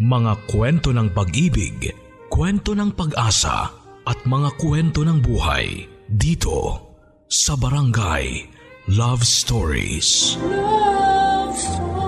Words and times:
Mga 0.00 0.48
kwento 0.48 0.96
ng 0.96 1.12
pag-ibig, 1.12 1.92
kwento 2.32 2.72
ng 2.72 2.96
pag-asa 2.96 3.68
at 4.08 4.16
mga 4.24 4.56
kwento 4.56 5.04
ng 5.04 5.20
buhay 5.20 5.84
dito 6.08 6.88
sa 7.28 7.52
Barangay 7.52 8.48
Love 8.96 9.20
Stories. 9.20 10.40
Love 10.40 11.52
Stories. 11.52 12.00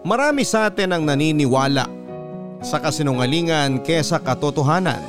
Marami 0.00 0.48
sa 0.48 0.72
atin 0.72 0.96
ang 0.96 1.04
naniniwala 1.04 1.84
sa 2.64 2.80
kasinungalingan 2.80 3.84
kesa 3.84 4.24
katotohanan 4.24 5.04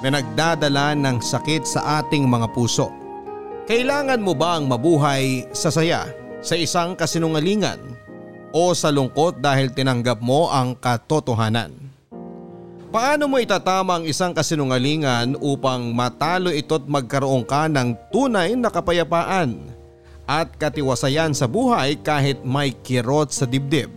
na 0.00 0.08
nagdadala 0.08 0.96
ng 0.96 1.20
sakit 1.20 1.68
sa 1.68 2.00
ating 2.00 2.24
mga 2.24 2.48
puso. 2.56 3.03
Kailangan 3.64 4.20
mo 4.20 4.36
ba 4.36 4.60
ang 4.60 4.68
mabuhay 4.68 5.48
sa 5.56 5.72
saya 5.72 6.04
sa 6.44 6.52
isang 6.52 6.92
kasinungalingan 6.92 7.80
o 8.52 8.76
sa 8.76 8.92
lungkot 8.92 9.40
dahil 9.40 9.72
tinanggap 9.72 10.20
mo 10.20 10.52
ang 10.52 10.76
katotohanan? 10.76 11.72
Paano 12.92 13.24
mo 13.24 13.40
itatama 13.40 13.96
ang 13.96 14.04
isang 14.04 14.36
kasinungalingan 14.36 15.40
upang 15.40 15.96
matalo 15.96 16.52
ito't 16.52 16.84
magkaroon 16.84 17.40
ka 17.48 17.64
ng 17.72 17.96
tunay 18.12 18.52
na 18.52 18.68
kapayapaan 18.68 19.56
at 20.28 20.52
katiwasayan 20.60 21.32
sa 21.32 21.48
buhay 21.48 21.96
kahit 22.04 22.44
may 22.44 22.68
kirot 22.68 23.32
sa 23.32 23.48
dibdib 23.48 23.88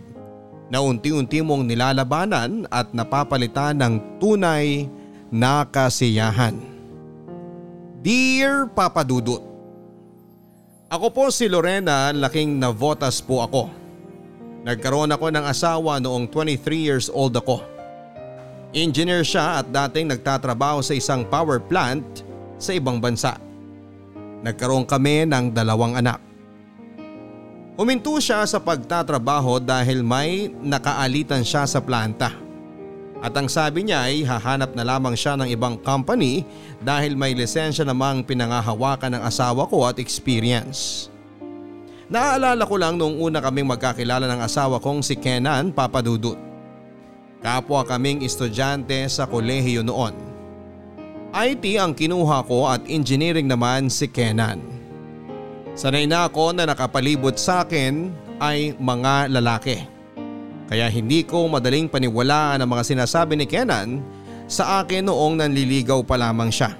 na 0.72 0.80
unti-unti 0.80 1.44
mong 1.44 1.68
nilalabanan 1.68 2.64
at 2.72 2.96
napapalitan 2.96 3.76
ng 3.76 4.16
tunay 4.16 4.88
na 5.28 5.68
kasiyahan? 5.68 6.56
Dear 8.00 8.64
Papa 8.72 9.04
Dudut, 9.04 9.47
ako 10.88 11.06
po 11.12 11.24
si 11.28 11.44
Lorena, 11.52 12.08
laking 12.16 12.56
navotas 12.56 13.20
po 13.20 13.44
ako. 13.44 13.68
Nagkaroon 14.64 15.12
ako 15.12 15.28
ng 15.28 15.44
asawa 15.44 16.00
noong 16.00 16.32
23 16.32 16.64
years 16.80 17.06
old 17.12 17.36
ako. 17.36 17.60
Engineer 18.72 19.20
siya 19.20 19.60
at 19.60 19.68
dating 19.68 20.08
nagtatrabaho 20.08 20.80
sa 20.80 20.96
isang 20.96 21.28
power 21.28 21.60
plant 21.60 22.24
sa 22.56 22.72
ibang 22.72 22.96
bansa. 23.04 23.36
Nagkaroon 24.40 24.88
kami 24.88 25.28
ng 25.28 25.52
dalawang 25.52 26.00
anak. 26.00 26.24
Huminto 27.76 28.16
siya 28.16 28.48
sa 28.48 28.56
pagtatrabaho 28.56 29.60
dahil 29.60 30.00
may 30.00 30.48
nakaalitan 30.50 31.44
siya 31.44 31.68
sa 31.68 31.84
planta. 31.84 32.47
At 33.18 33.34
ang 33.34 33.50
sabi 33.50 33.82
niya 33.82 34.06
ay 34.06 34.22
hahanap 34.22 34.78
na 34.78 34.86
lamang 34.86 35.18
siya 35.18 35.34
ng 35.34 35.50
ibang 35.50 35.74
company 35.82 36.46
dahil 36.78 37.18
may 37.18 37.34
lisensya 37.34 37.82
namang 37.82 38.22
pinangahawakan 38.22 39.18
ng 39.18 39.22
asawa 39.26 39.66
ko 39.66 39.90
at 39.90 39.98
experience. 39.98 41.10
Naaalala 42.08 42.62
ko 42.64 42.78
lang 42.78 42.94
noong 42.94 43.18
una 43.18 43.42
kaming 43.42 43.68
magkakilala 43.68 44.30
ng 44.30 44.40
asawa 44.40 44.78
kong 44.78 45.02
si 45.02 45.18
Kenan 45.18 45.74
Papadudut. 45.74 46.38
Kapwa 47.42 47.82
kaming 47.84 48.22
estudyante 48.22 49.06
sa 49.10 49.26
kolehiyo 49.26 49.82
noon. 49.82 50.14
IT 51.34 51.64
ang 51.76 51.92
kinuha 51.92 52.46
ko 52.48 52.70
at 52.70 52.86
engineering 52.88 53.50
naman 53.50 53.92
si 53.92 54.08
Kenan. 54.08 54.62
Sanay 55.76 56.08
na 56.08 56.26
ako 56.26 56.54
na 56.54 56.66
nakapalibot 56.66 57.36
sa 57.36 57.62
akin 57.66 58.10
ay 58.40 58.74
mga 58.78 59.28
lalaki. 59.28 59.97
Kaya 60.68 60.92
hindi 60.92 61.24
ko 61.24 61.48
madaling 61.48 61.88
paniwalaan 61.88 62.60
ang 62.60 62.68
mga 62.68 62.84
sinasabi 62.84 63.40
ni 63.40 63.48
Kenan 63.48 64.04
sa 64.44 64.84
akin 64.84 65.08
noong 65.08 65.40
nanliligaw 65.40 66.04
pa 66.04 66.20
lamang 66.20 66.52
siya. 66.52 66.76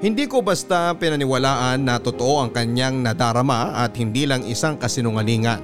Hindi 0.00 0.26
ko 0.26 0.40
basta 0.42 0.96
pinaniwalaan 0.96 1.86
na 1.86 2.00
totoo 2.02 2.42
ang 2.42 2.50
kanyang 2.50 3.04
nadarama 3.04 3.78
at 3.78 3.94
hindi 3.94 4.26
lang 4.26 4.42
isang 4.48 4.80
kasinungalingan 4.80 5.60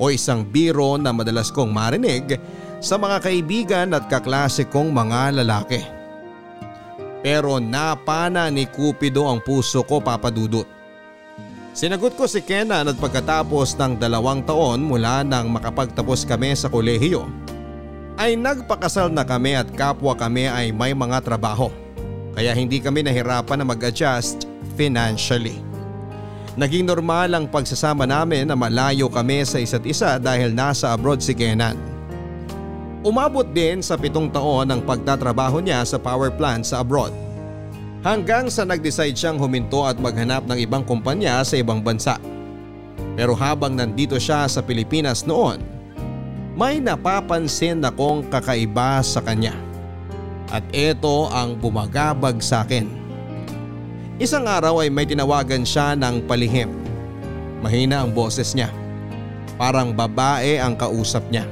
o 0.00 0.08
isang 0.08 0.42
biro 0.42 0.96
na 0.96 1.12
madalas 1.12 1.52
kong 1.52 1.68
marinig 1.68 2.40
sa 2.80 2.96
mga 2.96 3.20
kaibigan 3.20 3.92
at 3.92 4.08
kaklase 4.08 4.64
kong 4.64 4.90
mga 4.90 5.44
lalaki. 5.44 5.84
Pero 7.20 7.60
napana 7.60 8.48
ni 8.48 8.64
Cupido 8.64 9.28
ang 9.28 9.44
puso 9.44 9.84
ko 9.84 10.00
papadudot. 10.00 10.79
Sinagot 11.70 12.18
ko 12.18 12.26
si 12.26 12.42
Kenan 12.42 12.90
at 12.90 12.98
pagkatapos 12.98 13.78
ng 13.78 13.94
dalawang 14.02 14.42
taon 14.42 14.82
mula 14.82 15.22
nang 15.22 15.46
makapagtapos 15.54 16.26
kami 16.26 16.50
sa 16.58 16.66
kolehiyo 16.66 17.30
ay 18.18 18.34
nagpakasal 18.34 19.06
na 19.08 19.22
kami 19.22 19.54
at 19.54 19.70
kapwa 19.78 20.18
kami 20.18 20.50
ay 20.50 20.74
may 20.74 20.90
mga 20.90 21.22
trabaho 21.22 21.70
kaya 22.34 22.50
hindi 22.58 22.82
kami 22.82 23.06
nahirapan 23.06 23.62
na 23.62 23.66
mag-adjust 23.66 24.50
financially. 24.74 25.62
Naging 26.58 26.90
normal 26.90 27.30
ang 27.38 27.46
pagsasama 27.46 28.02
namin 28.02 28.50
na 28.50 28.58
malayo 28.58 29.06
kami 29.06 29.46
sa 29.46 29.62
isa't 29.62 29.86
isa 29.86 30.18
dahil 30.18 30.50
nasa 30.50 30.90
abroad 30.90 31.22
si 31.22 31.38
Kenan. 31.38 31.78
Umabot 33.06 33.46
din 33.46 33.78
sa 33.80 33.94
pitong 33.94 34.26
taon 34.28 34.68
ang 34.68 34.82
pagtatrabaho 34.82 35.62
niya 35.62 35.86
sa 35.86 36.02
power 36.02 36.34
plant 36.34 36.66
sa 36.66 36.82
abroad. 36.82 37.14
Hanggang 38.00 38.48
sa 38.48 38.64
nag-decide 38.64 39.12
siyang 39.12 39.36
huminto 39.36 39.84
at 39.84 40.00
maghanap 40.00 40.48
ng 40.48 40.56
ibang 40.64 40.80
kumpanya 40.80 41.44
sa 41.44 41.60
ibang 41.60 41.84
bansa. 41.84 42.16
Pero 43.12 43.36
habang 43.36 43.76
nandito 43.76 44.16
siya 44.16 44.48
sa 44.48 44.64
Pilipinas 44.64 45.28
noon, 45.28 45.60
may 46.56 46.80
napapansin 46.80 47.84
akong 47.84 48.24
kakaiba 48.32 49.04
sa 49.04 49.20
kanya. 49.20 49.52
At 50.48 50.64
ito 50.72 51.28
ang 51.28 51.60
bumagabag 51.60 52.40
sa 52.40 52.64
akin. 52.64 52.88
Isang 54.16 54.48
araw 54.48 54.80
ay 54.80 54.88
may 54.88 55.04
tinawagan 55.04 55.68
siya 55.68 55.92
ng 55.92 56.24
palihim. 56.24 56.72
Mahina 57.60 58.00
ang 58.00 58.16
boses 58.16 58.56
niya. 58.56 58.72
Parang 59.60 59.92
babae 59.92 60.56
ang 60.56 60.72
kausap 60.72 61.28
niya. 61.28 61.44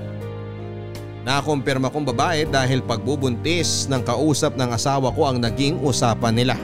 Nakumpirma 1.28 1.92
kong 1.92 2.08
babae 2.08 2.48
dahil 2.48 2.80
pagbubuntis 2.80 3.84
ng 3.92 4.00
kausap 4.00 4.56
ng 4.56 4.72
asawa 4.72 5.12
ko 5.12 5.28
ang 5.28 5.36
naging 5.36 5.76
usapan 5.84 6.32
nila. 6.32 6.56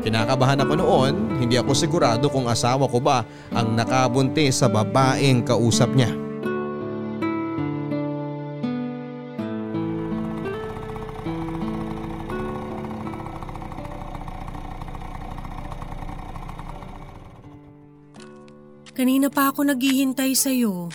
Kinakabahan 0.00 0.64
ako 0.64 0.80
noon, 0.80 1.12
hindi 1.36 1.60
ako 1.60 1.76
sigurado 1.76 2.32
kung 2.32 2.48
asawa 2.48 2.88
ko 2.88 3.04
ba 3.04 3.20
ang 3.52 3.76
nakabuntis 3.76 4.64
sa 4.64 4.72
babaeng 4.72 5.44
kausap 5.44 5.92
niya. 5.92 6.08
Kanina 18.96 19.28
pa 19.28 19.52
ako 19.52 19.68
naghihintay 19.68 20.32
sa'yo. 20.32 20.88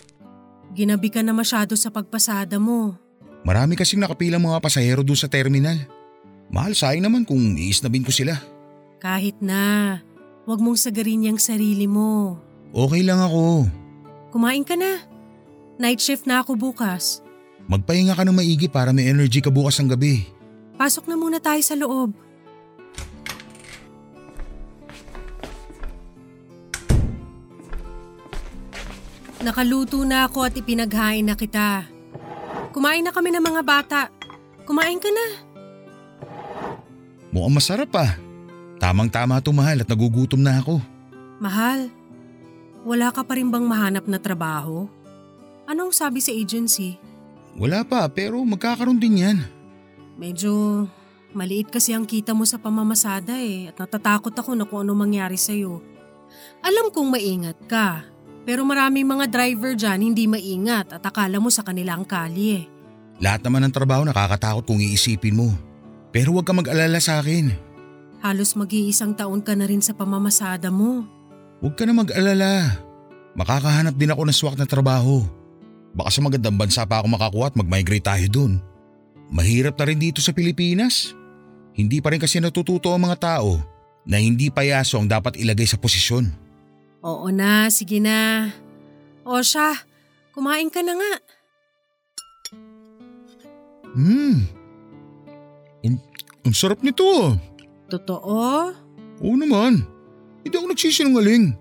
Ginabi 0.75 1.07
ka 1.07 1.23
na 1.23 1.31
masyado 1.31 1.71
sa 1.79 1.87
pagpasada 1.87 2.59
mo. 2.59 2.99
Marami 3.47 3.79
kasing 3.79 4.03
nakapilang 4.03 4.43
mga 4.43 4.59
pasahero 4.59 5.07
doon 5.07 5.15
sa 5.15 5.31
terminal. 5.31 5.79
Mahal 6.51 6.75
sayang 6.75 7.07
naman 7.07 7.23
kung 7.23 7.39
iisnabin 7.55 8.03
ko 8.03 8.11
sila. 8.11 8.35
Kahit 8.99 9.39
na, 9.39 10.03
huwag 10.43 10.59
mong 10.59 10.75
sagarin 10.75 11.31
yung 11.31 11.39
sarili 11.39 11.87
mo. 11.87 12.35
Okay 12.75 13.07
lang 13.07 13.23
ako. 13.23 13.71
Kumain 14.35 14.67
ka 14.67 14.75
na. 14.75 14.99
Night 15.79 16.03
shift 16.03 16.27
na 16.27 16.43
ako 16.43 16.59
bukas. 16.59 17.23
Magpahinga 17.71 18.11
ka 18.11 18.27
ng 18.27 18.35
maigi 18.35 18.67
para 18.67 18.91
may 18.91 19.07
energy 19.07 19.39
ka 19.39 19.47
bukas 19.47 19.79
ng 19.79 19.95
gabi. 19.95 20.27
Pasok 20.75 21.07
na 21.07 21.15
muna 21.15 21.39
tayo 21.39 21.61
sa 21.63 21.79
loob. 21.79 22.11
Nakaluto 29.45 30.01
na 30.01 30.25
ako 30.25 30.49
at 30.49 30.57
ipinaghain 30.57 31.21
na 31.21 31.37
kita. 31.37 31.85
Kumain 32.73 33.05
na 33.05 33.13
kami 33.13 33.29
ng 33.29 33.45
mga 33.45 33.61
bata. 33.61 34.09
Kumain 34.65 34.97
ka 34.97 35.05
na. 35.13 35.27
Mukhang 37.29 37.53
masarap 37.53 37.93
ah. 37.93 38.17
Tamang 38.81 39.05
tama 39.05 39.37
to 39.45 39.53
mahal 39.53 39.85
at 39.85 39.85
nagugutom 39.85 40.41
na 40.41 40.57
ako. 40.57 40.81
Mahal, 41.37 41.93
wala 42.81 43.13
ka 43.13 43.21
pa 43.21 43.37
rin 43.37 43.53
bang 43.53 43.69
mahanap 43.69 44.09
na 44.09 44.17
trabaho? 44.17 44.89
Anong 45.69 45.93
sabi 45.93 46.25
sa 46.25 46.33
agency? 46.33 46.97
Wala 47.53 47.85
pa 47.85 48.09
pero 48.09 48.41
magkakaroon 48.41 48.97
din 48.97 49.21
yan. 49.21 49.37
Medyo 50.17 50.85
maliit 51.37 51.69
kasi 51.69 51.93
ang 51.93 52.09
kita 52.09 52.33
mo 52.33 52.49
sa 52.49 52.57
pamamasada 52.57 53.37
eh 53.37 53.69
at 53.69 53.77
natatakot 53.77 54.33
ako 54.33 54.57
na 54.57 54.65
kung 54.65 54.89
ano 54.89 54.97
mangyari 54.97 55.37
sa'yo. 55.37 55.85
Alam 56.65 56.89
kong 56.89 57.13
maingat 57.13 57.61
ka, 57.69 58.14
pero 58.45 58.61
maraming 58.61 59.09
mga 59.09 59.25
driver 59.27 59.73
dyan 59.73 60.13
hindi 60.13 60.29
maingat 60.29 60.93
at 60.93 61.03
akala 61.03 61.41
mo 61.41 61.49
sa 61.49 61.65
kanila 61.65 61.97
ang 61.97 62.05
kalye. 62.05 62.69
Lahat 63.17 63.41
naman 63.41 63.65
ng 63.65 63.73
trabaho 63.73 64.05
nakakatakot 64.05 64.63
kung 64.69 64.77
iisipin 64.77 65.35
mo. 65.35 65.49
Pero 66.13 66.31
huwag 66.31 66.47
ka 66.47 66.53
mag-alala 66.55 67.01
sa 67.01 67.19
akin. 67.19 67.51
Halos 68.23 68.55
mag-iisang 68.55 69.17
taon 69.17 69.43
ka 69.43 69.57
na 69.57 69.67
rin 69.67 69.83
sa 69.83 69.91
pamamasada 69.91 70.71
mo. 70.71 71.03
Huwag 71.59 71.75
ka 71.75 71.83
na 71.83 71.93
mag-alala. 71.97 72.79
Makakahanap 73.35 73.95
din 73.99 74.13
ako 74.13 74.21
ng 74.23 74.37
swak 74.37 74.55
na 74.55 74.69
trabaho. 74.69 75.25
Baka 75.95 76.09
sa 76.11 76.23
magandang 76.23 76.55
bansa 76.55 76.83
pa 76.87 77.03
ako 77.03 77.07
makakuha 77.11 77.45
at 77.51 77.57
mag-migrate 77.59 78.05
tayo 78.05 78.25
dun. 78.31 78.53
Mahirap 79.31 79.75
na 79.79 79.85
rin 79.89 79.99
dito 79.99 80.19
sa 80.23 80.31
Pilipinas. 80.31 81.11
Hindi 81.75 81.99
pa 81.99 82.13
rin 82.13 82.21
kasi 82.21 82.39
natututo 82.39 82.93
ang 82.93 83.03
mga 83.09 83.17
tao 83.19 83.59
na 84.07 84.21
hindi 84.21 84.53
payaso 84.53 85.01
ang 85.01 85.09
dapat 85.09 85.35
ilagay 85.35 85.67
sa 85.67 85.75
posisyon. 85.81 86.44
Oo 87.05 87.29
na, 87.29 87.69
sige 87.69 88.01
na. 88.01 88.49
O 89.21 89.37
siya, 89.45 89.77
kumain 90.33 90.73
ka 90.73 90.81
na 90.81 90.97
nga. 90.97 91.13
Hmm. 93.93 94.41
Ang, 95.85 96.01
ang 96.41 96.53
sarap 96.57 96.81
nito 96.81 97.05
ah. 97.05 97.37
Totoo? 97.93 98.73
Oo 99.21 99.35
naman. 99.37 99.85
Hindi 100.41 100.55
ako 100.57 100.65
nagsisinungaling. 100.73 101.53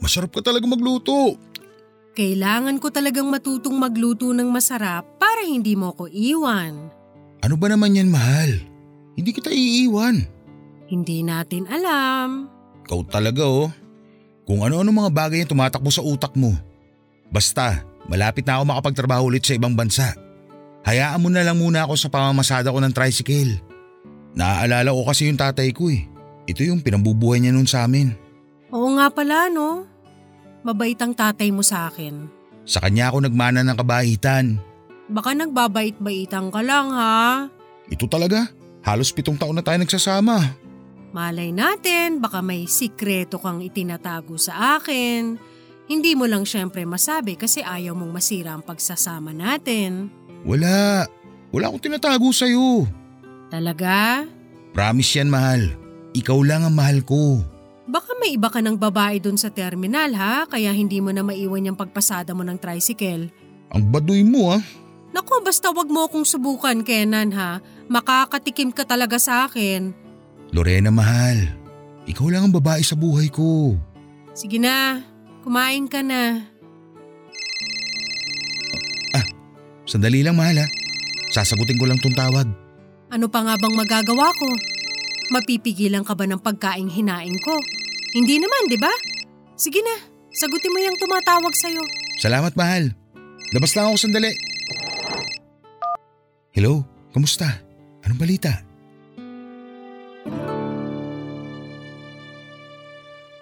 Masarap 0.00 0.32
ka 0.32 0.40
talaga 0.40 0.64
magluto. 0.64 1.36
Kailangan 2.16 2.80
ko 2.80 2.88
talagang 2.88 3.28
matutong 3.28 3.76
magluto 3.76 4.32
ng 4.32 4.48
masarap 4.48 5.04
para 5.20 5.44
hindi 5.44 5.76
mo 5.76 5.92
ko 5.92 6.08
iwan. 6.08 6.88
Ano 7.44 7.54
ba 7.60 7.68
naman 7.68 8.00
yan, 8.00 8.08
mahal? 8.08 8.56
Hindi 9.12 9.36
kita 9.36 9.52
iiwan. 9.52 10.24
Hindi 10.88 11.20
natin 11.20 11.68
alam. 11.68 12.48
Ikaw 12.88 13.00
talaga 13.12 13.44
oh. 13.44 13.68
Kung 14.46 14.62
ano-ano 14.62 14.94
mga 14.94 15.10
bagay 15.10 15.38
yung 15.42 15.50
tumatakbo 15.50 15.90
sa 15.90 16.06
utak 16.06 16.32
mo. 16.38 16.54
Basta, 17.34 17.82
malapit 18.06 18.46
na 18.46 18.62
ako 18.62 18.70
makapagtrabaho 18.70 19.26
ulit 19.26 19.42
sa 19.42 19.58
ibang 19.58 19.74
bansa. 19.74 20.14
Hayaan 20.86 21.18
mo 21.18 21.26
na 21.26 21.42
lang 21.42 21.58
muna 21.58 21.82
ako 21.82 21.98
sa 21.98 22.08
pamamasada 22.08 22.70
ko 22.70 22.78
ng 22.78 22.94
tricycle. 22.94 23.58
Naaalala 24.38 24.94
ko 24.94 25.02
kasi 25.02 25.26
yung 25.26 25.34
tatay 25.34 25.74
ko 25.74 25.90
eh. 25.90 26.06
Ito 26.46 26.62
yung 26.62 26.78
pinambubuhay 26.78 27.42
niya 27.42 27.50
nun 27.50 27.66
sa 27.66 27.82
amin. 27.90 28.14
Oo 28.70 28.94
nga 28.94 29.10
pala 29.10 29.50
no. 29.50 29.82
Mabait 30.62 30.94
ang 31.02 31.10
tatay 31.10 31.50
mo 31.50 31.66
sa 31.66 31.90
akin. 31.90 32.30
Sa 32.62 32.78
kanya 32.78 33.10
ako 33.10 33.26
nagmana 33.26 33.66
ng 33.66 33.78
kabaitan. 33.78 34.62
Baka 35.10 35.34
nagbabait-baitan 35.34 36.54
ka 36.54 36.62
lang 36.62 36.94
ha. 36.94 37.46
Ito 37.90 38.06
talaga, 38.06 38.50
halos 38.86 39.10
pitong 39.10 39.38
taon 39.38 39.58
na 39.58 39.62
tayo 39.62 39.78
nagsasama. 39.82 40.54
Malay 41.14 41.54
natin, 41.54 42.18
baka 42.18 42.42
may 42.42 42.66
sikreto 42.66 43.38
kang 43.38 43.62
itinatago 43.62 44.38
sa 44.38 44.78
akin. 44.80 45.38
Hindi 45.86 46.18
mo 46.18 46.26
lang 46.26 46.42
syempre 46.42 46.82
masabi 46.82 47.38
kasi 47.38 47.62
ayaw 47.62 47.94
mong 47.94 48.10
masira 48.10 48.58
ang 48.58 48.62
pagsasama 48.66 49.30
natin. 49.30 50.10
Wala, 50.42 51.06
wala 51.54 51.64
akong 51.70 51.86
tinatago 51.86 52.30
sa'yo. 52.34 52.90
Talaga? 53.46 54.26
Promise 54.74 55.22
yan 55.22 55.30
mahal, 55.30 55.62
ikaw 56.10 56.38
lang 56.42 56.66
ang 56.66 56.74
mahal 56.74 57.00
ko. 57.06 57.38
Baka 57.86 58.18
may 58.18 58.34
iba 58.34 58.50
ka 58.50 58.58
ng 58.58 58.74
babae 58.74 59.22
dun 59.22 59.38
sa 59.38 59.46
terminal 59.46 60.10
ha, 60.18 60.42
kaya 60.50 60.74
hindi 60.74 60.98
mo 60.98 61.14
na 61.14 61.22
maiwan 61.22 61.70
yung 61.70 61.78
pagpasada 61.78 62.34
mo 62.34 62.42
ng 62.42 62.58
tricycle. 62.58 63.30
Ang 63.70 63.82
baduy 63.94 64.26
mo 64.26 64.58
ah. 64.58 64.62
Naku, 65.14 65.38
basta 65.40 65.70
wag 65.70 65.86
mo 65.86 66.10
akong 66.10 66.26
subukan, 66.26 66.82
Kenan 66.82 67.30
ha. 67.32 67.62
Makakatikim 67.86 68.74
ka 68.74 68.82
talaga 68.82 69.16
sa 69.22 69.46
akin. 69.46 69.94
Lorena 70.56 70.88
mahal, 70.88 71.52
ikaw 72.08 72.32
lang 72.32 72.48
ang 72.48 72.54
babae 72.56 72.80
sa 72.80 72.96
buhay 72.96 73.28
ko. 73.28 73.76
Sige 74.32 74.56
na, 74.56 75.04
kumain 75.44 75.84
ka 75.84 76.00
na. 76.00 76.56
Sandali 79.86 80.26
lang 80.26 80.34
mahal 80.34 80.58
ha. 80.58 80.66
Sasagutin 81.30 81.78
ko 81.78 81.86
lang 81.86 82.02
tong 82.02 82.12
tawag. 82.12 82.50
Ano 83.06 83.30
pa 83.30 83.46
nga 83.46 83.54
bang 83.54 83.70
magagawa 83.70 84.34
ko? 84.34 84.50
Mapipigilan 85.30 86.02
ka 86.02 86.18
ba 86.18 86.26
ng 86.26 86.42
pagkaing 86.42 86.90
hinaing 86.90 87.38
ko? 87.38 87.54
Hindi 88.18 88.42
naman, 88.42 88.66
di 88.66 88.78
ba? 88.82 88.90
Sige 89.54 89.78
na, 89.78 89.94
sagutin 90.34 90.74
mo 90.74 90.82
yung 90.82 90.98
tumatawag 90.98 91.54
sa'yo. 91.54 91.82
Salamat 92.18 92.58
mahal. 92.58 92.90
Labas 93.54 93.78
lang 93.78 93.86
ako 93.86 93.96
sandali. 93.96 94.34
Hello, 96.50 96.82
kamusta? 97.14 97.46
Anong 98.02 98.18
balita? 98.18 98.65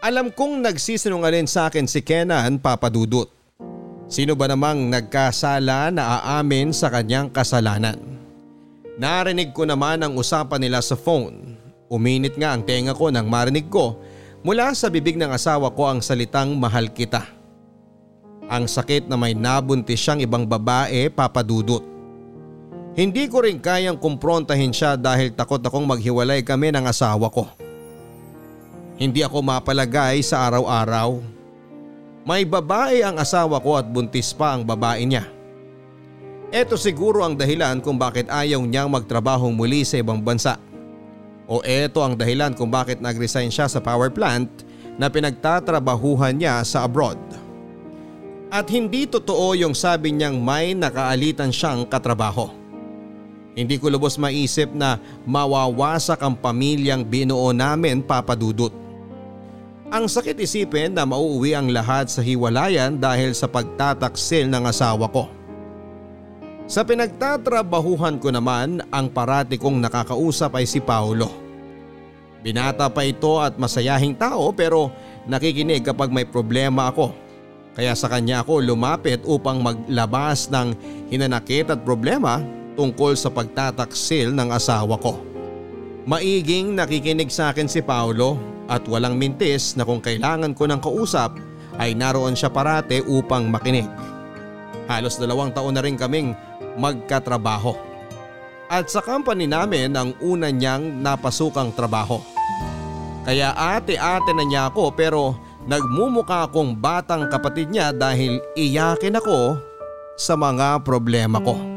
Alam 0.05 0.29
kong 0.29 0.61
nagsisinungaling 0.61 1.49
sa 1.49 1.73
akin 1.73 1.89
si 1.89 2.05
Kenan 2.05 2.61
Papadudut. 2.61 3.25
Sino 4.05 4.37
ba 4.37 4.45
namang 4.53 4.93
nagkasala 4.93 5.89
na 5.89 6.21
aamin 6.21 6.77
sa 6.77 6.93
kanyang 6.93 7.33
kasalanan? 7.33 7.97
Narinig 9.01 9.57
ko 9.57 9.65
naman 9.65 10.05
ang 10.05 10.13
usapan 10.21 10.61
nila 10.61 10.85
sa 10.85 10.93
phone. 10.93 11.57
Uminit 11.89 12.37
nga 12.37 12.53
ang 12.53 12.61
tenga 12.61 12.93
ko 12.93 13.09
nang 13.09 13.33
marinig 13.33 13.73
ko 13.73 13.97
mula 14.45 14.77
sa 14.77 14.93
bibig 14.93 15.17
ng 15.17 15.33
asawa 15.33 15.73
ko 15.73 15.89
ang 15.89 16.05
salitang 16.05 16.53
mahal 16.53 16.93
kita. 16.93 17.25
Ang 18.53 18.69
sakit 18.69 19.09
na 19.09 19.17
may 19.17 19.33
nabuntis 19.33 20.05
siyang 20.05 20.21
ibang 20.21 20.45
babae 20.45 21.09
papadudot. 21.09 21.81
Hindi 22.93 23.25
ko 23.25 23.41
rin 23.41 23.57
kayang 23.57 23.97
kumprontahin 23.97 24.69
siya 24.69 25.01
dahil 25.01 25.33
takot 25.33 25.65
akong 25.65 25.89
maghiwalay 25.89 26.45
kami 26.45 26.77
ng 26.77 26.85
asawa 26.85 27.33
ko. 27.33 27.64
Hindi 28.95 29.27
ako 29.27 29.43
mapalagay 29.43 30.23
sa 30.23 30.47
araw-araw. 30.47 31.19
May 32.23 32.47
babae 32.47 33.03
ang 33.03 33.19
asawa 33.19 33.59
ko 33.59 33.75
at 33.75 33.91
buntis 33.91 34.31
pa 34.31 34.55
ang 34.55 34.63
babae 34.63 35.03
niya. 35.03 35.27
Ito 36.55 36.79
siguro 36.79 37.27
ang 37.27 37.35
dahilan 37.35 37.83
kung 37.83 37.99
bakit 37.99 38.31
ayaw 38.31 38.63
niyang 38.63 38.87
magtrabaho 38.87 39.51
muli 39.51 39.83
sa 39.83 39.99
ibang 39.99 40.23
bansa. 40.23 40.63
O 41.51 41.59
eto 41.67 42.07
ang 42.07 42.15
dahilan 42.15 42.55
kung 42.55 42.71
bakit 42.71 43.03
nag-resign 43.03 43.51
siya 43.51 43.67
sa 43.67 43.83
power 43.83 44.15
plant 44.15 44.49
na 44.95 45.11
pinagtatrabahuhan 45.11 46.39
niya 46.39 46.63
sa 46.63 46.87
abroad. 46.87 47.19
At 48.55 48.71
hindi 48.71 49.11
totoo 49.11 49.59
yung 49.59 49.75
sabi 49.75 50.15
niyang 50.15 50.39
may 50.39 50.79
nakaalitan 50.79 51.51
siyang 51.51 51.83
katrabaho. 51.91 52.47
Hindi 53.59 53.75
ko 53.83 53.91
lubos 53.91 54.15
maisip 54.15 54.71
na 54.71 55.03
mawawasak 55.27 56.23
ang 56.23 56.39
pamilyang 56.39 57.03
binuo 57.03 57.51
namin 57.51 57.99
papadudot. 58.07 58.84
Ang 59.95 60.11
sakit 60.11 60.35
isipin 60.43 60.91
na 60.91 61.07
mauuwi 61.07 61.55
ang 61.55 61.71
lahat 61.71 62.11
sa 62.11 62.19
hiwalayan 62.19 62.99
dahil 62.99 63.31
sa 63.31 63.47
pagtataksil 63.47 64.51
ng 64.51 64.67
asawa 64.67 65.07
ko. 65.07 65.31
Sa 66.67 66.83
pinagtatrabahuhan 66.83 68.19
ko 68.19 68.35
naman 68.35 68.83
ang 68.91 69.07
parati 69.07 69.55
kong 69.55 69.79
nakakausap 69.79 70.59
ay 70.59 70.67
si 70.67 70.83
Paulo. 70.83 71.31
Binata 72.43 72.91
pa 72.91 73.07
ito 73.07 73.39
at 73.39 73.55
masayahing 73.55 74.19
tao 74.19 74.51
pero 74.51 74.91
nakikinig 75.31 75.87
kapag 75.87 76.11
may 76.11 76.27
problema 76.27 76.91
ako. 76.91 77.15
Kaya 77.79 77.95
sa 77.95 78.11
kanya 78.11 78.43
ako 78.43 78.67
lumapit 78.67 79.23
upang 79.23 79.63
maglabas 79.63 80.51
ng 80.51 80.75
hinanakit 81.07 81.71
at 81.71 81.87
problema 81.87 82.43
tungkol 82.75 83.15
sa 83.15 83.31
pagtataksil 83.31 84.35
ng 84.35 84.51
asawa 84.51 84.99
ko. 84.99 85.23
Maiging 86.03 86.75
nakikinig 86.75 87.31
sa 87.31 87.55
akin 87.55 87.71
si 87.71 87.79
Paulo 87.79 88.54
at 88.69 88.85
walang 88.89 89.21
mintis 89.21 89.77
na 89.77 89.85
kung 89.85 90.01
kailangan 90.01 90.57
ko 90.57 90.65
ng 90.69 90.81
kausap 90.81 91.37
ay 91.77 91.93
naroon 91.93 92.39
siya 92.39 92.49
parate 92.53 93.03
upang 93.05 93.51
makinig. 93.51 93.89
Halos 94.87 95.17
dalawang 95.17 95.51
taon 95.53 95.75
na 95.75 95.83
rin 95.83 95.97
kaming 95.97 96.37
magkatrabaho. 96.77 97.75
At 98.69 98.89
sa 98.89 99.05
company 99.05 99.45
namin 99.45 99.93
ang 99.93 100.17
una 100.25 100.49
niyang 100.49 101.01
napasukang 101.01 101.73
trabaho. 101.77 102.21
Kaya 103.25 103.57
ate-ate 103.57 104.37
na 104.37 104.45
niya 104.45 104.69
ako 104.69 104.93
pero 104.93 105.37
nagmumuka 105.65 106.49
akong 106.49 106.77
batang 106.77 107.29
kapatid 107.33 107.73
niya 107.73 107.93
dahil 107.93 108.41
iyakin 108.53 109.17
ako 109.17 109.57
sa 110.15 110.37
mga 110.37 110.85
problema 110.85 111.41
ko. 111.41 111.74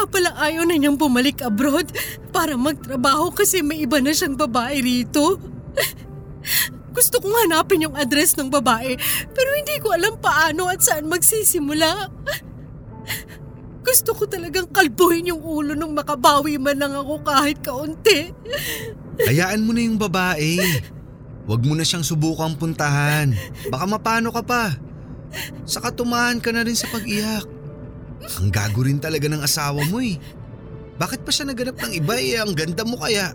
Kaya 0.00 0.08
pala 0.16 0.32
ayaw 0.40 0.64
na 0.64 0.80
niyang 0.80 0.96
bumalik 0.96 1.44
abroad 1.44 1.92
para 2.32 2.56
magtrabaho 2.56 3.36
kasi 3.36 3.60
may 3.60 3.84
iba 3.84 4.00
na 4.00 4.16
siyang 4.16 4.32
babae 4.32 4.80
rito. 4.80 5.36
Gusto 6.96 7.20
kong 7.20 7.36
hanapin 7.44 7.84
yung 7.84 7.92
address 7.92 8.32
ng 8.40 8.48
babae 8.48 8.96
pero 9.36 9.48
hindi 9.60 9.76
ko 9.76 9.92
alam 9.92 10.16
paano 10.16 10.72
at 10.72 10.80
saan 10.80 11.04
magsisimula. 11.04 12.08
Gusto 13.84 14.16
ko 14.16 14.24
talagang 14.24 14.72
kalbuhin 14.72 15.36
yung 15.36 15.44
ulo 15.44 15.76
nung 15.76 15.92
makabawi 15.92 16.56
man 16.56 16.80
lang 16.80 16.96
ako 16.96 17.20
kahit 17.20 17.60
kaunti. 17.60 18.32
Hayaan 19.28 19.68
mo 19.68 19.76
na 19.76 19.84
yung 19.84 20.00
babae. 20.00 20.80
Huwag 21.44 21.60
mo 21.60 21.76
na 21.76 21.84
siyang 21.84 22.08
subukang 22.08 22.56
puntahan. 22.56 23.36
Baka 23.68 23.84
mapano 23.84 24.32
ka 24.32 24.40
pa. 24.40 24.72
Saka 25.68 25.92
tumahan 25.92 26.40
ka 26.40 26.56
na 26.56 26.64
rin 26.64 26.72
sa 26.72 26.88
pag-iyak. 26.88 27.59
Ang 28.20 28.52
gago 28.52 28.84
rin 28.84 29.00
talaga 29.00 29.26
ng 29.28 29.40
asawa 29.40 29.80
mo 29.88 29.98
eh. 30.00 30.20
Bakit 31.00 31.24
pa 31.24 31.32
siya 31.32 31.48
naganap 31.48 31.80
ng 31.80 31.92
iba 31.96 32.14
eh? 32.20 32.36
Ang 32.36 32.52
ganda 32.52 32.84
mo 32.84 33.00
kaya. 33.00 33.32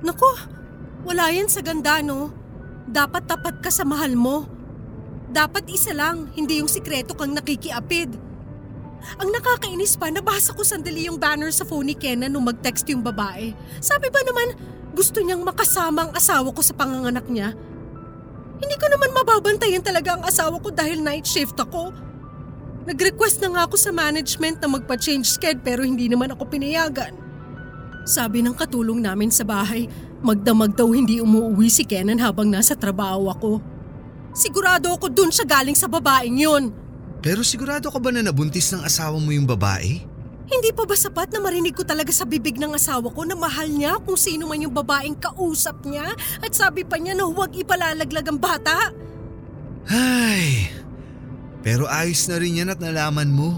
Nako, 0.00 0.32
wala 1.04 1.28
yan 1.28 1.52
sa 1.52 1.60
ganda 1.60 2.00
no. 2.00 2.32
Dapat 2.88 3.28
tapat 3.28 3.60
ka 3.60 3.68
sa 3.68 3.84
mahal 3.84 4.16
mo. 4.16 4.48
Dapat 5.28 5.68
isa 5.68 5.92
lang, 5.92 6.32
hindi 6.32 6.64
yung 6.64 6.70
sikreto 6.70 7.12
kang 7.12 7.36
nakikiapid. 7.36 8.16
Ang 9.20 9.28
nakakainis 9.36 10.00
pa, 10.00 10.08
nabasa 10.08 10.56
ko 10.56 10.64
sandali 10.64 11.08
yung 11.08 11.20
banner 11.20 11.52
sa 11.52 11.68
phone 11.68 11.92
ni 11.92 11.96
Kenan 11.96 12.32
nung 12.32 12.48
mag-text 12.48 12.88
yung 12.88 13.04
babae. 13.04 13.52
Sabi 13.80 14.08
ba 14.08 14.20
naman, 14.24 14.56
gusto 14.96 15.20
niyang 15.20 15.44
makasama 15.44 16.08
ang 16.08 16.12
asawa 16.16 16.48
ko 16.54 16.62
sa 16.64 16.72
panganganak 16.72 17.26
niya? 17.28 17.52
Hindi 18.62 18.76
ko 18.80 18.86
naman 18.88 19.12
mababantayan 19.12 19.84
talaga 19.84 20.16
ang 20.16 20.24
asawa 20.24 20.56
ko 20.62 20.72
dahil 20.72 21.04
night 21.04 21.28
shift 21.28 21.58
ako. 21.58 21.92
Nag-request 22.84 23.40
na 23.40 23.48
nga 23.48 23.62
ako 23.64 23.76
sa 23.80 23.90
management 23.96 24.60
na 24.60 24.68
magpa-change 24.68 25.40
sked 25.40 25.64
pero 25.64 25.80
hindi 25.80 26.04
naman 26.08 26.36
ako 26.36 26.44
pinayagan. 26.52 27.16
Sabi 28.04 28.44
ng 28.44 28.52
katulong 28.52 29.00
namin 29.00 29.32
sa 29.32 29.48
bahay, 29.48 29.88
magdamag 30.20 30.76
daw 30.76 30.92
hindi 30.92 31.24
umuwi 31.24 31.72
si 31.72 31.88
Kenan 31.88 32.20
habang 32.20 32.52
nasa 32.52 32.76
trabaho 32.76 33.32
ako. 33.32 33.52
Sigurado 34.36 34.92
ako 34.92 35.08
dun 35.08 35.32
siya 35.32 35.48
galing 35.48 35.72
sa 35.72 35.88
babaeng 35.88 36.36
yun. 36.36 36.64
Pero 37.24 37.40
sigurado 37.40 37.88
ka 37.88 37.96
ba 37.96 38.12
na 38.12 38.20
nabuntis 38.20 38.68
ng 38.76 38.84
asawa 38.84 39.16
mo 39.16 39.32
yung 39.32 39.48
babae? 39.48 40.04
Hindi 40.44 40.70
pa 40.76 40.84
ba 40.84 40.92
sapat 40.92 41.32
na 41.32 41.40
marinig 41.40 41.72
ko 41.72 41.88
talaga 41.88 42.12
sa 42.12 42.28
bibig 42.28 42.60
ng 42.60 42.76
asawa 42.76 43.08
ko 43.08 43.24
na 43.24 43.32
mahal 43.32 43.64
niya 43.64 43.96
kung 44.04 44.20
sino 44.20 44.44
man 44.44 44.60
yung 44.60 44.76
babaeng 44.76 45.16
kausap 45.16 45.88
niya 45.88 46.12
at 46.44 46.52
sabi 46.52 46.84
pa 46.84 47.00
niya 47.00 47.16
na 47.16 47.24
huwag 47.24 47.56
ipalalaglag 47.56 48.28
ang 48.28 48.36
bata? 48.36 48.92
Ay, 49.88 50.68
pero 51.64 51.88
ayos 51.88 52.28
na 52.28 52.36
rin 52.36 52.60
yan 52.60 52.68
at 52.68 52.78
nalaman 52.78 53.32
mo. 53.32 53.56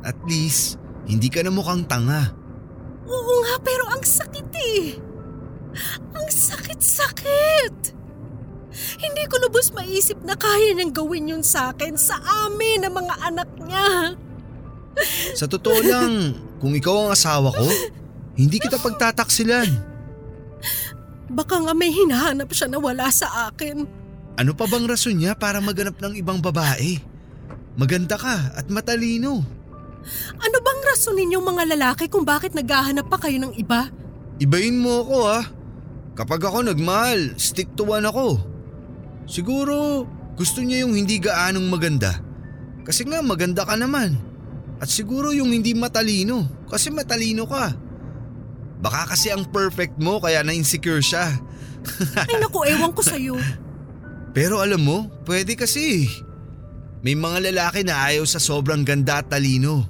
At 0.00 0.16
least, 0.24 0.80
hindi 1.04 1.28
ka 1.28 1.44
na 1.44 1.52
mukhang 1.52 1.84
tanga. 1.84 2.32
Oo 3.04 3.32
nga 3.44 3.60
pero 3.60 3.84
ang 3.92 4.00
sakit 4.00 4.48
eh. 4.56 4.96
Ang 6.16 6.28
sakit-sakit. 6.32 7.92
Hindi 8.96 9.22
ko 9.28 9.36
lubos 9.44 9.68
maisip 9.76 10.16
na 10.24 10.32
kaya 10.32 10.72
niyang 10.72 10.96
gawin 10.96 11.30
yun 11.36 11.44
sa 11.44 11.76
akin, 11.76 12.00
sa 12.00 12.16
amin, 12.48 12.88
ng 12.88 12.94
mga 12.96 13.14
anak 13.28 13.50
niya. 13.60 14.16
Sa 15.36 15.44
totoo 15.44 15.80
lang, 15.84 16.32
kung 16.56 16.72
ikaw 16.72 17.04
ang 17.04 17.10
asawa 17.12 17.52
ko, 17.52 17.68
hindi 18.32 18.56
kita 18.56 18.80
pagtataksilan. 18.80 19.68
Baka 21.28 21.68
nga 21.68 21.76
may 21.76 21.92
hinahanap 21.92 22.48
siya 22.48 22.72
na 22.72 22.80
wala 22.80 23.12
sa 23.12 23.52
akin. 23.52 23.84
Ano 24.40 24.52
pa 24.56 24.64
bang 24.64 24.88
rason 24.88 25.16
niya 25.16 25.36
para 25.36 25.60
maganap 25.60 26.00
ng 26.00 26.16
ibang 26.16 26.40
babae? 26.40 27.15
Maganda 27.76 28.16
ka 28.16 28.56
at 28.56 28.66
matalino. 28.72 29.44
Ano 30.40 30.56
bang 30.64 30.80
rason 30.86 31.16
ninyong 31.18 31.44
mga 31.44 31.64
lalaki 31.76 32.08
kung 32.08 32.24
bakit 32.24 32.56
naghahanap 32.56 33.06
pa 33.12 33.20
kayo 33.20 33.36
ng 33.42 33.52
iba? 33.60 33.92
Ibayin 34.40 34.80
mo 34.80 35.04
ako 35.04 35.16
ha. 35.28 35.40
Kapag 36.16 36.40
ako 36.48 36.72
nagmahal, 36.72 37.36
stick 37.36 37.68
to 37.76 37.84
one 37.84 38.08
ako. 38.08 38.40
Siguro 39.28 40.08
gusto 40.38 40.64
niya 40.64 40.88
yung 40.88 40.96
hindi 40.96 41.20
gaanong 41.20 41.68
maganda. 41.68 42.16
Kasi 42.86 43.04
nga 43.04 43.20
maganda 43.20 43.68
ka 43.68 43.76
naman. 43.76 44.16
At 44.80 44.88
siguro 44.88 45.32
yung 45.36 45.52
hindi 45.52 45.76
matalino 45.76 46.48
kasi 46.68 46.88
matalino 46.88 47.44
ka. 47.44 47.76
Baka 48.80 49.16
kasi 49.16 49.32
ang 49.32 49.48
perfect 49.48 49.96
mo 49.96 50.20
kaya 50.20 50.44
na-insecure 50.44 51.00
siya. 51.00 51.32
Ay 52.28 52.36
naku, 52.40 52.64
ewan 52.68 52.92
ko 52.92 53.00
sa'yo. 53.00 53.36
Pero 54.36 54.60
alam 54.60 54.84
mo, 54.84 55.08
pwede 55.24 55.56
kasi. 55.56 56.08
May 57.06 57.14
mga 57.14 57.54
lalaki 57.54 57.86
na 57.86 58.02
ayaw 58.10 58.26
sa 58.26 58.42
sobrang 58.42 58.82
ganda 58.82 59.22
at 59.22 59.30
talino. 59.30 59.86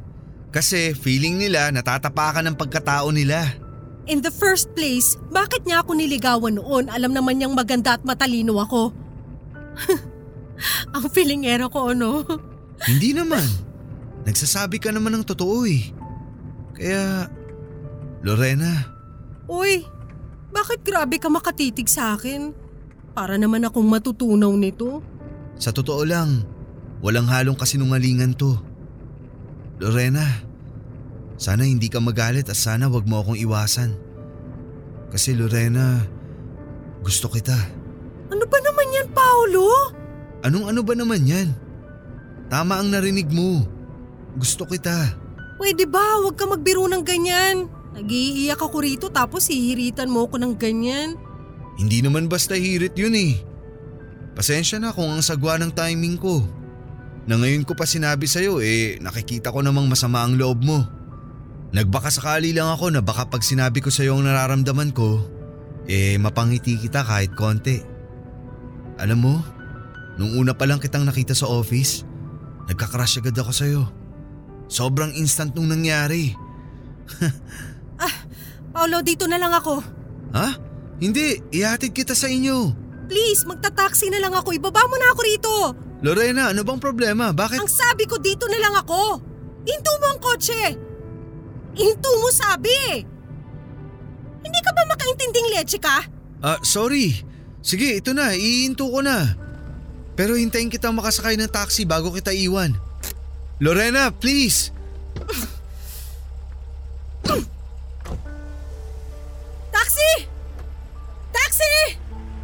Kasi 0.52 0.92
feeling 0.92 1.40
nila 1.40 1.72
natatapakan 1.72 2.44
ng 2.52 2.56
pagkatao 2.60 3.08
nila. 3.08 3.56
In 4.04 4.20
the 4.20 4.28
first 4.28 4.68
place, 4.76 5.16
bakit 5.32 5.64
niya 5.64 5.80
ako 5.80 5.96
niligawan 5.96 6.60
noon? 6.60 6.92
Alam 6.92 7.16
naman 7.16 7.40
niyang 7.40 7.56
maganda 7.56 7.96
at 7.96 8.04
matalino 8.04 8.60
ako. 8.60 8.92
Ang 10.92 11.04
feelingero 11.08 11.72
ko, 11.72 11.96
ano? 11.96 12.20
Hindi 12.84 13.10
naman. 13.18 13.48
Nagsasabi 14.28 14.76
ka 14.76 14.92
naman 14.92 15.16
ng 15.16 15.24
totoo 15.24 15.64
eh. 15.64 15.88
Kaya, 16.76 17.32
Lorena, 18.20 18.92
Uy, 19.48 19.88
bakit 20.52 20.84
grabe 20.84 21.16
ka 21.16 21.32
makatitig 21.32 21.88
sa 21.88 22.12
akin? 22.12 22.52
Para 23.16 23.40
naman 23.40 23.64
akong 23.64 23.88
matutunaw 23.88 24.52
nito. 24.52 25.00
sa 25.56 25.72
totoo 25.72 26.04
lang, 26.04 26.44
walang 27.00 27.28
halong 27.28 27.58
kasinungalingan 27.58 28.36
to. 28.36 28.56
Lorena, 29.76 30.24
sana 31.36 31.68
hindi 31.68 31.92
ka 31.92 32.00
magalit 32.00 32.48
at 32.48 32.56
sana 32.56 32.88
wag 32.88 33.04
mo 33.04 33.20
akong 33.20 33.36
iwasan. 33.36 33.92
Kasi 35.12 35.36
Lorena, 35.36 36.00
gusto 37.04 37.28
kita. 37.28 37.56
Ano 38.32 38.44
ba 38.48 38.58
naman 38.58 38.86
yan, 38.96 39.08
Paolo? 39.12 39.68
Anong 40.42 40.66
ano 40.72 40.80
ba 40.82 40.94
naman 40.96 41.22
yan? 41.28 41.48
Tama 42.48 42.80
ang 42.80 42.90
narinig 42.90 43.28
mo. 43.30 43.62
Gusto 44.36 44.66
kita. 44.66 45.14
Pwede 45.56 45.88
ba, 45.88 46.20
huwag 46.20 46.36
ka 46.36 46.44
magbiro 46.44 46.84
ng 46.86 47.04
ganyan. 47.04 47.66
Nag-iiyak 47.96 48.60
ako 48.60 48.84
rito 48.84 49.06
tapos 49.08 49.48
hihiritan 49.48 50.12
mo 50.12 50.28
ako 50.28 50.36
ng 50.36 50.54
ganyan. 50.60 51.16
Hindi 51.80 52.04
naman 52.04 52.28
basta 52.28 52.52
hirit 52.52 52.92
yun 52.96 53.16
eh. 53.16 53.40
Pasensya 54.36 54.76
na 54.76 54.92
kung 54.92 55.08
ang 55.08 55.24
sagwa 55.24 55.56
ng 55.56 55.72
timing 55.72 56.20
ko. 56.20 56.44
Na 57.26 57.34
ngayon 57.34 57.66
ko 57.66 57.74
pa 57.74 57.86
sinabi 57.86 58.30
sa'yo 58.30 58.62
eh 58.62 59.02
nakikita 59.02 59.50
ko 59.50 59.62
namang 59.62 59.90
masama 59.90 60.22
ang 60.22 60.38
loob 60.38 60.62
mo. 60.62 60.86
Nagbaka 61.74 62.14
sakali 62.14 62.54
lang 62.54 62.70
ako 62.70 62.94
na 62.94 63.02
baka 63.02 63.26
pag 63.26 63.42
sinabi 63.42 63.82
ko 63.82 63.90
sa'yo 63.90 64.14
ang 64.14 64.24
nararamdaman 64.24 64.94
ko, 64.94 65.26
eh 65.90 66.14
mapangiti 66.22 66.78
kita 66.78 67.02
kahit 67.02 67.34
konti. 67.34 67.82
Alam 69.02 69.18
mo, 69.18 69.34
nung 70.16 70.38
una 70.38 70.54
pa 70.54 70.64
lang 70.70 70.78
kitang 70.78 71.02
nakita 71.02 71.34
sa 71.34 71.50
office, 71.50 72.06
nagka-crush 72.70 73.18
agad 73.18 73.36
ako 73.36 73.52
sa'yo. 73.52 73.82
Sobrang 74.70 75.10
instant 75.18 75.52
nung 75.58 75.66
nangyari. 75.66 76.30
Paolo, 78.76 79.00
dito 79.00 79.24
na 79.24 79.40
lang 79.40 79.56
ako. 79.56 79.80
Ha? 80.36 80.48
Hindi, 81.00 81.40
ihatid 81.48 81.96
kita 81.96 82.12
sa 82.12 82.28
inyo. 82.28 82.76
Please, 83.08 83.48
magta-taxi 83.48 84.12
na 84.12 84.20
lang 84.20 84.36
ako. 84.36 84.52
Ibaba 84.52 84.84
mo 84.84 85.00
na 85.00 85.16
ako 85.16 85.20
rito. 85.24 85.54
Lorena, 86.04 86.52
ano 86.52 86.60
bang 86.60 86.80
problema? 86.80 87.32
Bakit? 87.32 87.60
Ang 87.60 87.72
sabi 87.72 88.04
ko 88.04 88.20
dito 88.20 88.44
na 88.48 88.60
lang 88.60 88.74
ako. 88.76 89.20
Into 89.64 89.92
mo 89.96 90.06
ang 90.12 90.20
kotse. 90.20 90.76
Into 91.76 92.10
mo 92.20 92.28
sabi. 92.28 93.00
Hindi 94.44 94.60
ka 94.60 94.70
ba 94.76 94.82
makaintinding 94.92 95.48
leche 95.56 95.80
ka? 95.80 96.04
Ah, 96.44 96.60
sorry. 96.60 97.24
Sige, 97.64 97.98
ito 97.98 98.12
na. 98.12 98.36
Iinto 98.36 98.86
ko 98.92 99.00
na. 99.00 99.34
Pero 100.14 100.36
hintayin 100.36 100.70
kita 100.70 100.92
makasakay 100.92 101.34
ng 101.40 101.50
taxi 101.50 101.88
bago 101.88 102.12
kita 102.12 102.30
iwan. 102.30 102.76
Lorena, 103.58 104.12
please. 104.12 104.70
Taxi! 109.72 110.12
Taxi! 111.32 111.74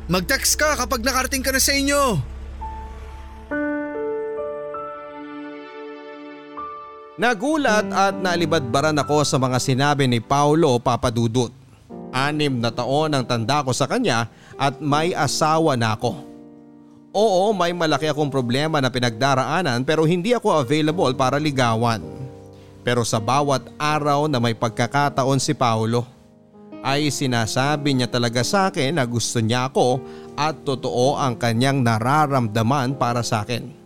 Mag-text 0.08 0.56
ka 0.56 0.74
kapag 0.74 1.04
nakarating 1.04 1.44
ka 1.44 1.52
na 1.52 1.60
sa 1.60 1.76
inyo. 1.76 2.31
Nagulat 7.12 7.92
at 7.92 8.16
nalibadbaran 8.16 8.96
ako 8.96 9.20
sa 9.28 9.36
mga 9.36 9.60
sinabi 9.60 10.08
ni 10.08 10.16
Paulo 10.16 10.80
Papadudut. 10.80 11.52
Anim 12.08 12.56
na 12.56 12.72
taon 12.72 13.12
ang 13.12 13.20
tanda 13.28 13.60
ko 13.60 13.68
sa 13.76 13.84
kanya 13.84 14.32
at 14.56 14.80
may 14.80 15.12
asawa 15.12 15.76
na 15.76 15.92
ako. 15.92 16.16
Oo, 17.12 17.52
may 17.52 17.76
malaki 17.76 18.08
akong 18.08 18.32
problema 18.32 18.80
na 18.80 18.88
pinagdaraanan 18.88 19.84
pero 19.84 20.08
hindi 20.08 20.32
ako 20.32 20.64
available 20.64 21.12
para 21.12 21.36
ligawan. 21.36 22.00
Pero 22.80 23.04
sa 23.04 23.20
bawat 23.20 23.68
araw 23.76 24.24
na 24.24 24.40
may 24.40 24.56
pagkakataon 24.56 25.36
si 25.36 25.52
Paulo, 25.52 26.08
ay 26.80 27.12
sinasabi 27.12 27.92
niya 27.92 28.08
talaga 28.08 28.40
sa 28.40 28.72
akin 28.72 28.96
na 28.96 29.04
gusto 29.04 29.36
niya 29.44 29.68
ako 29.68 30.00
at 30.32 30.64
totoo 30.64 31.20
ang 31.20 31.36
kanyang 31.36 31.84
nararamdaman 31.84 32.96
para 32.96 33.20
sa 33.20 33.44
akin. 33.44 33.81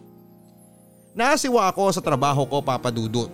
Nasiwa 1.17 1.73
ako 1.73 1.97
sa 1.97 2.05
trabaho 2.05 2.45
ko 2.45 2.61
papadudot. 2.61 3.33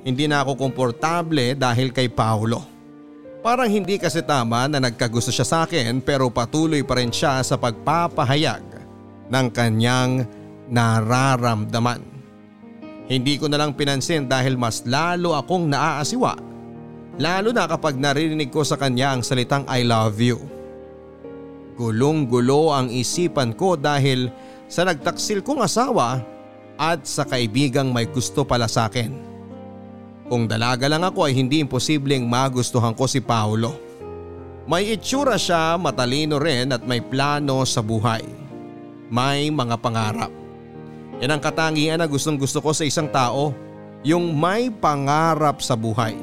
Hindi 0.00 0.24
na 0.24 0.40
ako 0.40 0.56
komportable 0.56 1.52
dahil 1.52 1.92
kay 1.92 2.08
Paulo. 2.08 2.64
Parang 3.44 3.68
hindi 3.68 4.00
kasi 4.00 4.24
tama 4.24 4.64
na 4.64 4.80
nagkagusto 4.80 5.28
siya 5.28 5.44
sa 5.44 5.58
akin 5.68 6.00
pero 6.00 6.32
patuloy 6.32 6.80
pa 6.80 6.96
rin 6.96 7.12
siya 7.12 7.44
sa 7.44 7.60
pagpapahayag 7.60 8.64
ng 9.28 9.46
kanyang 9.52 10.24
nararamdaman. 10.72 12.00
Hindi 13.12 13.36
ko 13.36 13.44
na 13.44 13.60
lang 13.60 13.76
pinansin 13.76 14.24
dahil 14.24 14.56
mas 14.56 14.80
lalo 14.88 15.36
akong 15.36 15.68
naaasiwa. 15.68 16.32
Lalo 17.20 17.52
na 17.52 17.68
kapag 17.68 18.00
naririnig 18.00 18.48
ko 18.48 18.64
sa 18.64 18.80
kanya 18.80 19.12
ang 19.12 19.20
salitang 19.20 19.68
I 19.68 19.84
love 19.84 20.16
you. 20.16 20.40
Gulong-gulo 21.76 22.72
ang 22.72 22.88
isipan 22.88 23.52
ko 23.52 23.76
dahil 23.76 24.32
sa 24.64 24.88
nagtaksil 24.88 25.44
kong 25.44 25.60
asawa 25.60 26.31
at 26.82 27.06
sa 27.06 27.22
kaibigang 27.22 27.94
may 27.94 28.10
gusto 28.10 28.42
pala 28.42 28.66
sa 28.66 28.90
akin. 28.90 29.14
Kung 30.26 30.50
dalaga 30.50 30.90
lang 30.90 31.06
ako 31.06 31.30
ay 31.30 31.38
hindi 31.38 31.62
imposibleng 31.62 32.26
magustuhan 32.26 32.90
ko 32.90 33.06
si 33.06 33.22
Paolo. 33.22 33.78
May 34.66 34.98
itsura 34.98 35.38
siya, 35.38 35.78
matalino 35.78 36.42
rin 36.42 36.74
at 36.74 36.82
may 36.82 36.98
plano 36.98 37.62
sa 37.62 37.78
buhay. 37.78 38.26
May 39.06 39.46
mga 39.54 39.78
pangarap. 39.78 40.32
Yan 41.22 41.38
ang 41.38 41.42
katangian 41.42 42.02
na 42.02 42.10
gustong 42.10 42.34
gusto 42.34 42.58
ko 42.58 42.74
sa 42.74 42.82
isang 42.82 43.06
tao, 43.06 43.54
yung 44.02 44.34
may 44.34 44.66
pangarap 44.66 45.62
sa 45.62 45.78
buhay. 45.78 46.18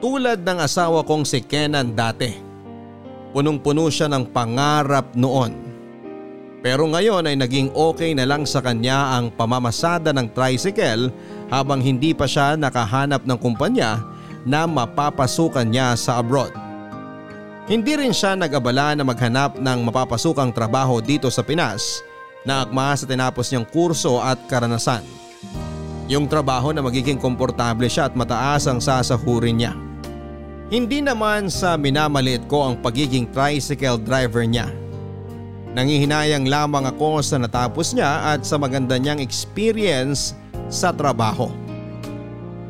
Tulad 0.00 0.40
ng 0.40 0.58
asawa 0.64 1.04
kong 1.04 1.28
si 1.28 1.44
Kenan 1.44 1.92
dati. 1.92 2.32
Punong-puno 3.36 3.92
siya 3.92 4.08
ng 4.08 4.32
pangarap 4.32 5.12
noon. 5.12 5.65
Pero 6.64 6.88
ngayon 6.88 7.28
ay 7.28 7.36
naging 7.36 7.70
okay 7.76 8.16
na 8.16 8.24
lang 8.24 8.48
sa 8.48 8.64
kanya 8.64 9.18
ang 9.20 9.28
pamamasada 9.32 10.10
ng 10.10 10.32
tricycle 10.32 11.12
habang 11.52 11.78
hindi 11.84 12.16
pa 12.16 12.24
siya 12.24 12.56
nakahanap 12.56 13.22
ng 13.28 13.38
kumpanya 13.38 14.00
na 14.46 14.64
mapapasukan 14.64 15.66
niya 15.66 15.94
sa 15.98 16.22
abroad. 16.22 16.54
Hindi 17.66 17.98
rin 17.98 18.14
siya 18.14 18.38
nag-abala 18.38 18.94
na 18.94 19.02
maghanap 19.02 19.58
ng 19.58 19.78
mapapasukang 19.90 20.54
trabaho 20.54 21.02
dito 21.02 21.26
sa 21.34 21.42
Pinas 21.42 21.98
na 22.46 22.62
akma 22.62 22.94
sa 22.94 23.10
tinapos 23.10 23.50
niyang 23.50 23.66
kurso 23.66 24.22
at 24.22 24.38
karanasan. 24.46 25.02
Yung 26.06 26.30
trabaho 26.30 26.70
na 26.70 26.78
magiging 26.78 27.18
komportable 27.18 27.90
siya 27.90 28.06
at 28.06 28.14
mataas 28.14 28.70
ang 28.70 28.78
sasahurin 28.78 29.58
niya. 29.58 29.74
Hindi 30.70 31.02
naman 31.02 31.50
sa 31.50 31.74
minamaliit 31.74 32.46
ko 32.46 32.70
ang 32.70 32.78
pagiging 32.78 33.26
tricycle 33.34 33.98
driver 33.98 34.46
niya. 34.46 34.70
Nangihinayang 35.76 36.48
lamang 36.48 36.88
ako 36.88 37.20
sa 37.20 37.36
natapos 37.36 37.92
niya 37.92 38.32
at 38.32 38.48
sa 38.48 38.56
maganda 38.56 38.96
niyang 38.96 39.20
experience 39.20 40.32
sa 40.72 40.88
trabaho. 40.88 41.52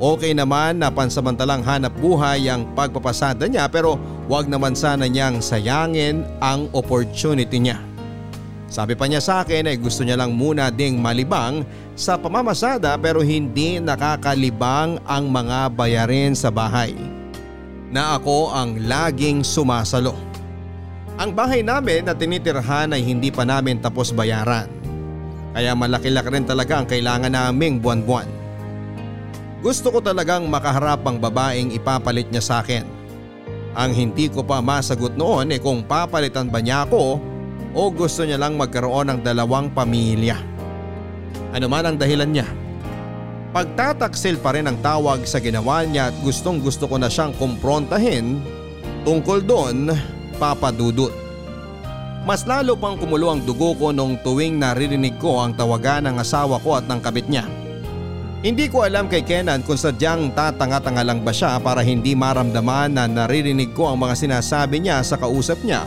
Okay 0.02 0.34
naman 0.34 0.82
na 0.82 0.90
pansamantalang 0.90 1.62
hanap 1.62 1.94
buhay 2.02 2.50
ang 2.50 2.66
pagpapasada 2.74 3.46
niya 3.46 3.70
pero 3.70 3.94
wag 4.26 4.50
naman 4.50 4.74
sana 4.74 5.06
niyang 5.06 5.38
sayangin 5.38 6.26
ang 6.42 6.66
opportunity 6.74 7.62
niya. 7.62 7.78
Sabi 8.66 8.98
pa 8.98 9.06
niya 9.06 9.22
sa 9.22 9.46
akin 9.46 9.70
ay 9.70 9.78
gusto 9.78 10.02
niya 10.02 10.18
lang 10.18 10.34
muna 10.34 10.74
ding 10.74 10.98
malibang 10.98 11.62
sa 11.94 12.18
pamamasada 12.18 12.98
pero 12.98 13.22
hindi 13.22 13.78
nakakalibang 13.78 14.98
ang 15.06 15.30
mga 15.30 15.70
bayarin 15.78 16.34
sa 16.34 16.50
bahay. 16.50 16.90
Na 17.86 18.18
ako 18.18 18.50
ang 18.50 18.82
laging 18.82 19.46
sumasalo. 19.46 20.35
Ang 21.16 21.32
bahay 21.32 21.64
namin 21.64 22.04
na 22.04 22.12
tinitirhan 22.12 22.92
ay 22.92 23.00
hindi 23.00 23.32
pa 23.32 23.40
namin 23.40 23.80
tapos 23.80 24.12
bayaran. 24.12 24.68
Kaya 25.56 25.72
malaki-laki 25.72 26.28
rin 26.28 26.44
talaga 26.44 26.76
ang 26.76 26.84
kailangan 26.84 27.32
naming 27.32 27.80
buwan-buwan. 27.80 28.28
Gusto 29.64 29.88
ko 29.88 30.04
talagang 30.04 30.44
makaharap 30.52 31.00
ang 31.08 31.16
babaeng 31.16 31.72
ipapalit 31.72 32.28
niya 32.28 32.44
sa 32.44 32.54
akin. 32.60 32.84
Ang 33.72 33.96
hindi 33.96 34.28
ko 34.28 34.44
pa 34.44 34.60
masagot 34.60 35.16
noon 35.16 35.56
ay 35.56 35.60
kung 35.64 35.80
papalitan 35.88 36.52
ba 36.52 36.60
niya 36.60 36.84
ako 36.84 37.16
o 37.72 37.82
gusto 37.88 38.28
niya 38.28 38.36
lang 38.36 38.60
magkaroon 38.60 39.08
ng 39.16 39.20
dalawang 39.24 39.72
pamilya. 39.72 40.36
Ano 41.56 41.72
man 41.72 41.88
ang 41.88 41.96
dahilan 41.96 42.28
niya. 42.28 42.44
Pagtataksil 43.56 44.36
pa 44.44 44.52
rin 44.52 44.68
ang 44.68 44.76
tawag 44.84 45.24
sa 45.24 45.40
ginawa 45.40 45.80
niya 45.88 46.12
at 46.12 46.16
gustong 46.20 46.60
gusto 46.60 46.84
ko 46.84 47.00
na 47.00 47.08
siyang 47.08 47.32
kumprontahin 47.40 48.44
tungkol 49.08 49.40
doon 49.40 49.96
papadudot. 50.36 51.12
Mas 52.26 52.42
lalo 52.42 52.74
pang 52.74 52.98
kumulo 52.98 53.30
ang 53.30 53.42
dugo 53.42 53.72
ko 53.78 53.94
nung 53.94 54.18
tuwing 54.20 54.58
naririnig 54.58 55.14
ko 55.16 55.40
ang 55.42 55.54
tawagan 55.54 56.10
ng 56.10 56.16
asawa 56.18 56.58
ko 56.58 56.74
at 56.74 56.84
ng 56.90 56.98
kabit 56.98 57.30
niya. 57.30 57.46
Hindi 58.42 58.70
ko 58.70 58.86
alam 58.86 59.10
kay 59.10 59.26
Kenan 59.26 59.66
kung 59.66 59.80
sadyang 59.80 60.30
tatanga-tanga 60.36 61.02
lang 61.02 61.24
ba 61.24 61.32
siya 61.32 61.58
para 61.58 61.82
hindi 61.82 62.14
maramdaman 62.14 62.94
na 62.94 63.08
naririnig 63.08 63.72
ko 63.72 63.90
ang 63.90 63.98
mga 64.02 64.14
sinasabi 64.14 64.82
niya 64.82 65.02
sa 65.02 65.18
kausap 65.18 65.62
niya 65.66 65.82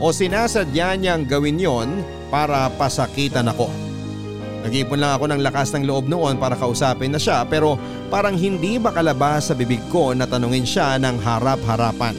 o 0.00 0.08
sinasadya 0.08 0.96
niyang 0.96 1.28
gawin 1.28 1.60
yon 1.60 1.88
para 2.32 2.72
pasakitan 2.74 3.50
ako. 3.50 3.68
Nag-ipon 4.62 4.98
lang 4.98 5.18
ako 5.18 5.24
ng 5.30 5.42
lakas 5.42 5.74
ng 5.74 5.84
loob 5.86 6.06
noon 6.06 6.38
para 6.38 6.54
kausapin 6.54 7.10
na 7.10 7.18
siya 7.18 7.42
pero 7.46 7.74
parang 8.08 8.38
hindi 8.38 8.78
makalabas 8.78 9.50
sa 9.50 9.54
bibig 9.58 9.82
ko 9.90 10.14
na 10.14 10.26
tanungin 10.26 10.66
siya 10.66 10.96
ng 11.02 11.18
harap-harapan. 11.18 12.14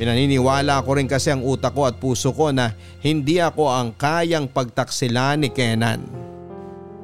Pinaniniwala 0.00 0.80
ko 0.80 0.96
rin 0.96 1.04
kasi 1.04 1.28
ang 1.28 1.44
utak 1.44 1.76
ko 1.76 1.84
at 1.84 2.00
puso 2.00 2.32
ko 2.32 2.48
na 2.48 2.72
hindi 3.04 3.36
ako 3.36 3.68
ang 3.68 3.92
kayang 3.92 4.48
pagtaksilan 4.48 5.44
ni 5.44 5.52
Kenan. 5.52 6.00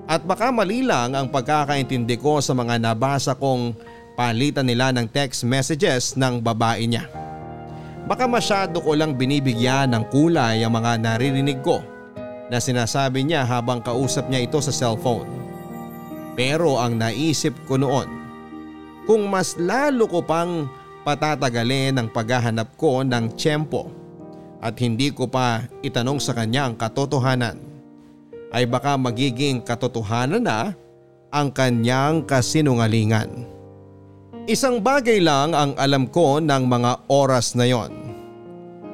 At 0.08 0.24
baka 0.24 0.48
mali 0.48 0.80
lang 0.80 1.12
ang 1.12 1.28
pagkakaintindi 1.28 2.16
ko 2.16 2.40
sa 2.40 2.56
mga 2.56 2.80
nabasa 2.80 3.36
kong 3.36 3.76
palitan 4.16 4.64
nila 4.64 4.96
ng 4.96 5.12
text 5.12 5.44
messages 5.44 6.16
ng 6.16 6.40
babae 6.40 6.88
niya. 6.88 7.04
Baka 8.08 8.24
masyado 8.24 8.80
ko 8.80 8.96
lang 8.96 9.12
binibigyan 9.12 9.92
ng 9.92 10.08
kulay 10.08 10.64
ang 10.64 10.72
mga 10.72 10.96
naririnig 10.96 11.60
ko 11.60 11.84
na 12.48 12.56
sinasabi 12.56 13.28
niya 13.28 13.44
habang 13.44 13.84
kausap 13.84 14.24
niya 14.32 14.48
ito 14.48 14.56
sa 14.64 14.72
cellphone. 14.72 15.28
Pero 16.32 16.80
ang 16.80 16.96
naisip 16.96 17.52
ko 17.68 17.76
noon, 17.76 18.08
kung 19.04 19.28
mas 19.28 19.52
lalo 19.60 20.08
ko 20.08 20.24
pang 20.24 20.64
patatagalin 21.06 22.02
ang 22.02 22.10
paghahanap 22.10 22.74
ko 22.74 23.06
ng 23.06 23.38
tiyempo 23.38 23.86
at 24.58 24.74
hindi 24.82 25.14
ko 25.14 25.30
pa 25.30 25.62
itanong 25.86 26.18
sa 26.18 26.34
kanya 26.34 26.66
ang 26.66 26.74
katotohanan, 26.74 27.62
ay 28.50 28.66
baka 28.66 28.98
magiging 28.98 29.62
katotohanan 29.62 30.42
na 30.42 30.74
ang 31.30 31.54
kanyang 31.54 32.26
kasinungalingan. 32.26 33.46
Isang 34.50 34.82
bagay 34.82 35.22
lang 35.22 35.54
ang 35.54 35.78
alam 35.78 36.10
ko 36.10 36.42
ng 36.42 36.64
mga 36.66 37.06
oras 37.06 37.54
na 37.54 37.70
yon. 37.70 37.94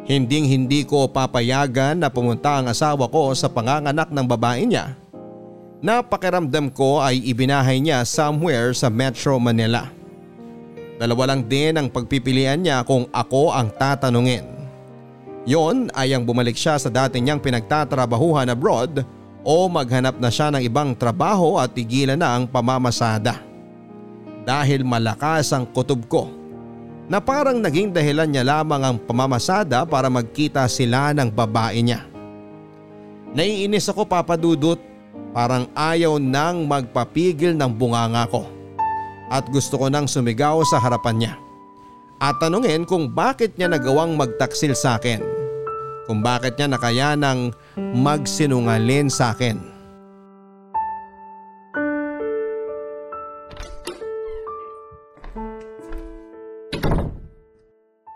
Hinding 0.04 0.50
hindi 0.50 0.84
ko 0.84 1.08
papayagan 1.08 1.96
na 1.96 2.12
pumunta 2.12 2.60
ang 2.60 2.68
asawa 2.68 3.08
ko 3.08 3.32
sa 3.32 3.48
panganganak 3.48 4.12
ng 4.12 4.26
babae 4.28 4.68
niya. 4.68 4.92
Napakiramdam 5.80 6.74
ko 6.74 7.00
ay 7.00 7.22
ibinahay 7.22 7.80
niya 7.80 8.04
somewhere 8.04 8.74
sa 8.76 8.90
Metro 8.90 9.38
Manila. 9.38 10.01
Dalawa 11.02 11.34
lang 11.34 11.42
din 11.50 11.74
ang 11.74 11.90
pagpipilian 11.90 12.62
niya 12.62 12.86
kung 12.86 13.10
ako 13.10 13.50
ang 13.50 13.74
tatanungin. 13.74 14.46
Yon 15.42 15.90
ay 15.98 16.14
ang 16.14 16.22
bumalik 16.22 16.54
siya 16.54 16.78
sa 16.78 16.86
dati 16.94 17.18
niyang 17.18 17.42
pinagtatrabahuhan 17.42 18.46
abroad 18.46 19.02
o 19.42 19.66
maghanap 19.66 20.22
na 20.22 20.30
siya 20.30 20.54
ng 20.54 20.62
ibang 20.62 20.94
trabaho 20.94 21.58
at 21.58 21.74
tigilan 21.74 22.14
na 22.14 22.38
ang 22.38 22.46
pamamasada. 22.46 23.42
Dahil 24.46 24.86
malakas 24.86 25.50
ang 25.50 25.66
kutob 25.66 26.06
ko 26.06 26.30
na 27.10 27.18
parang 27.18 27.58
naging 27.58 27.90
dahilan 27.90 28.30
niya 28.30 28.46
lamang 28.46 28.86
ang 28.86 28.96
pamamasada 29.02 29.82
para 29.82 30.06
magkita 30.06 30.70
sila 30.70 31.10
ng 31.10 31.34
babae 31.34 31.82
niya. 31.82 32.06
Naiinis 33.34 33.90
ako 33.90 34.06
papadudot 34.06 34.78
parang 35.34 35.66
ayaw 35.74 36.22
nang 36.22 36.62
magpapigil 36.62 37.58
ng 37.58 37.74
bunganga 37.74 38.22
ko 38.30 38.51
at 39.32 39.48
gusto 39.48 39.80
ko 39.80 39.88
nang 39.88 40.04
sumigaw 40.04 40.60
sa 40.68 40.76
harapan 40.76 41.16
niya 41.16 41.34
at 42.22 42.38
tanungin 42.38 42.86
kung 42.86 43.10
bakit 43.10 43.58
niya 43.58 43.66
nagawang 43.66 44.14
magtaksil 44.14 44.78
sa 44.78 44.94
akin. 44.94 45.18
Kung 46.06 46.22
bakit 46.22 46.54
niya 46.54 46.70
nakaya 46.70 47.18
ng 47.18 47.50
magsinungalin 47.98 49.10
sa 49.10 49.34
akin. 49.34 49.58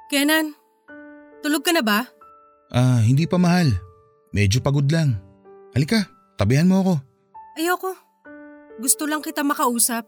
Kenan, 0.07 0.55
tulog 1.43 1.67
ka 1.67 1.75
na 1.75 1.83
ba? 1.83 2.07
Ah, 2.71 3.03
hindi 3.03 3.27
pa 3.27 3.43
mahal. 3.43 3.75
Medyo 4.31 4.63
pagod 4.63 4.87
lang. 4.87 5.19
Halika, 5.75 6.07
tabihan 6.39 6.71
mo 6.71 6.79
ako. 6.79 6.95
Ayoko. 7.59 7.93
Gusto 8.79 9.11
lang 9.11 9.19
kita 9.19 9.43
makausap. 9.43 10.07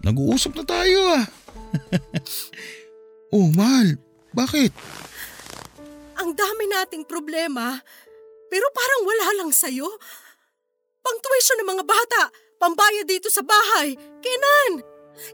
Nag-uusap 0.00 0.56
na 0.56 0.64
tayo 0.64 0.98
ah. 1.12 1.24
oh, 3.36 3.48
mahal. 3.52 4.00
Bakit? 4.32 4.72
Ang 6.20 6.32
dami 6.32 6.64
nating 6.68 7.04
problema, 7.04 7.76
pero 8.48 8.66
parang 8.72 9.02
wala 9.04 9.26
lang 9.42 9.50
sa'yo. 9.52 9.88
Pang-tuition 11.00 11.58
ng 11.60 11.70
mga 11.76 11.84
bata, 11.84 12.22
pambayad 12.60 13.08
dito 13.08 13.28
sa 13.32 13.44
bahay. 13.44 13.96
Kenan, 13.96 14.84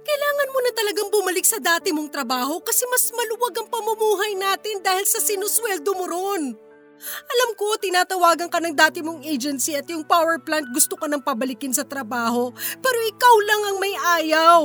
kailangan 0.03 0.53
mo 0.55 0.59
na 0.63 0.73
talagang 0.75 1.09
bumalik 1.15 1.47
sa 1.47 1.63
dati 1.63 1.95
mong 1.95 2.11
trabaho 2.11 2.59
kasi 2.63 2.83
mas 2.91 3.11
maluwag 3.15 3.55
ang 3.59 3.69
pamumuhay 3.71 4.35
natin 4.35 4.83
dahil 4.83 5.07
sa 5.07 5.23
sinusweldo 5.23 5.91
mo 5.95 6.07
ron. 6.11 6.66
Alam 7.05 7.51
ko, 7.55 7.77
tinatawagan 7.77 8.49
ka 8.49 8.59
ng 8.59 8.75
dati 8.75 9.05
mong 9.05 9.23
agency 9.23 9.77
at 9.77 9.85
yung 9.87 10.05
power 10.05 10.41
plant 10.41 10.67
gusto 10.73 10.97
ka 10.97 11.07
nang 11.07 11.21
pabalikin 11.21 11.73
sa 11.73 11.85
trabaho, 11.85 12.51
pero 12.81 12.99
ikaw 13.05 13.35
lang 13.45 13.63
ang 13.69 13.77
may 13.79 13.95
ayaw. 14.21 14.61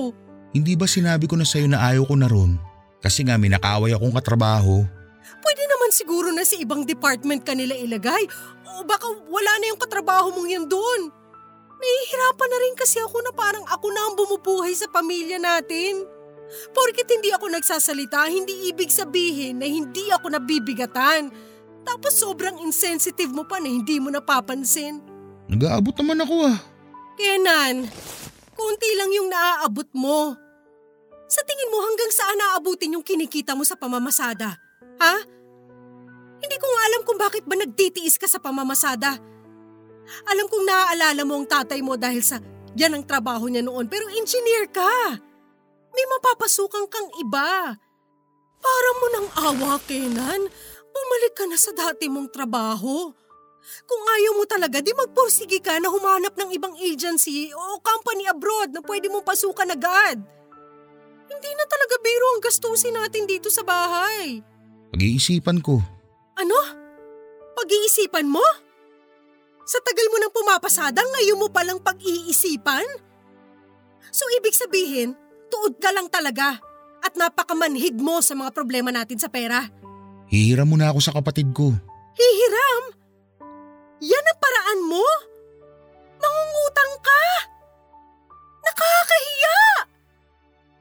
Hindi 0.52 0.76
ba 0.76 0.88
sinabi 0.88 1.28
ko 1.28 1.40
na 1.40 1.48
sa'yo 1.48 1.68
na 1.68 1.80
ayaw 1.80 2.04
ko 2.08 2.16
na 2.16 2.28
ron? 2.28 2.60
Kasi 3.02 3.24
nga 3.24 3.40
may 3.40 3.52
nakaway 3.52 3.96
akong 3.96 4.14
katrabaho. 4.16 4.84
Pwede 5.42 5.64
naman 5.66 5.90
siguro 5.96 6.30
na 6.30 6.46
sa 6.46 6.60
ibang 6.60 6.86
department 6.86 7.42
ka 7.42 7.56
nila 7.58 7.74
ilagay 7.74 8.30
o 8.78 8.84
baka 8.86 9.10
wala 9.10 9.52
na 9.58 9.74
yung 9.74 9.82
katrabaho 9.82 10.30
mong 10.36 10.50
yan 10.50 10.66
doon. 10.70 11.10
Nahihirapan 11.82 12.50
na 12.52 12.58
rin 12.62 12.76
kasi 12.78 13.02
ako 13.02 13.18
na 13.26 13.34
parang 13.34 13.66
ako 13.66 13.88
na 13.90 14.02
ang 14.06 14.14
bumubuhay 14.14 14.74
sa 14.78 14.86
pamilya 14.86 15.42
natin. 15.42 16.06
Porkit 16.76 17.10
hindi 17.10 17.34
ako 17.34 17.48
nagsasalita, 17.48 18.28
hindi 18.30 18.70
ibig 18.70 18.92
sabihin 18.92 19.64
na 19.64 19.66
hindi 19.66 20.12
ako 20.14 20.36
nabibigatan. 20.36 21.34
Tapos 21.82 22.14
sobrang 22.18 22.62
insensitive 22.62 23.34
mo 23.34 23.46
pa 23.46 23.58
na 23.58 23.70
hindi 23.70 23.98
mo 23.98 24.14
napapansin. 24.14 25.02
Nag-aabot 25.50 25.96
naman 26.00 26.22
ako 26.22 26.36
ah. 26.48 26.58
Kenan, 27.18 27.90
konti 28.56 28.90
lang 28.96 29.12
yung 29.12 29.28
naaabot 29.28 29.90
mo. 29.98 30.34
Sa 31.32 31.42
tingin 31.48 31.72
mo 31.72 31.80
hanggang 31.84 32.12
saan 32.12 32.38
naaabutin 32.40 32.96
yung 33.00 33.06
kinikita 33.06 33.56
mo 33.56 33.64
sa 33.64 33.80
pamamasada? 33.80 34.60
Ha? 35.00 35.16
Hindi 36.42 36.58
ko 36.58 36.66
nga 36.66 36.82
alam 36.90 37.02
kung 37.06 37.20
bakit 37.22 37.44
ba 37.46 37.56
nagtitiis 37.56 38.18
ka 38.18 38.28
sa 38.28 38.42
pamamasada. 38.42 39.16
Alam 40.28 40.46
kong 40.50 40.66
naaalala 40.66 41.22
mo 41.24 41.40
ang 41.40 41.48
tatay 41.48 41.80
mo 41.80 41.96
dahil 41.96 42.20
sa 42.26 42.42
yan 42.76 42.96
ang 42.98 43.04
trabaho 43.06 43.48
niya 43.48 43.64
noon 43.64 43.86
pero 43.88 44.08
engineer 44.12 44.68
ka. 44.72 45.20
May 45.92 46.06
mapapasukan 46.08 46.88
kang 46.88 47.10
iba. 47.20 47.76
Para 48.62 48.90
mo 49.02 49.08
ng 49.12 49.28
awa, 49.36 49.74
Kenan. 49.84 50.48
Bumalik 51.02 51.34
ka 51.34 51.50
na 51.50 51.58
sa 51.58 51.74
dati 51.74 52.06
mong 52.06 52.30
trabaho. 52.30 53.10
Kung 53.90 54.04
ayaw 54.06 54.38
mo 54.38 54.46
talaga, 54.46 54.82
di 54.86 54.94
magpursige 54.94 55.58
ka 55.62 55.82
na 55.82 55.90
humanap 55.90 56.38
ng 56.38 56.54
ibang 56.54 56.78
agency 56.78 57.50
o 57.54 57.82
company 57.82 58.30
abroad 58.30 58.70
na 58.70 58.86
pwede 58.86 59.10
mong 59.10 59.26
pasukan 59.26 59.74
agad. 59.74 60.22
Hindi 61.26 61.52
na 61.58 61.66
talaga 61.66 61.96
biro 62.06 62.28
ang 62.38 62.42
gastusin 62.46 62.94
natin 62.94 63.26
dito 63.26 63.50
sa 63.50 63.66
bahay. 63.66 64.46
Pag-iisipan 64.94 65.58
ko. 65.66 65.82
Ano? 66.38 66.58
Pag-iisipan 67.58 68.30
mo? 68.30 68.46
Sa 69.66 69.82
tagal 69.82 70.06
mo 70.14 70.18
nang 70.22 70.34
pumapasada, 70.34 71.02
ngayon 71.02 71.42
mo 71.42 71.48
palang 71.50 71.82
pag-iisipan? 71.82 72.86
So 74.14 74.28
ibig 74.38 74.54
sabihin, 74.54 75.18
tuod 75.50 75.82
ka 75.82 75.90
lang 75.96 76.12
talaga 76.14 76.62
at 77.02 77.14
napakamanhid 77.18 77.98
mo 77.98 78.22
sa 78.22 78.38
mga 78.38 78.54
problema 78.54 78.94
natin 78.94 79.18
sa 79.18 79.32
pera. 79.32 79.81
Hihiram 80.32 80.64
mo 80.64 80.80
na 80.80 80.88
ako 80.88 81.00
sa 81.04 81.12
kapatid 81.12 81.52
ko. 81.52 81.76
Hihiram? 82.16 82.84
Yan 84.00 84.26
ang 84.32 84.40
paraan 84.40 84.82
mo? 84.88 85.04
Mangungutang 86.24 86.94
ka? 87.04 87.24
Nakakahiya! 88.64 89.60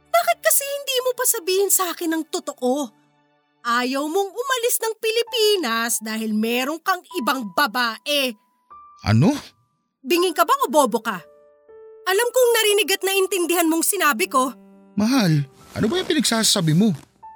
Bakit 0.07 0.39
kasi 0.39 0.63
hindi 0.63 0.97
mo 1.03 1.11
pa 1.19 1.27
sabihin 1.27 1.67
sa 1.67 1.91
akin 1.91 2.15
ng 2.15 2.25
totoo? 2.31 2.95
Ayaw 3.67 4.07
mong 4.07 4.31
umalis 4.31 4.79
ng 4.81 4.95
Pilipinas 5.03 5.99
dahil 5.99 6.31
meron 6.31 6.79
kang 6.79 7.03
ibang 7.19 7.51
babae. 7.51 8.31
Ano? 9.03 9.35
Bingin 10.01 10.33
ka 10.33 10.47
ba 10.47 10.55
o 10.63 10.71
bobo 10.71 11.03
ka? 11.03 11.19
Alam 12.07 12.29
kong 12.31 12.51
narinig 12.55 12.89
at 12.95 13.03
naintindihan 13.03 13.67
mong 13.67 13.83
sinabi 13.83 14.31
ko. 14.31 14.55
Mahal, 14.95 15.43
ano 15.75 15.85
ba 15.91 15.99
yung 15.99 16.09
pinagsasabi 16.09 16.73
mo? 16.73 16.95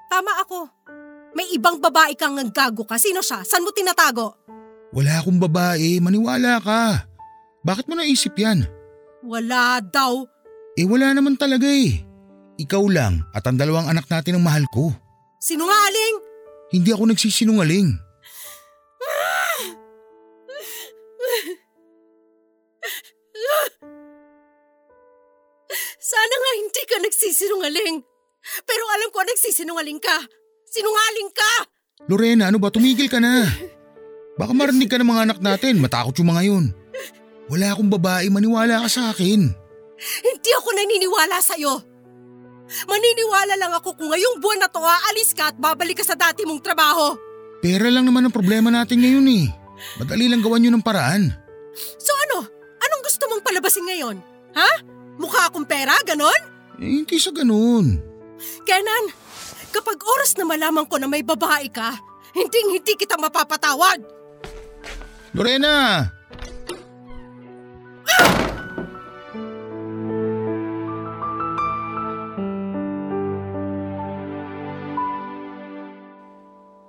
Tama 0.09 0.31
ako. 0.47 0.84
May 1.35 1.51
ibang 1.55 1.83
babae 1.83 2.15
kang 2.15 2.39
gago 2.55 2.87
ka. 2.87 2.97
Sino 2.97 3.21
siya? 3.21 3.43
San 3.43 3.67
mo 3.67 3.75
tinatago? 3.75 4.39
Wala 4.95 5.19
akong 5.19 5.43
babae, 5.43 5.99
maniwala 5.99 6.63
ka. 6.63 7.11
Bakit 7.67 7.91
mo 7.91 7.99
naisip 7.99 8.39
yan? 8.39 8.63
Wala 9.27 9.83
daw. 9.83 10.23
Eh 10.79 10.87
wala 10.87 11.11
naman 11.11 11.35
talaga 11.35 11.67
eh. 11.67 12.07
Ikaw 12.55 12.85
lang 12.87 13.27
at 13.35 13.43
ang 13.51 13.59
dalawang 13.59 13.91
anak 13.91 14.07
natin 14.07 14.39
ang 14.39 14.45
mahal 14.47 14.63
ko. 14.71 14.95
Sinungaling! 15.43 16.23
Hindi 16.71 16.91
ako 16.95 17.11
nagsisinungaling. 17.11 17.91
Sana 25.99 26.35
nga 26.37 26.51
hindi 26.61 26.83
ka 26.87 26.97
nagsisinungaling. 27.03 27.97
Pero 28.63 28.85
alam 28.95 29.09
ko 29.11 29.19
nagsisinungaling 29.25 29.99
ka. 29.99 30.23
Sinungaling 30.75 31.31
ka! 31.31 31.53
Lorena, 32.11 32.51
ano 32.51 32.59
ba? 32.59 32.67
Tumigil 32.67 33.07
ka 33.07 33.23
na. 33.23 33.47
Baka 34.35 34.51
marinig 34.51 34.91
ka 34.91 34.99
ng 34.99 35.07
mga 35.07 35.23
anak 35.31 35.39
natin. 35.39 35.79
Matakot 35.79 36.19
yung 36.19 36.35
mga 36.35 36.43
yun. 36.51 36.65
Wala 37.47 37.71
akong 37.71 37.87
babae, 37.95 38.27
maniwala 38.27 38.83
ka 38.83 38.89
sa 38.91 39.03
akin. 39.15 39.55
Hindi 40.19 40.51
ako 40.59 40.69
naniniwala 40.75 41.39
sa'yo. 41.39 41.79
Maniniwala 42.91 43.55
lang 43.55 43.71
ako 43.79 43.95
kung 43.95 44.11
ngayong 44.11 44.43
buwan 44.43 44.67
na 44.67 44.69
to 44.73 44.83
aalis 44.83 45.31
ka 45.37 45.55
at 45.55 45.57
babalik 45.61 46.03
ka 46.03 46.05
sa 46.05 46.19
dati 46.19 46.43
mong 46.43 46.65
trabaho. 46.65 47.15
Pera 47.63 47.87
lang 47.93 48.09
naman 48.09 48.27
ang 48.27 48.35
problema 48.35 48.73
natin 48.75 48.99
ngayon 48.99 49.27
eh. 49.31 49.47
Madali 50.03 50.27
lang 50.27 50.43
gawan 50.43 50.65
yun 50.65 50.75
ng 50.75 50.83
paraan. 50.83 51.31
So 52.03 52.11
ano? 52.27 52.51
Anong 52.83 53.03
gusto 53.07 53.23
mong 53.31 53.47
palabasin 53.47 53.87
ngayon? 53.87 54.17
Ha? 54.59 54.71
Mukha 55.23 55.47
akong 55.47 55.69
pera, 55.69 55.95
ganon? 56.03 56.41
Eh, 56.83 57.05
hindi 57.05 57.15
sa 57.23 57.31
ganun. 57.31 58.03
Kenan, 58.67 59.05
kapag 59.75 59.99
oras 59.99 60.39
na 60.39 60.47
malaman 60.47 60.87
ko 60.87 61.03
na 61.03 61.11
may 61.11 61.27
babae 61.27 61.67
ka, 61.67 61.99
hindi 62.31 62.79
hindi 62.79 62.95
kita 62.95 63.19
mapapatawad. 63.19 63.99
Lorena! 65.35 66.07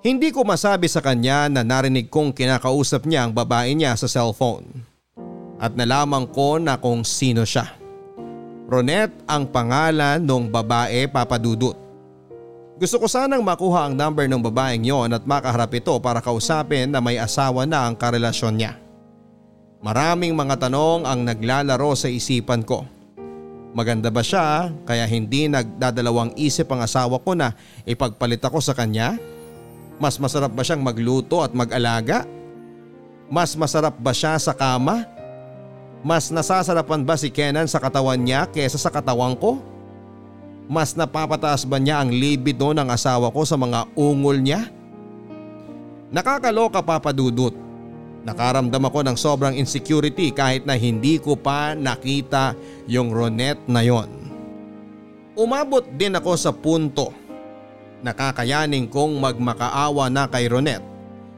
Hindi 0.05 0.29
ko 0.29 0.45
masabi 0.45 0.85
sa 0.85 1.01
kanya 1.01 1.49
na 1.49 1.65
narinig 1.65 2.13
kong 2.13 2.29
kinakausap 2.37 3.09
niya 3.09 3.25
ang 3.25 3.33
babae 3.33 3.73
niya 3.73 3.97
sa 3.97 4.05
cellphone. 4.05 4.85
At 5.57 5.73
nalaman 5.73 6.29
ko 6.29 6.61
na 6.61 6.77
kung 6.77 7.01
sino 7.01 7.41
siya. 7.41 7.73
Ronet 8.69 9.09
ang 9.25 9.49
pangalan 9.49 10.21
ng 10.21 10.53
babae 10.53 11.09
papadudot. 11.09 11.84
Gusto 12.75 12.99
ko 12.99 13.07
sanang 13.07 13.39
makuha 13.39 13.87
ang 13.87 13.95
number 13.95 14.27
ng 14.27 14.43
babaeng 14.43 14.83
yon 14.83 15.15
at 15.15 15.23
makaharap 15.23 15.71
ito 15.79 15.95
para 16.03 16.19
kausapin 16.19 16.91
na 16.91 16.99
may 16.99 17.15
asawa 17.15 17.63
na 17.63 17.87
ang 17.87 17.95
karelasyon 17.95 18.59
niya. 18.59 18.75
Maraming 19.79 20.35
mga 20.35 20.67
tanong 20.67 21.07
ang 21.07 21.23
naglalaro 21.23 21.95
sa 21.95 22.11
isipan 22.11 22.67
ko. 22.67 22.83
Maganda 23.71 24.11
ba 24.11 24.19
siya 24.19 24.75
kaya 24.83 25.07
hindi 25.07 25.47
nagdadalawang 25.47 26.35
isip 26.35 26.67
ang 26.67 26.83
asawa 26.83 27.15
ko 27.23 27.31
na 27.31 27.55
ipagpalit 27.87 28.43
ako 28.43 28.59
sa 28.59 28.75
kanya? 28.75 29.15
Mas 29.95 30.19
masarap 30.19 30.51
ba 30.51 30.59
siyang 30.59 30.83
magluto 30.83 31.47
at 31.47 31.55
mag-alaga? 31.55 32.27
Mas 33.31 33.55
masarap 33.55 33.95
ba 33.95 34.11
siya 34.11 34.35
sa 34.35 34.51
kama? 34.51 35.07
Mas 36.03 36.27
nasasarapan 36.27 37.07
ba 37.07 37.15
si 37.15 37.31
Kenan 37.31 37.71
sa 37.71 37.79
katawan 37.79 38.19
niya 38.19 38.51
kesa 38.51 38.75
sa 38.75 38.91
katawan 38.91 39.39
ko? 39.39 39.63
Mas 40.65 40.97
napapataas 40.97 41.63
ba 41.63 41.77
niya 41.77 42.01
ang 42.01 42.09
libido 42.09 42.73
ng 42.73 42.89
asawa 42.89 43.29
ko 43.29 43.45
sa 43.45 43.53
mga 43.53 43.85
ungol 43.93 44.41
niya? 44.41 44.65
Nakakaloka 46.09 46.81
papadudot. 46.81 47.53
Nakaramdam 48.25 48.89
ako 48.89 48.99
ng 49.05 49.17
sobrang 49.17 49.53
insecurity 49.53 50.33
kahit 50.33 50.65
na 50.65 50.73
hindi 50.73 51.21
ko 51.21 51.37
pa 51.37 51.77
nakita 51.77 52.57
yung 52.89 53.13
Ronet 53.13 53.61
na 53.69 53.85
yon. 53.85 54.09
Umabot 55.37 55.85
din 55.93 56.17
ako 56.17 56.33
sa 56.33 56.49
punto 56.49 57.25
nakakayanin 58.05 58.85
kong 58.85 59.17
magmakaawa 59.17 60.13
na 60.13 60.29
kay 60.29 60.45
Ronet 60.45 60.85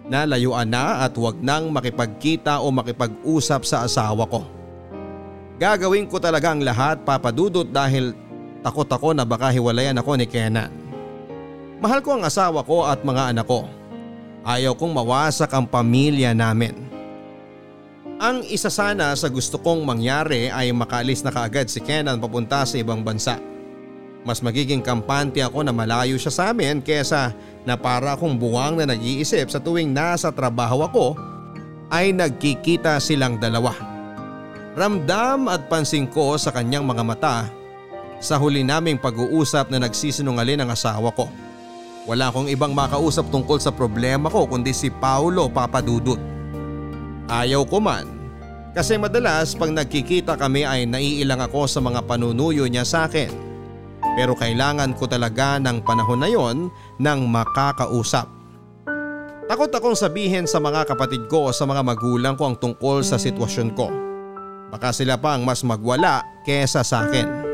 na 0.07 0.27
layuan 0.27 0.67
na 0.67 1.07
at 1.07 1.15
wag 1.15 1.39
nang 1.39 1.71
makipagkita 1.71 2.59
o 2.59 2.67
makipag-usap 2.71 3.63
sa 3.63 3.87
asawa 3.87 4.27
ko. 4.27 4.43
Gagawin 5.57 6.11
ko 6.11 6.19
talaga 6.19 6.51
ang 6.51 6.63
lahat 6.63 7.01
papadudot 7.07 7.65
dahil 7.67 8.11
takot 8.65 8.89
ako 8.89 9.13
na 9.13 9.23
baka 9.23 9.53
hiwalayan 9.53 9.97
ako 9.97 10.17
ni 10.17 10.25
Kenan. 10.25 10.73
Mahal 11.77 12.01
ko 12.01 12.17
ang 12.17 12.25
asawa 12.25 12.65
ko 12.65 12.89
at 12.89 13.05
mga 13.05 13.33
anak 13.35 13.45
ko. 13.45 13.69
Ayaw 14.41 14.73
kong 14.73 14.93
mawasak 14.97 15.51
ang 15.53 15.69
pamilya 15.69 16.33
namin. 16.33 16.87
Ang 18.17 18.41
isa 18.49 18.73
sana 18.73 19.13
sa 19.13 19.29
gusto 19.29 19.61
kong 19.61 19.85
mangyari 19.85 20.49
ay 20.49 20.73
makaalis 20.73 21.21
na 21.21 21.29
kaagad 21.29 21.69
si 21.69 21.77
Kenan 21.77 22.17
papunta 22.17 22.65
sa 22.65 22.75
ibang 22.81 23.05
bansa. 23.05 23.37
Mas 24.25 24.41
magiging 24.41 24.81
kampante 24.81 25.37
ako 25.45 25.61
na 25.61 25.69
malayo 25.69 26.17
siya 26.17 26.33
sa 26.33 26.43
amin 26.49 26.81
kesa 26.81 27.31
na 27.61 27.77
para 27.77 28.17
akong 28.17 28.33
buwang 28.35 28.81
na 28.81 28.89
nag-iisip 28.89 29.53
sa 29.53 29.61
tuwing 29.61 29.93
nasa 29.93 30.33
trabaho 30.33 30.81
ako 30.81 31.05
ay 31.93 32.09
nagkikita 32.09 32.97
silang 32.97 33.37
dalawa. 33.37 33.71
Ramdam 34.73 35.45
at 35.47 35.69
pansin 35.69 36.09
ko 36.09 36.35
sa 36.41 36.49
kanyang 36.49 36.89
mga 36.89 37.03
mata 37.05 37.37
sa 38.17 38.41
huli 38.41 38.65
naming 38.65 38.97
pag-uusap 38.97 39.69
na 39.69 39.81
nagsisinungaling 39.81 40.61
ang 40.61 40.73
asawa 40.73 41.13
ko. 41.13 41.29
Wala 42.07 42.31
akong 42.31 42.47
ibang 42.47 42.71
makausap 42.71 43.27
tungkol 43.27 43.59
sa 43.59 43.75
problema 43.75 44.31
ko 44.31 44.47
kundi 44.47 44.71
si 44.71 44.87
Paulo 44.87 45.51
Papadudut. 45.51 46.19
Ayaw 47.27 47.67
ko 47.67 47.83
man 47.83 48.07
kasi 48.71 48.95
madalas 48.95 49.57
pag 49.57 49.73
nagkikita 49.73 50.37
kami 50.37 50.61
ay 50.61 50.85
naiilang 50.85 51.41
ako 51.41 51.65
sa 51.65 51.81
mga 51.81 52.05
panunuyo 52.05 52.69
niya 52.69 52.85
sa 52.85 53.09
akin. 53.09 53.33
Pero 54.13 54.37
kailangan 54.37 54.93
ko 54.93 55.09
talaga 55.09 55.57
ng 55.57 55.81
panahon 55.81 56.21
na 56.21 56.29
yon 56.29 56.57
ng 57.01 57.19
makakausap. 57.25 58.29
Takot 59.47 59.71
akong 59.71 59.97
sabihin 59.97 60.45
sa 60.45 60.61
mga 60.61 60.85
kapatid 60.85 61.25
ko 61.31 61.47
o 61.47 61.55
sa 61.55 61.65
mga 61.65 61.81
magulang 61.81 62.35
ko 62.35 62.51
ang 62.51 62.55
tungkol 62.59 63.01
sa 63.01 63.17
sitwasyon 63.17 63.69
ko. 63.73 63.89
Baka 64.69 64.91
sila 64.91 65.15
pa 65.17 65.33
ang 65.33 65.47
mas 65.47 65.63
magwala 65.63 66.21
kesa 66.43 66.83
sa 66.83 67.07
akin. 67.07 67.46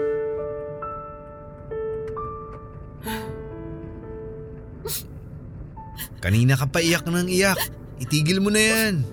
Kanina 6.23 6.55
ka 6.55 6.71
pa 6.71 6.79
iyak 6.79 7.03
ng 7.03 7.27
iyak. 7.27 7.59
Itigil 7.99 8.39
mo 8.39 8.47
na 8.47 8.63
yan. 8.63 9.03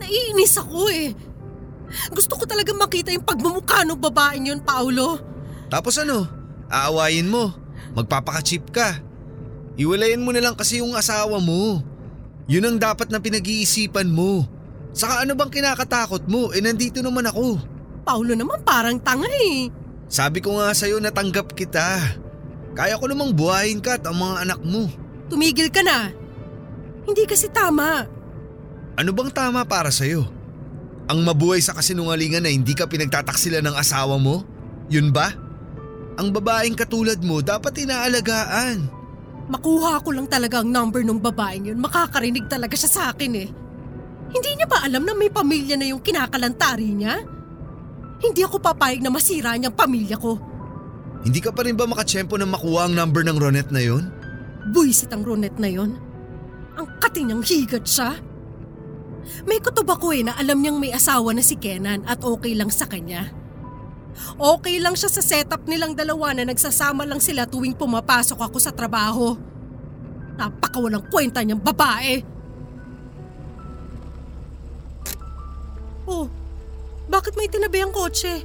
Naiinis 0.00 0.56
ako 0.56 0.88
eh. 0.88 1.12
Gusto 2.08 2.40
ko 2.40 2.48
talaga 2.48 2.72
makita 2.72 3.12
yung 3.12 3.28
pagmumukha 3.28 3.84
ng 3.84 4.00
babaeng 4.00 4.48
yun, 4.48 4.64
Paulo. 4.64 5.20
Tapos 5.68 6.00
ano? 6.00 6.24
Aawayin 6.72 7.28
mo. 7.28 7.52
Magpapaka-cheap 7.92 8.72
ka. 8.72 9.04
Iwalayan 9.76 10.24
mo 10.24 10.32
na 10.32 10.40
lang 10.40 10.56
kasi 10.56 10.80
yung 10.80 10.96
asawa 10.96 11.36
mo. 11.36 11.84
Yun 12.48 12.64
ang 12.64 12.78
dapat 12.80 13.12
na 13.12 13.20
pinag-iisipan 13.20 14.08
mo. 14.08 14.48
Saka 14.96 15.28
ano 15.28 15.36
bang 15.36 15.52
kinakatakot 15.52 16.24
mo? 16.32 16.48
Eh 16.56 16.64
nandito 16.64 17.04
naman 17.04 17.28
ako. 17.28 17.60
Paulo 18.08 18.32
naman 18.32 18.60
parang 18.64 18.96
tanga 19.00 19.28
eh. 19.28 19.68
Sabi 20.08 20.40
ko 20.40 20.56
nga 20.56 20.72
sa'yo 20.72 20.96
natanggap 20.96 21.52
kita. 21.52 22.00
Kaya 22.72 22.96
ko 22.96 23.04
namang 23.04 23.36
buhayin 23.36 23.84
ka 23.84 24.00
at 24.00 24.04
ang 24.08 24.16
mga 24.16 24.48
anak 24.48 24.60
mo. 24.64 24.88
Tumigil 25.28 25.68
ka 25.68 25.84
na. 25.84 26.21
Hindi 27.06 27.24
kasi 27.26 27.50
tama. 27.50 28.06
Ano 28.98 29.10
bang 29.10 29.30
tama 29.32 29.64
para 29.66 29.90
sa'yo? 29.90 30.28
Ang 31.10 31.26
mabuhay 31.26 31.58
sa 31.58 31.74
kasinungalingan 31.74 32.46
na 32.46 32.50
hindi 32.52 32.76
ka 32.76 32.86
pinagtataksilan 32.86 33.64
ng 33.66 33.76
asawa 33.76 34.16
mo? 34.20 34.46
Yun 34.86 35.10
ba? 35.10 35.34
Ang 36.20 36.30
babaeng 36.30 36.76
katulad 36.76 37.18
mo 37.24 37.40
dapat 37.40 37.82
inaalagaan. 37.82 38.86
Makuha 39.50 39.98
ko 40.04 40.14
lang 40.14 40.30
talaga 40.30 40.62
ang 40.62 40.70
number 40.70 41.02
ng 41.02 41.18
babaeng 41.18 41.72
yun. 41.72 41.78
Makakarinig 41.82 42.46
talaga 42.46 42.78
siya 42.78 42.90
sa 42.90 43.02
akin 43.10 43.32
eh. 43.34 43.48
Hindi 44.32 44.50
niya 44.56 44.68
ba 44.70 44.86
alam 44.86 45.02
na 45.02 45.12
may 45.12 45.28
pamilya 45.28 45.76
na 45.76 45.90
yung 45.90 46.00
kinakalantari 46.00 46.88
niya? 46.94 47.20
Hindi 48.22 48.40
ako 48.46 48.62
papayag 48.62 49.02
na 49.02 49.10
masira 49.10 49.52
niyang 49.58 49.74
pamilya 49.74 50.16
ko. 50.16 50.38
Hindi 51.26 51.42
ka 51.42 51.50
pa 51.50 51.66
rin 51.66 51.74
ba 51.74 51.90
makatsyempo 51.90 52.38
na 52.38 52.46
makuha 52.46 52.86
ang 52.86 52.94
number 52.94 53.26
ng 53.26 53.36
Ronet 53.36 53.68
na 53.74 53.82
yon? 53.82 54.08
Buisit 54.70 55.10
ang 55.10 55.26
Ronet 55.26 55.58
na 55.58 55.68
yon. 55.68 55.98
Ang 56.78 56.86
katinyang 57.00 57.44
higat 57.44 57.84
siya. 57.84 58.16
May 59.46 59.62
kutob 59.62 59.86
ako 59.86 60.16
eh 60.16 60.26
na 60.26 60.34
alam 60.34 60.58
niyang 60.58 60.82
may 60.82 60.90
asawa 60.90 61.30
na 61.30 61.44
si 61.44 61.54
Kenan 61.54 62.02
at 62.08 62.24
okay 62.26 62.58
lang 62.58 62.72
sa 62.72 62.90
kanya. 62.90 63.30
Okay 64.36 64.76
lang 64.76 64.92
siya 64.92 65.08
sa 65.08 65.22
setup 65.24 65.64
nilang 65.64 65.96
dalawa 65.96 66.36
na 66.36 66.44
nagsasama 66.44 67.08
lang 67.08 67.22
sila 67.22 67.48
tuwing 67.48 67.76
pumapasok 67.76 68.38
ako 68.44 68.58
sa 68.60 68.74
trabaho. 68.74 69.38
Napakawalang 70.36 71.06
kwenta 71.08 71.40
niyang 71.40 71.62
babae. 71.62 72.24
Oh, 76.02 76.26
bakit 77.08 77.38
may 77.38 77.48
tinabi 77.48 77.80
ang 77.80 77.94
kotse? 77.94 78.44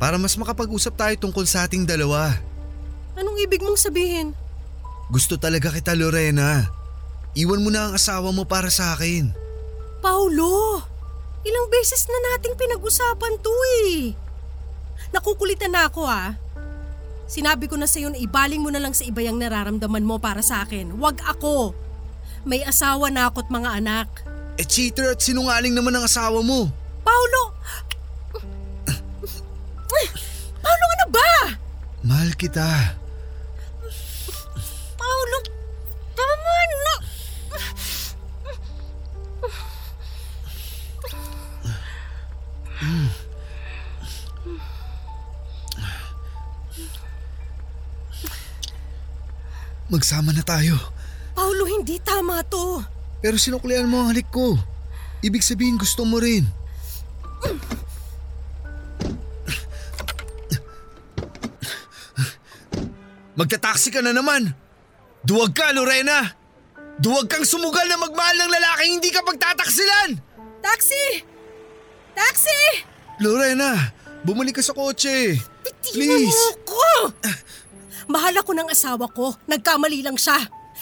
Para 0.00 0.18
mas 0.18 0.34
makapag-usap 0.34 0.94
tayo 0.98 1.14
tungkol 1.20 1.46
sa 1.46 1.68
ating 1.68 1.86
dalawa. 1.86 2.34
Anong 3.14 3.38
ibig 3.44 3.62
mong 3.62 3.78
sabihin? 3.78 4.34
Gusto 5.12 5.38
talaga 5.38 5.70
kita 5.70 5.94
Lorena. 5.94 6.66
Iwan 7.34 7.66
mo 7.66 7.70
na 7.70 7.90
ang 7.90 7.94
asawa 7.98 8.30
mo 8.30 8.46
para 8.46 8.70
sa 8.70 8.94
akin. 8.94 9.34
Paulo, 9.98 10.78
ilang 11.42 11.66
beses 11.66 12.06
na 12.06 12.18
nating 12.30 12.54
pinag-usapan 12.54 13.34
to 13.42 13.54
eh. 13.90 14.14
Nakukulitan 15.10 15.74
na 15.74 15.90
ako 15.90 16.06
ah. 16.06 16.38
Sinabi 17.24 17.66
ko 17.66 17.74
na 17.74 17.90
sa'yo 17.90 18.12
na 18.12 18.20
ibaling 18.20 18.62
mo 18.62 18.70
na 18.70 18.78
lang 18.78 18.94
sa 18.94 19.02
iba 19.02 19.24
yung 19.24 19.40
nararamdaman 19.40 20.06
mo 20.06 20.22
para 20.22 20.44
sa 20.44 20.62
akin. 20.62 20.94
Huwag 20.94 21.24
ako. 21.24 21.74
May 22.44 22.62
asawa 22.62 23.08
na 23.08 23.32
ako't 23.32 23.48
mga 23.48 23.80
anak. 23.80 24.08
Eh 24.60 24.66
cheater 24.68 25.16
at 25.16 25.24
sinungaling 25.24 25.74
naman 25.74 25.96
ang 25.96 26.04
asawa 26.06 26.44
mo. 26.44 26.70
Paulo! 27.02 27.42
Paulo 30.62 30.84
ano 30.86 31.06
ba? 31.10 31.30
Mahal 32.04 32.30
kita. 32.36 32.94
Paulo, 34.94 35.38
tama 36.12 36.54
na. 36.84 36.94
Magsama 49.92 50.32
na 50.32 50.42
tayo. 50.42 50.74
Paulo, 51.36 51.68
hindi 51.68 52.00
tama 52.02 52.42
to. 52.46 52.82
Pero 53.22 53.38
sinuklian 53.38 53.86
mo 53.86 54.02
ang 54.02 54.10
halik 54.10 54.26
ko. 54.32 54.58
Ibig 55.22 55.44
sabihin 55.44 55.78
gusto 55.78 56.04
mo 56.04 56.18
rin. 56.18 56.44
Magta-taxi 63.34 63.90
ka 63.90 63.98
na 63.98 64.14
naman. 64.14 64.54
Duwag 65.26 65.56
ka, 65.56 65.74
Lorena. 65.74 66.32
Duwag 67.02 67.26
kang 67.26 67.42
sumugal 67.42 67.86
na 67.90 67.98
magmahal 67.98 68.36
ng 68.38 68.50
lalaking 68.50 69.02
hindi 69.02 69.10
ka 69.10 69.26
pagtataksilan. 69.26 70.14
Taxi! 70.62 71.33
Taxi! 72.14 72.62
Lorena, 73.20 73.92
bumalik 74.26 74.58
ka 74.58 74.62
sa 74.62 74.74
kotse. 74.74 75.38
Please. 75.94 76.32
mo 76.32 76.48
ko! 76.64 76.86
Mahal 78.08 78.34
ako 78.40 78.50
ng 78.56 78.68
asawa 78.72 79.06
ko. 79.12 79.36
Nagkamali 79.44 80.00
lang 80.00 80.16
siya. 80.16 80.38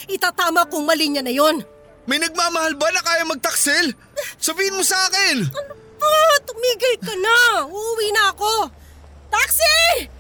Itatama 0.09 0.67
kong 0.67 0.87
mali 0.87 1.11
niya 1.11 1.23
na 1.23 1.35
yon. 1.35 1.63
May 2.07 2.19
nagmamahal 2.19 2.75
ba 2.75 2.91
na 2.91 3.03
kaya 3.03 3.23
magtaksil? 3.27 3.95
Sabihin 4.43 4.75
mo 4.75 4.83
sa 4.83 4.99
akin. 5.07 5.47
Ah, 6.03 6.37
tumigil 6.43 6.99
ka 6.99 7.15
na. 7.15 7.63
Uuwi 7.71 8.11
na 8.11 8.35
ako. 8.35 8.55
Taxi! 9.31 10.11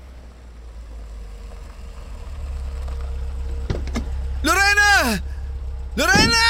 Lorena! 4.42 5.18
Lorena! 5.98 6.46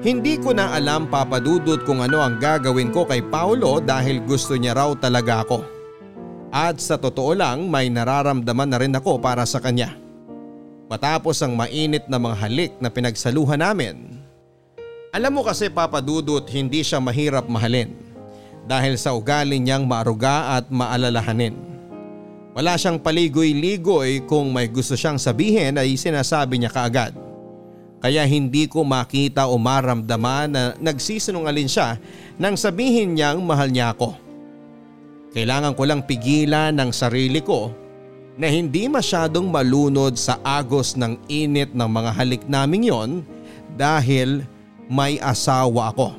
Hindi 0.00 0.40
ko 0.40 0.56
na 0.56 0.72
alam 0.72 1.12
papadudot 1.12 1.84
kung 1.84 2.00
ano 2.00 2.24
ang 2.24 2.40
gagawin 2.40 2.88
ko 2.88 3.04
kay 3.04 3.20
Paolo 3.20 3.84
dahil 3.84 4.24
gusto 4.24 4.56
niya 4.56 4.72
raw 4.72 4.96
talaga 4.96 5.44
ako. 5.44 5.60
At 6.48 6.80
sa 6.80 6.96
totoo 6.96 7.36
lang 7.36 7.68
may 7.68 7.92
nararamdaman 7.92 8.68
na 8.72 8.80
rin 8.80 8.96
ako 8.96 9.20
para 9.20 9.44
sa 9.44 9.60
kanya. 9.60 9.92
Matapos 10.88 11.44
ang 11.44 11.52
mainit 11.52 12.08
na 12.08 12.16
mga 12.16 12.36
halik 12.40 12.72
na 12.80 12.88
pinagsaluhan 12.88 13.60
namin. 13.60 14.24
Alam 15.12 15.36
mo 15.36 15.42
kasi 15.44 15.68
papadudot 15.68 16.48
hindi 16.48 16.80
siya 16.80 16.96
mahirap 16.96 17.44
mahalin 17.44 17.92
dahil 18.64 18.96
sa 18.96 19.12
ugali 19.12 19.60
niyang 19.60 19.84
maaruga 19.84 20.56
at 20.56 20.72
maalalahanin. 20.72 21.52
Wala 22.56 22.80
siyang 22.80 23.04
paligoy-ligoy 23.04 24.24
kung 24.24 24.48
may 24.48 24.64
gusto 24.64 24.96
siyang 24.96 25.20
sabihin 25.20 25.76
ay 25.76 25.92
sinasabi 26.00 26.56
niya 26.56 26.72
kaagad. 26.72 27.29
Kaya 28.00 28.24
hindi 28.24 28.64
ko 28.64 28.80
makita 28.80 29.44
o 29.44 29.60
maramdaman 29.60 30.48
na 30.48 30.62
nagsisinungalin 30.80 31.68
siya 31.68 32.00
nang 32.40 32.56
sabihin 32.56 33.12
niyang 33.12 33.44
mahal 33.44 33.68
niya 33.68 33.92
ako. 33.92 34.16
Kailangan 35.36 35.76
ko 35.76 35.82
lang 35.84 36.00
pigilan 36.08 36.72
ng 36.74 36.90
sarili 36.96 37.44
ko 37.44 37.70
na 38.40 38.48
hindi 38.48 38.88
masyadong 38.88 39.52
malunod 39.52 40.16
sa 40.16 40.40
agos 40.40 40.96
ng 40.96 41.20
init 41.28 41.76
ng 41.76 41.86
mga 41.86 42.10
halik 42.16 42.42
naming 42.48 42.88
yon 42.88 43.20
dahil 43.76 44.48
may 44.88 45.20
asawa 45.20 45.92
ako. 45.92 46.16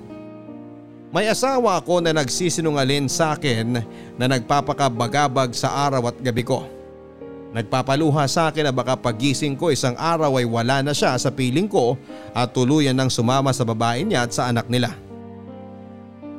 May 1.11 1.27
asawa 1.27 1.81
ako 1.81 1.99
na 1.99 2.15
nagsisinungalin 2.15 3.11
sa 3.11 3.35
akin 3.35 3.83
na 4.15 4.25
nagpapakabagabag 4.31 5.51
sa 5.51 5.89
araw 5.89 6.07
at 6.07 6.17
gabi 6.23 6.45
ko. 6.45 6.63
Nagpapaluha 7.51 8.31
sa 8.31 8.47
akin 8.47 8.71
na 8.71 8.73
baka 8.73 8.95
pagising 8.95 9.59
ko 9.59 9.75
isang 9.75 9.91
araw 9.99 10.39
ay 10.39 10.47
wala 10.47 10.79
na 10.79 10.95
siya 10.95 11.19
sa 11.19 11.27
piling 11.27 11.67
ko 11.67 11.99
at 12.31 12.55
tuluyan 12.55 12.95
ng 12.95 13.11
sumama 13.11 13.51
sa 13.51 13.67
babae 13.67 14.07
niya 14.07 14.23
at 14.23 14.31
sa 14.31 14.47
anak 14.47 14.71
nila. 14.71 14.95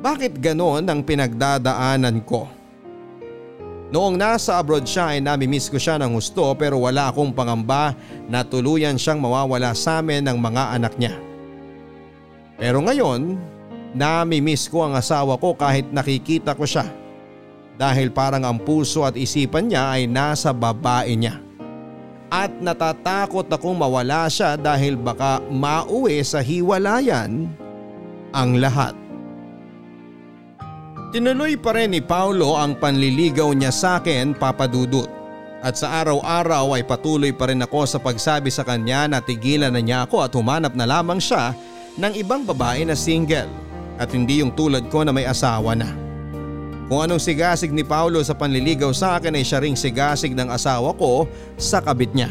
Bakit 0.01 0.41
ganon 0.41 0.89
ang 0.89 1.05
pinagdadaanan 1.05 2.17
ko? 2.25 2.49
Noong 3.93 4.17
nasa 4.17 4.57
abroad 4.57 4.89
siya 4.89 5.13
ay 5.13 5.21
namimiss 5.21 5.69
ko 5.69 5.77
siya 5.77 6.01
ng 6.01 6.17
gusto 6.17 6.49
pero 6.57 6.81
wala 6.81 7.13
akong 7.13 7.29
pangamba 7.29 7.93
na 8.25 8.41
tuluyan 8.41 8.97
siyang 8.97 9.21
mawawala 9.21 9.69
sa 9.77 10.01
amin 10.01 10.25
ng 10.25 10.37
mga 10.41 10.63
anak 10.81 10.97
niya. 10.97 11.13
Pero 12.57 12.81
ngayon, 12.81 13.37
namimiss 13.93 14.65
ko 14.65 14.89
ang 14.89 14.97
asawa 14.97 15.37
ko 15.37 15.53
kahit 15.53 15.93
nakikita 15.93 16.57
ko 16.57 16.65
siya 16.65 17.02
dahil 17.77 18.13
parang 18.13 18.45
ang 18.45 18.57
puso 18.61 19.01
at 19.03 19.17
isipan 19.17 19.69
niya 19.69 19.93
ay 19.97 20.05
nasa 20.05 20.53
babae 20.53 21.17
niya. 21.17 21.41
At 22.33 22.49
natatakot 22.57 23.45
akong 23.45 23.77
mawala 23.77 24.25
siya 24.25 24.57
dahil 24.57 24.97
baka 24.97 25.37
mauwi 25.53 26.17
sa 26.25 26.41
hiwalayan 26.41 27.45
ang 28.33 28.57
lahat. 28.57 28.97
Tinuloy 31.13 31.53
pa 31.61 31.77
rin 31.77 31.93
ni 31.93 32.01
Paulo 32.01 32.57
ang 32.57 32.73
panliligaw 32.73 33.53
niya 33.53 33.69
sa 33.69 34.01
akin 34.01 34.33
papadudot. 34.33 35.05
At 35.61 35.77
sa 35.77 36.01
araw-araw 36.01 36.73
ay 36.73 36.83
patuloy 36.83 37.29
pa 37.29 37.47
rin 37.47 37.61
ako 37.61 37.85
sa 37.85 38.01
pagsabi 38.01 38.49
sa 38.49 38.65
kanya 38.65 39.05
na 39.07 39.21
tigilan 39.21 39.71
na 39.71 39.79
niya 39.79 40.09
ako 40.09 40.25
at 40.25 40.33
humanap 40.33 40.73
na 40.73 40.89
lamang 40.89 41.21
siya 41.21 41.53
ng 42.01 42.13
ibang 42.17 42.43
babae 42.43 42.83
na 42.83 42.97
single 42.97 43.47
at 44.01 44.09
hindi 44.09 44.41
yung 44.41 44.51
tulad 44.57 44.89
ko 44.89 45.05
na 45.05 45.13
may 45.13 45.29
asawa 45.29 45.77
na. 45.77 46.02
Kung 46.93 47.01
anong 47.01 47.25
sigasig 47.25 47.73
ni 47.73 47.81
Paulo 47.81 48.21
sa 48.21 48.37
panliligaw 48.37 48.93
sa 48.93 49.17
akin 49.17 49.33
ay 49.33 49.41
siya 49.41 49.65
ring 49.65 49.73
sigasig 49.73 50.37
ng 50.37 50.45
asawa 50.45 50.93
ko 50.93 51.25
sa 51.57 51.81
kabit 51.81 52.13
niya. 52.13 52.29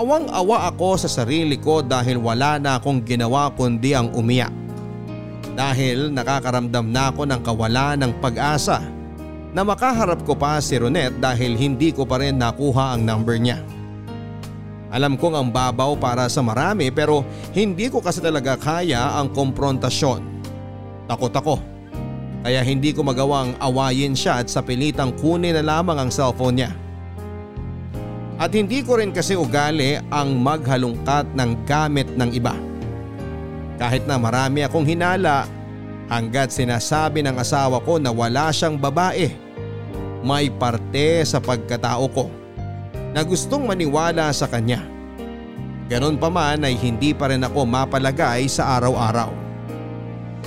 Awang-awa 0.00 0.72
ako 0.72 0.96
sa 0.96 1.12
sarili 1.12 1.60
ko 1.60 1.84
dahil 1.84 2.16
wala 2.16 2.56
na 2.56 2.80
akong 2.80 3.04
ginawa 3.04 3.52
kundi 3.52 3.92
ang 3.92 4.16
umiyak. 4.16 4.48
Dahil 5.52 6.08
nakakaramdam 6.08 6.88
na 6.88 7.12
ako 7.12 7.28
ng 7.28 7.40
kawalan 7.44 8.00
ng 8.00 8.12
pag-asa 8.16 8.80
na 9.52 9.60
makaharap 9.60 10.24
ko 10.24 10.32
pa 10.32 10.56
si 10.64 10.80
Ronet 10.80 11.20
dahil 11.20 11.52
hindi 11.52 11.92
ko 11.92 12.08
pa 12.08 12.24
rin 12.24 12.40
nakuha 12.40 12.96
ang 12.96 13.04
number 13.04 13.36
niya. 13.36 13.60
Alam 14.88 15.20
kong 15.20 15.36
ang 15.36 15.48
babaw 15.52 16.00
para 16.00 16.32
sa 16.32 16.40
marami 16.40 16.88
pero 16.88 17.28
hindi 17.52 17.92
ko 17.92 18.00
kasi 18.00 18.24
talaga 18.24 18.56
kaya 18.56 19.20
ang 19.20 19.36
komprontasyon. 19.36 20.24
Takot 21.12 21.36
ako. 21.36 21.77
Kaya 22.46 22.62
hindi 22.62 22.94
ko 22.94 23.02
magawang 23.02 23.58
awayin 23.58 24.14
siya 24.14 24.42
at 24.42 24.48
sa 24.48 24.62
pilitang 24.62 25.10
kunin 25.18 25.58
na 25.58 25.62
lamang 25.64 26.06
ang 26.06 26.10
cellphone 26.10 26.62
niya. 26.62 26.70
At 28.38 28.54
hindi 28.54 28.86
ko 28.86 29.02
rin 29.02 29.10
kasi 29.10 29.34
ugali 29.34 29.98
ang 30.14 30.38
maghalungkat 30.38 31.34
ng 31.34 31.50
gamit 31.66 32.06
ng 32.14 32.30
iba. 32.30 32.54
Kahit 33.78 34.06
na 34.06 34.14
marami 34.14 34.62
akong 34.62 34.86
hinala 34.86 35.50
hanggat 36.06 36.54
sinasabi 36.54 37.26
ng 37.26 37.34
asawa 37.34 37.82
ko 37.82 37.98
na 37.98 38.14
wala 38.14 38.54
siyang 38.54 38.78
babae. 38.78 39.34
May 40.22 40.50
parte 40.50 41.22
sa 41.26 41.38
pagkatao 41.42 42.06
ko 42.10 42.26
na 43.14 43.22
gustong 43.26 43.66
maniwala 43.66 44.30
sa 44.30 44.46
kanya. 44.46 44.82
Ganon 45.90 46.20
pa 46.20 46.28
man 46.28 46.62
ay 46.62 46.78
hindi 46.78 47.10
pa 47.16 47.30
rin 47.32 47.42
ako 47.42 47.64
mapalagay 47.64 48.46
sa 48.46 48.76
araw-araw. 48.78 49.47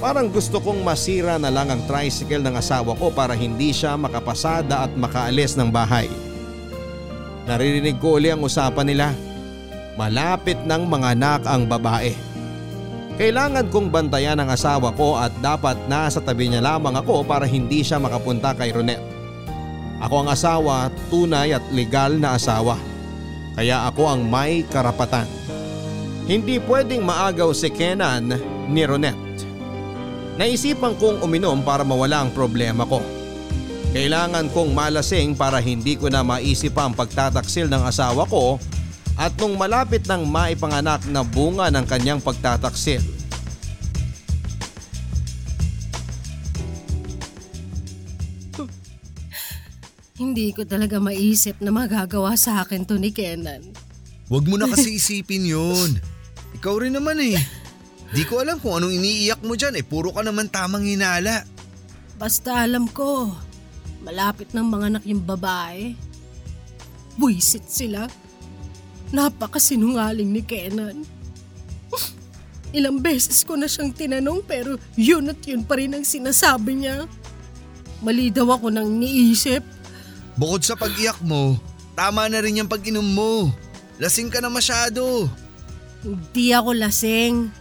Parang 0.01 0.33
gusto 0.33 0.57
kong 0.57 0.81
masira 0.81 1.37
na 1.37 1.53
lang 1.53 1.69
ang 1.69 1.85
tricycle 1.85 2.41
ng 2.41 2.57
asawa 2.57 2.97
ko 2.97 3.13
para 3.13 3.37
hindi 3.37 3.69
siya 3.69 3.93
makapasada 3.93 4.89
at 4.89 4.91
makaalis 4.97 5.53
ng 5.53 5.69
bahay. 5.69 6.09
Naririnig 7.45 8.01
ko 8.01 8.17
uli 8.17 8.33
ang 8.33 8.41
usapan 8.41 8.89
nila. 8.89 9.13
Malapit 9.93 10.57
ng 10.65 10.89
mga 10.89 11.07
anak 11.13 11.41
ang 11.45 11.69
babae. 11.69 12.17
Kailangan 13.21 13.69
kong 13.69 13.93
bantayan 13.93 14.41
ang 14.41 14.49
asawa 14.49 14.89
ko 14.97 15.21
at 15.21 15.29
dapat 15.37 15.77
nasa 15.85 16.17
tabi 16.17 16.49
niya 16.49 16.65
lamang 16.65 16.97
ako 16.97 17.21
para 17.21 17.45
hindi 17.45 17.85
siya 17.85 18.01
makapunta 18.01 18.57
kay 18.57 18.73
Ronet. 18.73 18.97
Ako 20.01 20.25
ang 20.25 20.33
asawa, 20.33 20.89
tunay 21.13 21.53
at 21.53 21.61
legal 21.69 22.17
na 22.17 22.41
asawa. 22.41 22.73
Kaya 23.53 23.85
ako 23.85 24.09
ang 24.09 24.25
may 24.25 24.65
karapatan. 24.65 25.29
Hindi 26.25 26.57
pwedeng 26.65 27.05
maagaw 27.05 27.53
si 27.53 27.69
Kenan 27.69 28.33
ni 28.65 28.81
Ronet. 28.81 29.29
Naisipan 30.41 30.97
kong 30.97 31.21
uminom 31.21 31.61
para 31.61 31.85
mawala 31.85 32.25
ang 32.25 32.33
problema 32.33 32.81
ko. 32.81 32.97
Kailangan 33.93 34.49
kong 34.49 34.73
malasing 34.73 35.37
para 35.37 35.61
hindi 35.61 35.93
ko 35.93 36.09
na 36.09 36.25
maisip 36.25 36.73
ang 36.81 36.97
pagtataksil 36.97 37.69
ng 37.69 37.85
asawa 37.85 38.25
ko 38.25 38.57
at 39.21 39.37
nung 39.37 39.53
malapit 39.53 40.01
ng 40.09 40.25
maipanganak 40.25 41.05
na 41.13 41.21
bunga 41.21 41.69
ng 41.69 41.85
kanyang 41.85 42.17
pagtataksil. 42.17 43.05
Hindi 50.17 50.57
ko 50.57 50.65
talaga 50.65 50.97
maisip 50.97 51.61
na 51.61 51.69
magagawa 51.69 52.33
sa 52.33 52.65
akin 52.65 52.81
to 52.89 52.97
ni 52.97 53.13
Kenan. 53.13 53.61
Huwag 54.25 54.49
mo 54.49 54.57
na 54.57 54.65
kasi 54.65 54.97
isipin 54.97 55.45
yun. 55.45 56.01
Ikaw 56.57 56.81
rin 56.81 56.97
naman 56.97 57.21
eh. 57.21 57.60
Di 58.11 58.27
ko 58.27 58.43
alam 58.43 58.59
kung 58.59 58.75
anong 58.75 58.91
iniiyak 58.91 59.39
mo 59.39 59.55
dyan 59.55 59.79
eh. 59.79 59.85
Puro 59.87 60.11
ka 60.11 60.19
naman 60.19 60.51
tamang 60.51 60.83
hinala. 60.83 61.47
Basta 62.19 62.59
alam 62.59 62.91
ko, 62.91 63.31
malapit 64.03 64.51
ng 64.51 64.67
mga 64.67 64.85
anak 64.91 65.03
yung 65.07 65.23
babae. 65.23 65.95
Buisit 67.15 67.71
sila. 67.71 68.11
Napakasinungaling 69.15 70.27
ni 70.27 70.43
Kenan. 70.43 71.07
Ilang 72.77 72.99
beses 72.99 73.47
ko 73.47 73.55
na 73.55 73.71
siyang 73.71 73.95
tinanong 73.95 74.43
pero 74.43 74.75
yun 74.99 75.31
at 75.31 75.39
yun 75.47 75.63
pa 75.63 75.79
rin 75.79 75.95
ang 75.95 76.03
sinasabi 76.03 76.83
niya. 76.83 77.07
Mali 78.03 78.27
daw 78.27 78.47
ako 78.51 78.75
nang 78.75 78.91
niisip. 78.91 79.63
Bukod 80.35 80.67
sa 80.67 80.75
pag-iyak 80.75 81.19
mo, 81.23 81.55
tama 81.95 82.27
na 82.27 82.43
rin 82.43 82.59
yung 82.59 82.71
pag-inom 82.71 83.07
mo. 83.07 83.51
Lasing 84.03 84.27
ka 84.27 84.43
na 84.43 84.51
masyado. 84.51 85.31
Hindi 86.01 86.49
ako 86.51 86.75
lasing. 86.75 87.60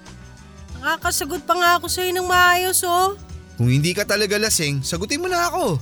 Nakakasagot 0.80 1.44
pa 1.44 1.54
nga 1.60 1.70
ako 1.76 1.86
sa'yo 1.92 2.10
ng 2.16 2.24
maayos 2.24 2.80
oh. 2.88 3.12
Kung 3.60 3.68
hindi 3.68 3.92
ka 3.92 4.08
talaga 4.08 4.40
lasing, 4.40 4.80
sagutin 4.80 5.20
mo 5.20 5.28
na 5.28 5.52
ako. 5.52 5.76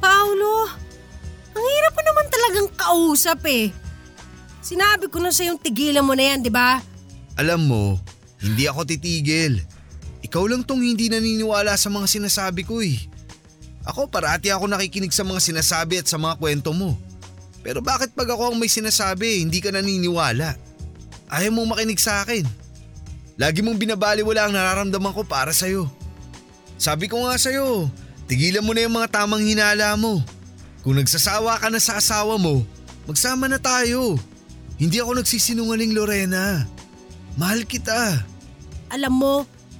Paulo, 0.00 0.72
ang 1.52 1.64
hirap 1.64 1.92
mo 1.92 2.02
naman 2.02 2.26
talagang 2.32 2.68
kausap 2.72 3.44
eh. 3.44 3.68
Sinabi 4.64 5.12
ko 5.12 5.20
na 5.20 5.28
sa'yong 5.28 5.60
tigilan 5.60 6.00
mo 6.00 6.16
na 6.16 6.32
yan, 6.32 6.40
di 6.40 6.48
ba? 6.48 6.80
Alam 7.36 7.60
mo, 7.68 7.84
hindi 8.40 8.64
ako 8.64 8.88
titigil. 8.88 9.60
Ikaw 10.24 10.44
lang 10.48 10.64
tong 10.64 10.80
hindi 10.80 11.12
naniniwala 11.12 11.76
sa 11.76 11.92
mga 11.92 12.08
sinasabi 12.08 12.64
ko 12.64 12.80
eh. 12.80 12.96
Ako 13.84 14.08
parati 14.08 14.48
ako 14.48 14.64
nakikinig 14.64 15.12
sa 15.12 15.24
mga 15.24 15.40
sinasabi 15.40 16.00
at 16.00 16.08
sa 16.08 16.16
mga 16.16 16.40
kwento 16.40 16.72
mo. 16.72 16.96
Pero 17.60 17.84
bakit 17.84 18.16
pag 18.16 18.32
ako 18.32 18.52
ang 18.52 18.56
may 18.56 18.72
sinasabi, 18.72 19.44
hindi 19.44 19.60
ka 19.60 19.68
naniniwala? 19.68 20.56
Ayaw 21.28 21.52
mong 21.52 21.76
makinig 21.76 22.00
sa 22.00 22.24
akin. 22.24 22.48
Lagi 23.38 23.62
mong 23.62 23.78
binabaliwala 23.78 24.50
ang 24.50 24.52
nararamdaman 24.52 25.14
ko 25.14 25.22
para 25.22 25.54
sa'yo. 25.54 25.86
Sabi 26.74 27.06
ko 27.06 27.22
nga 27.22 27.38
sa'yo, 27.38 27.86
tigilan 28.26 28.66
mo 28.66 28.74
na 28.74 28.82
yung 28.82 28.98
mga 28.98 29.14
tamang 29.14 29.46
hinala 29.46 29.94
mo. 29.94 30.18
Kung 30.82 30.98
nagsasawa 30.98 31.54
ka 31.62 31.70
na 31.70 31.78
sa 31.78 32.02
asawa 32.02 32.34
mo, 32.34 32.66
magsama 33.06 33.46
na 33.46 33.62
tayo. 33.62 34.18
Hindi 34.74 34.98
ako 34.98 35.22
nagsisinungaling 35.22 35.94
Lorena. 35.94 36.66
Mahal 37.38 37.62
kita. 37.62 38.26
Alam 38.90 39.14
mo, 39.14 39.34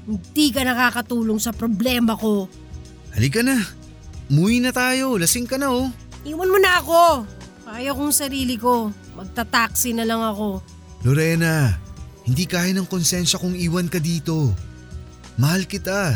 hindi 0.07 0.55
ka 0.55 0.63
nakakatulong 0.63 1.43
sa 1.43 1.51
problema 1.51 2.15
ko. 2.15 2.47
Halika 3.11 3.43
na. 3.43 3.59
Umuwi 4.31 4.63
na 4.63 4.71
tayo. 4.71 5.19
Lasing 5.19 5.51
ka 5.51 5.59
na 5.59 5.75
oh. 5.75 5.91
Iwan 6.23 6.51
mo 6.51 6.59
na 6.63 6.79
ako. 6.79 7.27
Kaya 7.67 7.91
kong 7.91 8.15
sarili 8.15 8.55
ko. 8.55 8.95
Magta-taxi 9.19 9.99
na 9.99 10.07
lang 10.07 10.23
ako. 10.23 10.63
Lorena, 11.03 11.75
hindi 12.29 12.45
kaya 12.45 12.77
ng 12.77 12.85
konsensya 12.85 13.41
kung 13.41 13.57
iwan 13.57 13.89
ka 13.89 13.97
dito. 13.97 14.53
Mahal 15.41 15.65
kita. 15.65 16.13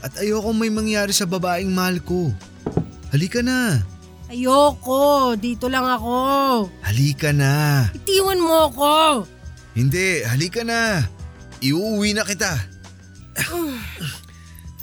At 0.00 0.16
ayoko 0.16 0.48
may 0.56 0.72
mangyari 0.72 1.12
sa 1.12 1.28
babaeng 1.28 1.68
mahal 1.68 2.00
ko. 2.00 2.32
Halika 3.12 3.44
na. 3.44 3.84
Ayoko, 4.32 5.36
dito 5.36 5.68
lang 5.68 5.84
ako. 5.84 6.16
Halika 6.80 7.36
na. 7.36 7.84
Itiwan 7.92 8.40
mo 8.40 8.72
ako. 8.72 9.28
Hindi, 9.76 10.24
halika 10.24 10.64
na. 10.64 11.04
Iuwi 11.60 12.16
na 12.16 12.24
kita. 12.24 12.56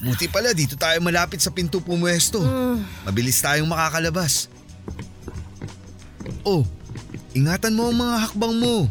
Buti 0.06 0.30
pala 0.30 0.54
dito 0.54 0.78
tayo 0.78 1.02
malapit 1.02 1.42
sa 1.42 1.50
pinto 1.50 1.82
pumuesto. 1.82 2.46
Mabilis 3.10 3.42
tayong 3.42 3.66
makakalabas. 3.66 4.54
Oh, 6.46 6.62
ingatan 7.34 7.74
mo 7.74 7.90
ang 7.90 7.98
mga 7.98 8.16
hakbang 8.30 8.54
mo. 8.54 8.86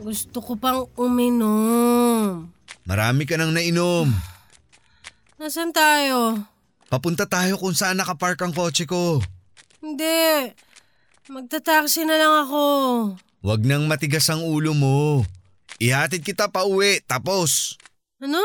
Gusto 0.00 0.40
ko 0.40 0.56
pang 0.56 0.88
uminom. 0.96 2.48
Marami 2.88 3.28
ka 3.28 3.36
nang 3.36 3.52
nainom. 3.52 4.08
Nasaan 5.36 5.76
tayo? 5.76 6.40
Papunta 6.88 7.28
tayo 7.28 7.60
kung 7.60 7.76
saan 7.76 8.00
nakapark 8.00 8.40
ang 8.40 8.56
kotse 8.56 8.88
ko. 8.88 9.20
Hindi. 9.84 10.56
Magta-taxi 11.28 12.08
na 12.08 12.16
lang 12.16 12.34
ako. 12.48 12.64
Huwag 13.44 13.60
nang 13.62 13.84
matigas 13.84 14.26
ang 14.32 14.40
ulo 14.40 14.72
mo. 14.72 15.22
Ihatid 15.76 16.24
kita 16.24 16.48
pa 16.48 16.64
uwi, 16.64 17.04
tapos. 17.04 17.76
Ano? 18.20 18.40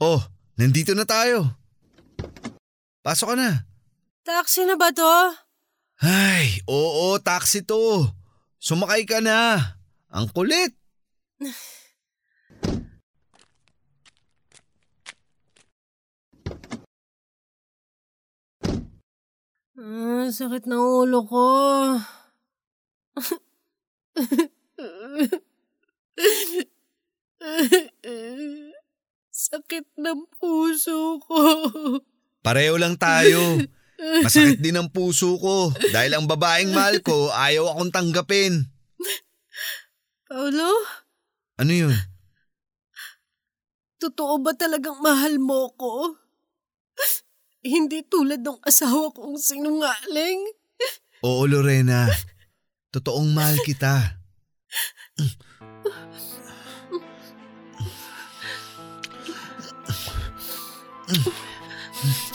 Oh, 0.00 0.20
nandito 0.56 0.92
na 0.92 1.08
tayo. 1.08 1.48
Pasok 3.00 3.32
ka 3.32 3.36
na. 3.36 3.50
Taxi 4.22 4.68
na 4.68 4.76
ba 4.78 4.92
to? 4.94 5.12
Ay, 5.98 6.62
oo, 6.68 7.18
taxi 7.18 7.64
to. 7.66 8.06
Sumakay 8.62 9.02
ka 9.08 9.18
na. 9.18 9.58
Ang 10.12 10.28
kulit. 10.28 10.76
Ah, 19.82 20.28
sakit 20.28 20.68
ng 20.68 20.78
ulo 20.78 21.24
ko. 21.24 21.48
sakit 29.32 29.96
ng 29.96 30.20
puso 30.36 31.16
ko. 31.24 31.40
Pareho 32.44 32.76
lang 32.76 33.00
tayo. 33.00 33.64
Masakit 34.22 34.60
din 34.60 34.76
ang 34.76 34.92
puso 34.92 35.40
ko 35.40 35.72
dahil 35.88 36.20
ang 36.20 36.28
babaeng 36.28 36.68
mahal 36.74 37.00
ko 37.00 37.32
ayaw 37.32 37.72
akong 37.72 37.88
tanggapin. 37.88 38.71
Paolo? 40.32 40.72
Ano 41.60 41.76
yun? 41.76 41.92
Totoo 44.00 44.40
ba 44.40 44.56
talagang 44.56 44.96
mahal 45.04 45.36
mo 45.36 45.68
ko? 45.76 46.16
Hindi 47.60 48.00
tulad 48.08 48.40
ng 48.40 48.64
asawa 48.64 49.12
kong 49.12 49.36
sinungaling. 49.36 50.40
Oo, 51.20 51.44
Lorena. 51.44 52.08
Totoong 52.96 53.28
mahal 53.28 53.60
kita. 53.60 54.24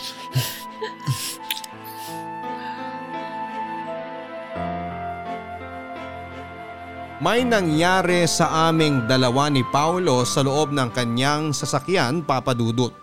May 7.18 7.42
nangyari 7.42 8.30
sa 8.30 8.70
aming 8.70 9.10
dalawa 9.10 9.50
ni 9.50 9.66
Paulo 9.74 10.22
sa 10.22 10.46
loob 10.46 10.70
ng 10.70 10.94
kanyang 10.94 11.50
sasakyan 11.50 12.22
papadudot. 12.22 12.94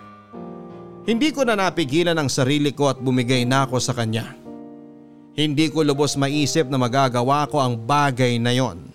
Hindi 1.02 1.34
ko 1.34 1.42
na 1.42 1.58
napigilan 1.58 2.14
ang 2.14 2.30
sarili 2.30 2.70
ko 2.70 2.94
at 2.94 3.02
bumigay 3.02 3.42
na 3.42 3.66
ako 3.66 3.82
sa 3.82 3.90
kanya. 3.90 4.38
Hindi 5.34 5.66
ko 5.66 5.82
lubos 5.82 6.14
maisip 6.14 6.70
na 6.70 6.78
magagawa 6.78 7.50
ko 7.50 7.58
ang 7.58 7.74
bagay 7.74 8.38
na 8.38 8.54
yon. 8.54 8.86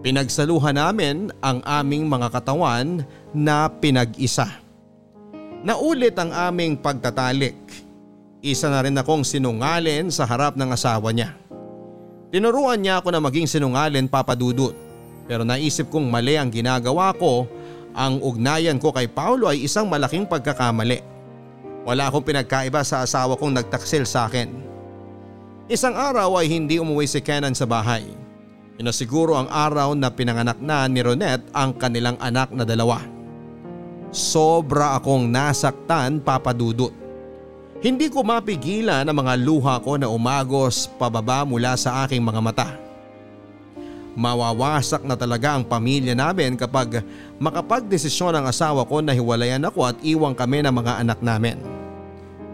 Pinagsaluhan 0.00 0.80
namin 0.80 1.28
ang 1.44 1.60
aming 1.68 2.08
mga 2.08 2.32
katawan 2.32 3.04
na 3.36 3.68
pinag-isa. 3.68 4.48
Naulit 5.60 6.16
ang 6.16 6.32
aming 6.32 6.80
pagtatalik. 6.80 7.60
Isa 8.40 8.72
na 8.72 8.80
rin 8.80 8.96
akong 8.96 9.28
sinungalin 9.28 10.08
sa 10.08 10.24
harap 10.24 10.56
ng 10.56 10.72
asawa 10.72 11.12
niya. 11.12 11.41
Tinuruan 12.32 12.80
niya 12.80 13.04
ako 13.04 13.12
na 13.12 13.20
maging 13.20 13.44
sinungalin 13.44 14.08
papadudot. 14.08 14.72
Pero 15.28 15.44
naisip 15.44 15.92
kong 15.92 16.08
mali 16.08 16.40
ang 16.40 16.48
ginagawa 16.48 17.12
ko, 17.12 17.44
ang 17.92 18.24
ugnayan 18.24 18.80
ko 18.80 18.88
kay 18.88 19.04
Paulo 19.04 19.52
ay 19.52 19.68
isang 19.68 19.84
malaking 19.84 20.24
pagkakamali. 20.24 21.04
Wala 21.84 22.08
akong 22.08 22.24
pinagkaiba 22.24 22.80
sa 22.88 23.04
asawa 23.04 23.36
kong 23.36 23.52
nagtaksil 23.52 24.08
sa 24.08 24.32
akin. 24.32 24.48
Isang 25.68 25.92
araw 25.92 26.40
ay 26.40 26.48
hindi 26.48 26.80
umuwi 26.80 27.04
si 27.04 27.20
Kenan 27.20 27.52
sa 27.52 27.68
bahay. 27.68 28.08
Inasiguro 28.80 29.36
ang 29.36 29.52
araw 29.52 29.92
na 29.92 30.08
pinanganak 30.08 30.56
na 30.56 30.88
ni 30.88 31.04
Ronette 31.04 31.52
ang 31.52 31.76
kanilang 31.76 32.16
anak 32.16 32.48
na 32.56 32.64
dalawa. 32.64 33.04
Sobra 34.08 34.96
akong 34.96 35.28
nasaktan 35.28 36.16
papadudot. 36.24 37.01
Hindi 37.82 38.06
ko 38.06 38.22
mapigilan 38.22 39.02
ang 39.02 39.16
mga 39.26 39.34
luha 39.42 39.82
ko 39.82 39.98
na 39.98 40.06
umagos 40.06 40.86
pababa 41.02 41.42
mula 41.42 41.74
sa 41.74 42.06
aking 42.06 42.22
mga 42.22 42.38
mata. 42.38 42.68
Mawawasak 44.14 45.02
na 45.02 45.18
talaga 45.18 45.58
ang 45.58 45.66
pamilya 45.66 46.14
namin 46.14 46.54
kapag 46.54 47.02
makapagdesisyon 47.42 48.38
ang 48.38 48.46
asawa 48.46 48.86
ko 48.86 49.02
na 49.02 49.10
hiwalayan 49.10 49.66
ako 49.66 49.90
at 49.90 49.98
iwang 49.98 50.30
kami 50.30 50.62
ng 50.62 50.70
mga 50.70 51.02
anak 51.02 51.18
namin. 51.26 51.58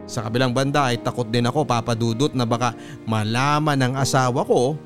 Sa 0.08 0.24
kabilang 0.24 0.56
banda 0.56 0.88
ay 0.88 0.96
takot 1.04 1.28
din 1.28 1.44
ako 1.44 1.68
papadudot 1.68 2.32
na 2.32 2.48
baka 2.48 2.72
malaman 3.04 3.76
ng 3.84 3.92
asawa 4.00 4.48
ko 4.48 4.80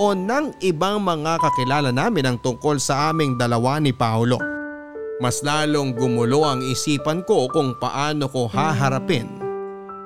o 0.00 0.04
ng 0.16 0.64
ibang 0.64 0.96
mga 0.96 1.36
kakilala 1.44 1.92
namin 1.92 2.24
ang 2.24 2.36
tungkol 2.40 2.80
sa 2.80 3.12
aming 3.12 3.36
dalawa 3.36 3.76
ni 3.84 3.92
Paolo. 3.92 4.40
Mas 5.20 5.44
lalong 5.44 5.92
gumulo 5.92 6.40
ang 6.48 6.64
isipan 6.64 7.20
ko 7.28 7.52
kung 7.52 7.76
paano 7.76 8.32
ko 8.32 8.48
haharapin 8.48 9.43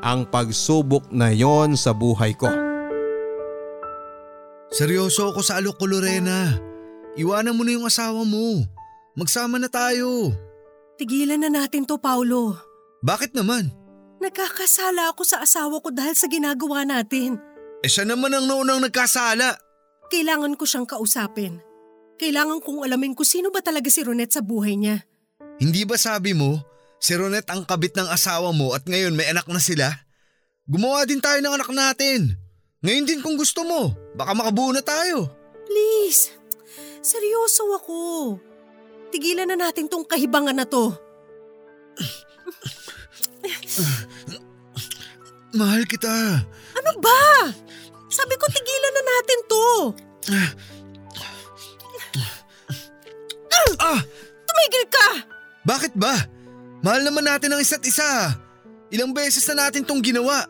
ang 0.03 0.27
pagsubok 0.29 1.11
na 1.11 1.35
yon 1.35 1.75
sa 1.75 1.91
buhay 1.95 2.35
ko. 2.35 2.51
Seryoso 4.69 5.33
ako 5.33 5.41
sa 5.41 5.59
alok 5.59 5.81
ko, 5.81 5.85
Lorena. 5.89 6.55
Iwanan 7.17 7.57
mo 7.57 7.65
na 7.65 7.75
yung 7.75 7.89
asawa 7.89 8.21
mo. 8.23 8.63
Magsama 9.17 9.57
na 9.57 9.67
tayo. 9.67 10.31
Tigilan 11.01 11.41
na 11.41 11.51
natin 11.51 11.89
to, 11.89 11.97
Paulo. 11.97 12.55
Bakit 13.03 13.35
naman? 13.35 13.73
Nagkakasala 14.19 15.15
ako 15.15 15.23
sa 15.25 15.43
asawa 15.43 15.79
ko 15.79 15.89
dahil 15.95 16.15
sa 16.15 16.27
ginagawa 16.27 16.83
natin. 16.83 17.39
Eh 17.83 17.91
siya 17.91 18.03
naman 18.03 18.35
ang 18.35 18.45
naunang 18.51 18.83
nagkasala. 18.83 19.55
Kailangan 20.11 20.59
ko 20.59 20.67
siyang 20.67 20.87
kausapin. 20.87 21.63
Kailangan 22.19 22.59
kong 22.59 22.83
alamin 22.83 23.15
kung 23.15 23.27
sino 23.27 23.55
ba 23.55 23.63
talaga 23.63 23.87
si 23.87 24.03
Ronette 24.03 24.35
sa 24.35 24.43
buhay 24.43 24.75
niya. 24.75 25.07
Hindi 25.63 25.87
ba 25.87 25.95
sabi 25.95 26.35
mo, 26.35 26.59
si 26.99 27.15
Ronette 27.15 27.51
ang 27.55 27.63
kabit 27.65 27.95
ng 27.95 28.11
asawa 28.11 28.51
mo 28.55 28.75
at 28.75 28.85
ngayon 28.87 29.15
may 29.15 29.31
anak 29.31 29.47
na 29.47 29.63
sila? 29.63 29.91
Gumawa 30.69 31.09
din 31.09 31.23
tayo 31.23 31.41
ng 31.41 31.55
anak 31.55 31.71
natin. 31.73 32.37
Ngayon 32.85 33.07
din 33.09 33.21
kung 33.25 33.35
gusto 33.35 33.65
mo, 33.65 33.97
baka 34.15 34.37
makabuo 34.37 34.71
na 34.71 34.85
tayo. 34.85 35.27
Please, 35.67 36.31
seryoso 37.01 37.65
ako. 37.75 37.99
Tigilan 39.09 39.49
na 39.49 39.57
natin 39.57 39.89
tong 39.89 40.05
kahibangan 40.05 40.55
na 40.55 40.69
to. 40.69 40.93
Mahal 45.59 45.89
kita. 45.89 46.45
Ano 46.77 46.91
ba? 47.01 47.49
Sabi 48.13 48.37
ko 48.37 48.45
tigilan 48.53 48.93
na 48.93 49.03
natin 49.03 49.39
to. 49.49 49.67
Ah! 53.79 54.01
Tumigil 54.45 54.85
ka! 54.93 55.09
Bakit 55.65 55.93
ba? 55.97 56.38
Mahal 56.83 57.03
naman 57.03 57.27
natin 57.27 57.51
ang 57.51 57.61
isa't 57.63 57.83
isa. 57.83 58.35
Ilang 58.89 59.11
beses 59.13 59.45
na 59.51 59.67
natin 59.67 59.83
tong 59.83 60.01
ginawa. 60.01 60.47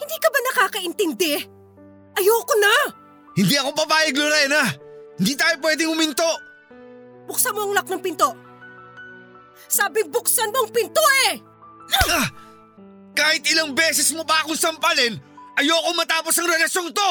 Hindi 0.00 0.16
ka 0.16 0.28
ba 0.32 0.38
nakakaintindi? 0.40 1.32
Ayoko 2.16 2.54
na! 2.56 2.74
Hindi 3.36 3.54
ako 3.60 3.70
papayag, 3.76 4.16
Lorena! 4.16 4.62
Hindi 5.20 5.36
tayo 5.36 5.54
pwedeng 5.60 5.92
uminto! 5.92 6.30
Buksan 7.28 7.54
mo 7.54 7.68
ang 7.68 7.76
lock 7.76 7.88
ng 7.92 8.02
pinto. 8.02 8.32
Sabi 9.68 10.02
buksan 10.08 10.50
mo 10.50 10.64
ang 10.64 10.70
pinto 10.72 11.04
eh! 11.28 11.38
Ah! 12.08 12.26
Kahit 13.14 13.44
ilang 13.52 13.76
beses 13.76 14.10
mo 14.16 14.24
pa 14.24 14.42
akong 14.42 14.56
sampalin, 14.56 15.20
ayoko 15.60 15.90
matapos 15.94 16.34
ang 16.40 16.48
relasyong 16.48 16.90
to! 16.90 17.10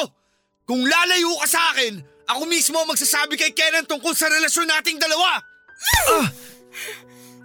Kung 0.66 0.82
lalayo 0.82 1.38
ka 1.40 1.46
sa 1.48 1.62
akin, 1.72 2.02
ako 2.26 2.42
mismo 2.50 2.76
ang 2.82 2.90
magsasabi 2.90 3.38
kay 3.38 3.54
Kenan 3.54 3.86
tungkol 3.86 4.12
sa 4.12 4.26
relasyon 4.26 4.68
nating 4.68 4.98
dalawa! 4.98 5.38
Ah! 6.10 6.26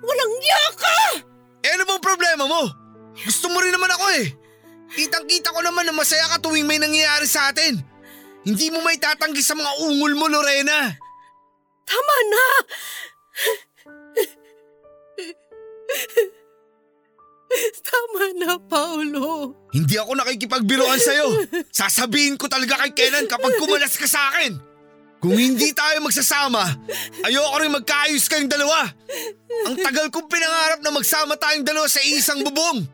Walang 0.02 0.34
niya 0.40 0.62
ka! 0.76 0.98
Eh 1.64 1.72
ano 1.76 1.84
bang 1.88 2.04
problema 2.04 2.44
mo? 2.50 2.62
Gusto 3.16 3.48
mo 3.52 3.64
rin 3.64 3.72
naman 3.72 3.92
ako 3.96 4.06
eh. 4.20 4.28
Kitang 4.96 5.26
kita 5.28 5.52
ko 5.52 5.60
naman 5.64 5.88
na 5.88 5.96
masaya 5.96 6.28
ka 6.32 6.40
tuwing 6.40 6.68
may 6.68 6.80
nangyayari 6.80 7.28
sa 7.28 7.52
atin. 7.52 7.80
Hindi 8.46 8.70
mo 8.70 8.86
may 8.86 9.02
tatanggi 9.02 9.42
sa 9.42 9.58
mga 9.58 9.72
ungol 9.82 10.14
mo, 10.14 10.30
Lorena. 10.30 10.94
Tama 11.86 12.16
na! 12.30 12.46
Tama 17.86 18.24
na, 18.38 18.52
Paolo. 18.62 19.54
Hindi 19.74 19.96
ako 19.98 20.12
nakikipagbiruan 20.14 21.02
sa'yo. 21.02 21.50
Sasabihin 21.74 22.38
ko 22.38 22.46
talaga 22.46 22.78
kay 22.86 22.94
Kenan 22.94 23.26
kapag 23.26 23.58
kumalas 23.58 23.98
ka 23.98 24.06
sa 24.06 24.30
akin. 24.34 24.58
Kung 25.26 25.42
hindi 25.42 25.74
tayo 25.74 26.06
magsasama, 26.06 26.62
ayoko 27.26 27.58
rin 27.58 27.74
magkaayos 27.74 28.30
kayong 28.30 28.46
dalawa. 28.46 28.86
Ang 29.66 29.82
tagal 29.82 30.14
kong 30.14 30.30
pinangarap 30.30 30.86
na 30.86 30.94
magsama 30.94 31.34
tayong 31.34 31.66
dalawa 31.66 31.90
sa 31.90 31.98
isang 32.06 32.46
bubong. 32.46 32.86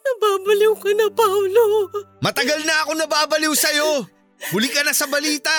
Nababaliw 0.00 0.72
ka 0.80 0.88
na, 0.96 1.12
Paolo. 1.12 1.92
Matagal 2.24 2.64
na 2.64 2.88
ako 2.88 2.96
nababaliw 2.96 3.52
sa'yo. 3.52 4.08
Huli 4.56 4.72
ka 4.72 4.80
na 4.88 4.96
sa 4.96 5.04
balita. 5.04 5.52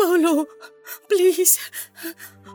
Paolo, 0.00 0.48
please. 1.04 1.60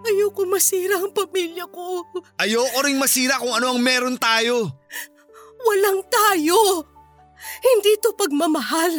Ayoko 0.02 0.50
masira 0.50 0.98
ang 0.98 1.14
pamilya 1.14 1.70
ko. 1.70 2.10
Ayoko 2.42 2.82
ring 2.82 2.98
masira 2.98 3.38
kung 3.38 3.54
ano 3.54 3.78
ang 3.78 3.80
meron 3.86 4.18
tayo. 4.18 4.66
Walang 5.62 6.02
tayo. 6.10 6.90
Hindi 7.62 7.98
to 8.02 8.14
pagmamahal. 8.18 8.94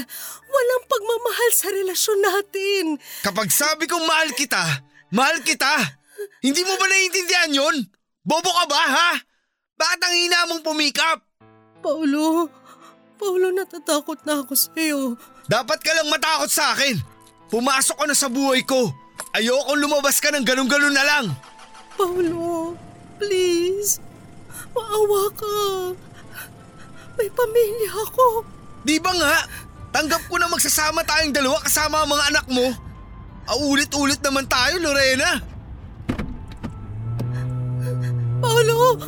Walang 0.47 0.85
pagmamahal 0.89 1.51
sa 1.53 1.69
relasyon 1.71 2.19
natin. 2.23 2.85
Kapag 3.23 3.49
sabi 3.53 3.87
kong 3.87 4.07
mahal 4.07 4.31
kita, 4.35 4.63
mahal 5.13 5.39
kita. 5.43 5.99
Hindi 6.41 6.63
mo 6.65 6.75
ba 6.79 6.87
naiintindihan 6.89 7.53
yon? 7.53 7.77
Bobo 8.27 8.51
ka 8.51 8.65
ba, 8.67 8.83
ha? 8.83 9.11
Bakit 9.77 10.01
ang 10.03 10.15
hina 10.17 10.49
mong 10.51 10.63
pumikap? 10.65 11.21
Paulo, 11.85 12.49
Paulo 13.21 13.53
natatakot 13.53 14.25
na 14.25 14.43
ako 14.43 14.53
sa'yo. 14.57 15.01
Dapat 15.47 15.79
ka 15.85 15.93
lang 15.95 16.09
matakot 16.11 16.51
sa 16.51 16.75
akin. 16.75 16.99
Pumasok 17.53 17.97
ka 18.03 18.05
na 18.09 18.17
sa 18.17 18.27
buhay 18.27 18.67
ko. 18.67 18.91
Ayokong 19.37 19.79
lumabas 19.79 20.19
ka 20.19 20.33
ng 20.33 20.43
ganun-ganun 20.43 20.97
na 20.97 21.05
lang. 21.07 21.27
Paulo, 21.95 22.75
please. 23.21 24.01
Maawa 24.75 25.31
ka. 25.37 25.57
May 27.17 27.29
pamilya 27.33 27.91
ako. 28.07 28.45
Di 28.85 29.01
ba 29.01 29.13
nga? 29.17 29.37
Tanggap 29.97 30.29
ko 30.29 30.37
na 30.37 30.53
magsasama 30.53 31.01
tayong 31.09 31.33
dalawa 31.33 31.57
kasama 31.65 32.05
ang 32.05 32.11
mga 32.13 32.25
anak 32.29 32.47
mo. 32.53 32.67
Aulit-ulit 33.47 34.21
naman 34.21 34.45
tayo, 34.45 34.77
Lorena. 34.77 35.41
Paulo! 38.45 39.01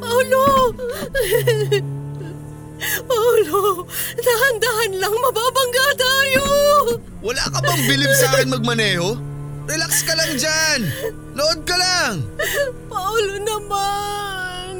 Paulo! 0.00 0.44
Paulo! 3.04 3.60
Dahan-dahan 4.16 4.92
lang, 4.96 5.14
mababangga 5.20 5.86
tayo! 6.00 6.44
Wala 7.20 7.44
ka 7.52 7.60
bang 7.60 7.82
bilib 7.84 8.12
sa 8.16 8.32
akin 8.32 8.48
magmaneho? 8.56 9.20
Relax 9.66 10.06
ka 10.06 10.14
lang 10.14 10.32
dyan. 10.38 10.80
Load 11.34 11.60
ka 11.66 11.76
lang. 11.76 12.24
Paulo 12.88 13.34
naman! 13.42 14.76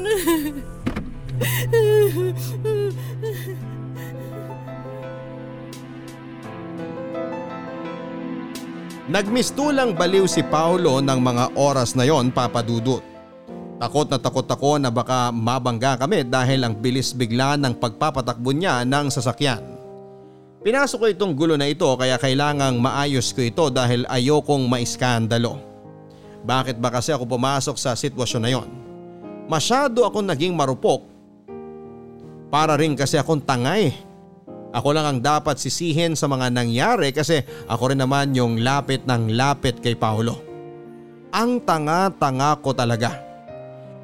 Nagmistulang 9.07 9.95
baliw 9.95 10.27
si 10.27 10.43
Paulo 10.43 10.99
ng 10.99 11.19
mga 11.23 11.55
oras 11.55 11.95
na 11.95 12.03
yon 12.03 12.27
papadudot. 12.27 12.99
Takot 13.77 14.09
na 14.11 14.19
takot 14.19 14.43
ako 14.43 14.81
na 14.81 14.91
baka 14.91 15.31
mabangga 15.31 15.95
kami 15.95 16.27
dahil 16.27 16.65
ang 16.65 16.75
bilis 16.75 17.15
bigla 17.15 17.55
ng 17.55 17.77
pagpapatakbo 17.79 18.51
niya 18.51 18.83
ng 18.83 19.07
sasakyan. 19.07 19.63
Pinasok 20.59 20.97
ko 20.99 21.07
itong 21.07 21.33
gulo 21.37 21.55
na 21.55 21.71
ito 21.71 21.87
kaya 21.95 22.19
kailangang 22.19 22.81
maayos 22.83 23.31
ko 23.31 23.45
ito 23.45 23.71
dahil 23.71 24.03
ayokong 24.11 24.67
maiskandalo. 24.67 25.61
Bakit 26.43 26.75
ba 26.81 26.91
kasi 26.91 27.15
ako 27.15 27.23
pumasok 27.29 27.79
sa 27.79 27.95
sitwasyon 27.95 28.41
na 28.43 28.51
yon? 28.51 28.67
Masyado 29.47 30.03
akong 30.03 30.27
naging 30.27 30.51
marupok. 30.51 31.16
Para 32.47 32.79
rin 32.79 32.95
kasi 32.95 33.19
akong 33.19 33.43
tangay. 33.43 33.91
Ako 34.71 34.93
lang 34.95 35.07
ang 35.07 35.19
dapat 35.23 35.59
sisihin 35.59 36.15
sa 36.15 36.27
mga 36.27 36.51
nangyari 36.51 37.11
kasi 37.15 37.43
ako 37.67 37.91
rin 37.91 37.99
naman 38.03 38.35
yung 38.35 38.61
lapit 38.61 39.03
ng 39.07 39.35
lapit 39.35 39.79
kay 39.79 39.95
Paolo. 39.95 40.43
Ang 41.31 41.63
tanga-tanga 41.63 42.55
ko 42.59 42.71
talaga. 42.71 43.19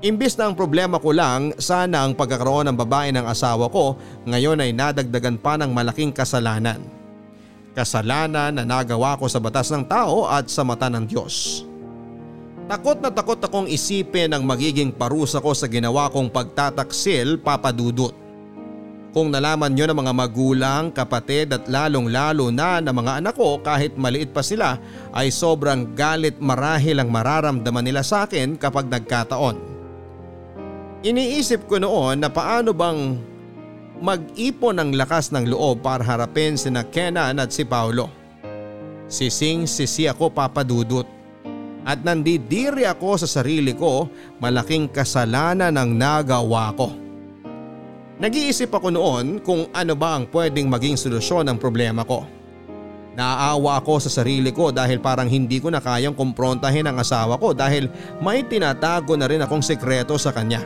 Imbis 0.04 0.36
na 0.36 0.52
ang 0.52 0.56
problema 0.60 1.00
ko 1.00 1.16
lang 1.16 1.56
sana 1.56 2.04
ang 2.04 2.12
pagkakaroon 2.12 2.68
ng 2.68 2.76
babae 2.76 3.16
ng 3.16 3.24
asawa 3.24 3.72
ko 3.72 3.96
ngayon 4.28 4.60
ay 4.60 4.76
nadagdagan 4.76 5.40
pa 5.40 5.56
ng 5.56 5.72
malaking 5.72 6.12
kasalanan. 6.12 6.84
Kasalanan 7.72 8.52
na 8.52 8.64
nagawa 8.68 9.16
ko 9.16 9.32
sa 9.32 9.40
batas 9.40 9.72
ng 9.72 9.88
tao 9.88 10.28
at 10.28 10.52
sa 10.52 10.68
mata 10.68 10.92
ng 10.92 11.08
Diyos. 11.08 11.64
Takot 12.68 13.00
na 13.00 13.12
takot 13.12 13.40
akong 13.40 13.68
isipin 13.68 14.32
ang 14.32 14.44
magiging 14.44 14.92
parusa 14.92 15.44
ko 15.44 15.52
sa 15.52 15.68
ginawa 15.68 16.08
kong 16.12 16.32
pagtataksil 16.32 17.40
papadudot. 17.40 18.23
Kung 19.14 19.30
nalaman 19.30 19.78
nyo 19.78 19.86
ng 19.86 20.00
mga 20.02 20.14
magulang, 20.18 20.84
kapatid 20.90 21.54
at 21.54 21.70
lalong 21.70 22.10
lalo 22.10 22.50
na 22.50 22.82
ng 22.82 22.90
mga 22.90 23.22
anak 23.22 23.38
ko 23.38 23.62
kahit 23.62 23.94
maliit 23.94 24.34
pa 24.34 24.42
sila 24.42 24.82
ay 25.14 25.30
sobrang 25.30 25.94
galit 25.94 26.42
marahil 26.42 26.98
ang 26.98 27.14
mararamdaman 27.14 27.86
nila 27.86 28.02
sa 28.02 28.26
akin 28.26 28.58
kapag 28.58 28.90
nagkataon. 28.90 29.54
Iniisip 31.06 31.70
ko 31.70 31.78
noon 31.78 32.26
na 32.26 32.34
paano 32.34 32.74
bang 32.74 33.22
mag-ipon 34.02 34.82
ng 34.82 34.98
lakas 34.98 35.30
ng 35.30 35.46
loob 35.46 35.86
para 35.86 36.02
harapin 36.02 36.58
sina 36.58 36.82
Kenan 36.82 37.38
at 37.38 37.54
si 37.54 37.70
Paulo. 37.70 38.10
Sising 39.06 39.70
sisi 39.70 40.10
ako 40.10 40.34
papadudot 40.34 41.06
at 41.86 42.02
nandidiri 42.02 42.90
ako 42.90 43.22
sa 43.22 43.30
sarili 43.30 43.78
ko 43.78 44.10
malaking 44.42 44.90
kasalanan 44.90 45.78
ang 45.78 45.94
nagawa 45.94 46.74
ko. 46.74 47.04
Nag-iisip 48.22 48.70
ako 48.70 48.94
noon 48.94 49.42
kung 49.42 49.66
ano 49.74 49.98
ba 49.98 50.22
ang 50.22 50.30
pwedeng 50.30 50.70
maging 50.70 50.94
solusyon 50.94 51.50
ng 51.50 51.58
problema 51.58 52.06
ko. 52.06 52.30
Naaawa 53.14 53.82
ako 53.82 54.06
sa 54.06 54.22
sarili 54.22 54.54
ko 54.54 54.70
dahil 54.70 55.02
parang 55.02 55.30
hindi 55.30 55.58
ko 55.58 55.70
na 55.74 55.82
kayang 55.82 56.18
kumprontahin 56.18 56.86
ang 56.86 56.98
asawa 56.98 57.38
ko 57.38 57.54
dahil 57.54 57.90
may 58.22 58.46
tinatago 58.46 59.14
na 59.18 59.30
rin 59.30 59.42
akong 59.42 59.66
sekreto 59.66 60.18
sa 60.18 60.30
kanya. 60.30 60.62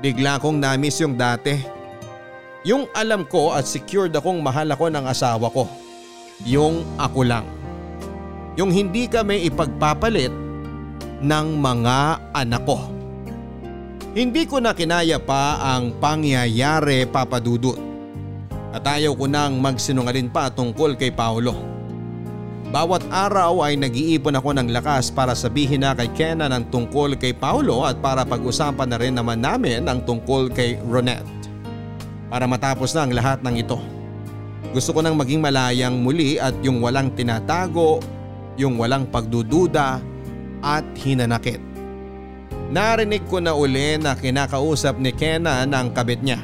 Bigla 0.00 0.40
kong 0.40 0.60
namiss 0.60 1.00
yung 1.00 1.16
dati. 1.16 1.56
Yung 2.64 2.88
alam 2.92 3.24
ko 3.24 3.56
at 3.56 3.64
secured 3.64 4.12
akong 4.12 4.40
mahal 4.44 4.68
ako 4.68 4.92
ng 4.92 5.04
asawa 5.08 5.48
ko. 5.48 5.68
Yung 6.44 6.84
ako 7.00 7.20
lang. 7.24 7.44
Yung 8.56 8.72
hindi 8.72 9.08
kami 9.08 9.48
ipagpapalit 9.48 10.32
ng 11.20 11.46
mga 11.60 11.96
anak 12.32 12.64
ko. 12.64 12.99
Hindi 14.10 14.42
ko 14.42 14.58
na 14.58 14.74
kinaya 14.74 15.22
pa 15.22 15.62
ang 15.62 15.94
pangyayari 16.02 17.06
papadudot. 17.06 17.78
At 18.74 18.82
ayaw 18.82 19.14
ko 19.14 19.30
nang 19.30 19.62
magsinungalin 19.62 20.26
pa 20.34 20.50
tungkol 20.50 20.98
kay 20.98 21.14
Paolo. 21.14 21.54
Bawat 22.74 23.06
araw 23.06 23.62
ay 23.62 23.78
nag-iipon 23.78 24.34
ako 24.34 24.50
ng 24.58 24.74
lakas 24.74 25.14
para 25.14 25.34
sabihin 25.34 25.86
na 25.86 25.94
kay 25.94 26.10
Kenan 26.10 26.50
ang 26.50 26.66
tungkol 26.70 27.14
kay 27.18 27.34
Paulo 27.34 27.86
at 27.86 28.02
para 28.02 28.26
pag-usapan 28.26 28.90
na 28.90 28.98
rin 28.98 29.14
naman 29.14 29.38
namin 29.38 29.86
ang 29.86 30.02
tungkol 30.02 30.50
kay 30.50 30.78
Ronette. 30.82 31.26
Para 32.26 32.50
matapos 32.50 32.90
na 32.94 33.06
ang 33.06 33.14
lahat 33.14 33.46
ng 33.46 33.62
ito. 33.62 33.78
Gusto 34.74 34.90
ko 34.90 35.06
nang 35.06 35.18
maging 35.18 35.38
malayang 35.38 36.02
muli 36.02 36.34
at 36.38 36.54
yung 36.66 36.82
walang 36.82 37.14
tinatago, 37.14 38.02
yung 38.58 38.74
walang 38.74 39.06
pagdududa 39.06 40.02
at 40.62 40.86
hinanakit. 40.98 41.69
Narinig 42.70 43.26
ko 43.26 43.42
na 43.42 43.50
uli 43.50 43.98
na 43.98 44.14
kinakausap 44.14 44.94
ni 45.02 45.10
Kenan 45.10 45.74
ang 45.74 45.90
kabit 45.90 46.22
niya. 46.22 46.38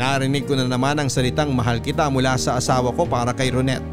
Narinig 0.00 0.48
ko 0.48 0.56
na 0.56 0.64
naman 0.64 0.96
ang 0.96 1.12
salitang 1.12 1.52
mahal 1.52 1.76
kita 1.84 2.08
mula 2.08 2.40
sa 2.40 2.56
asawa 2.56 2.88
ko 2.96 3.04
para 3.04 3.36
kay 3.36 3.52
Ronette. 3.52 3.84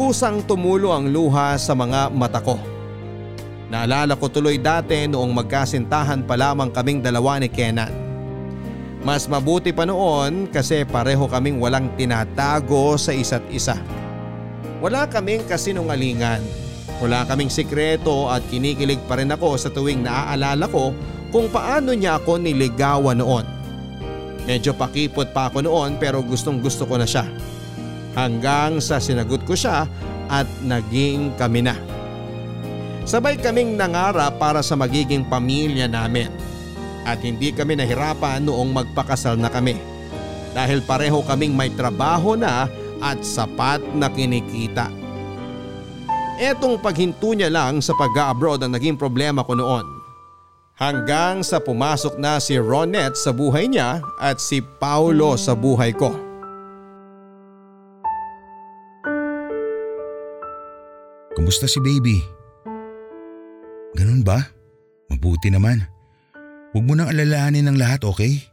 Kusang 0.00 0.40
tumulo 0.48 0.96
ang 0.96 1.12
luha 1.12 1.60
sa 1.60 1.76
mga 1.76 2.08
mata 2.08 2.40
ko. 2.40 2.56
Naalala 3.68 4.16
ko 4.16 4.32
tuloy 4.32 4.56
dati 4.56 5.04
noong 5.04 5.28
magkasintahan 5.44 6.24
pa 6.24 6.40
lamang 6.40 6.72
kaming 6.72 7.04
dalawa 7.04 7.36
ni 7.36 7.52
Kenan. 7.52 7.92
Mas 9.04 9.28
mabuti 9.28 9.76
pa 9.76 9.84
noon 9.84 10.48
kasi 10.48 10.88
pareho 10.88 11.28
kaming 11.28 11.60
walang 11.60 11.92
tinatago 12.00 12.96
sa 12.96 13.12
isa't 13.12 13.44
isa. 13.52 13.76
Wala 14.80 15.04
kaming 15.04 15.44
kasinungalingan. 15.44 16.67
Wala 16.98 17.22
kaming 17.30 17.50
sikreto 17.50 18.26
at 18.26 18.42
kinikilig 18.50 18.98
pa 19.06 19.22
rin 19.22 19.30
ako 19.30 19.54
sa 19.54 19.70
tuwing 19.70 20.02
naaalala 20.02 20.66
ko 20.66 20.90
kung 21.30 21.46
paano 21.46 21.94
niya 21.94 22.18
ako 22.18 22.42
niligawan 22.42 23.22
noon. 23.22 23.46
Medyo 24.50 24.74
pakipot 24.74 25.30
pa 25.30 25.46
ako 25.46 25.62
noon 25.62 25.94
pero 26.02 26.18
gustong 26.26 26.58
gusto 26.58 26.88
ko 26.88 26.98
na 26.98 27.06
siya 27.06 27.28
hanggang 28.18 28.82
sa 28.82 28.98
sinagot 28.98 29.46
ko 29.46 29.54
siya 29.54 29.86
at 30.26 30.48
naging 30.66 31.38
kami 31.38 31.62
na. 31.62 31.78
Sabay 33.06 33.38
kaming 33.38 33.78
nangarap 33.78 34.36
para 34.36 34.58
sa 34.60 34.74
magiging 34.74 35.22
pamilya 35.22 35.86
namin 35.86 36.28
at 37.06 37.22
hindi 37.22 37.54
kami 37.54 37.78
nahirapan 37.78 38.42
noong 38.42 38.74
magpakasal 38.74 39.38
na 39.38 39.48
kami 39.48 39.78
dahil 40.50 40.82
pareho 40.82 41.22
kaming 41.22 41.54
may 41.54 41.70
trabaho 41.70 42.34
na 42.34 42.66
at 42.98 43.22
sapat 43.22 43.78
na 43.94 44.10
kinikita. 44.10 44.97
Etong 46.38 46.78
paghinto 46.78 47.34
niya 47.34 47.50
lang 47.50 47.82
sa 47.82 47.98
pag-abroad 47.98 48.62
ang 48.62 48.70
naging 48.70 48.94
problema 48.94 49.42
ko 49.42 49.58
noon. 49.58 49.82
Hanggang 50.78 51.42
sa 51.42 51.58
pumasok 51.58 52.14
na 52.22 52.38
si 52.38 52.54
Ronette 52.54 53.18
sa 53.18 53.34
buhay 53.34 53.66
niya 53.66 53.98
at 54.22 54.38
si 54.38 54.62
Paulo 54.62 55.34
sa 55.34 55.58
buhay 55.58 55.90
ko. 55.90 56.14
Kumusta 61.34 61.66
si 61.66 61.82
baby? 61.82 62.22
Ganun 63.98 64.22
ba? 64.22 64.38
Mabuti 65.10 65.50
naman. 65.50 65.82
Huwag 66.70 66.84
mo 66.86 66.94
nang 66.94 67.10
alalahanin 67.10 67.66
ng 67.66 67.74
lahat, 67.82 68.06
okay? 68.06 68.46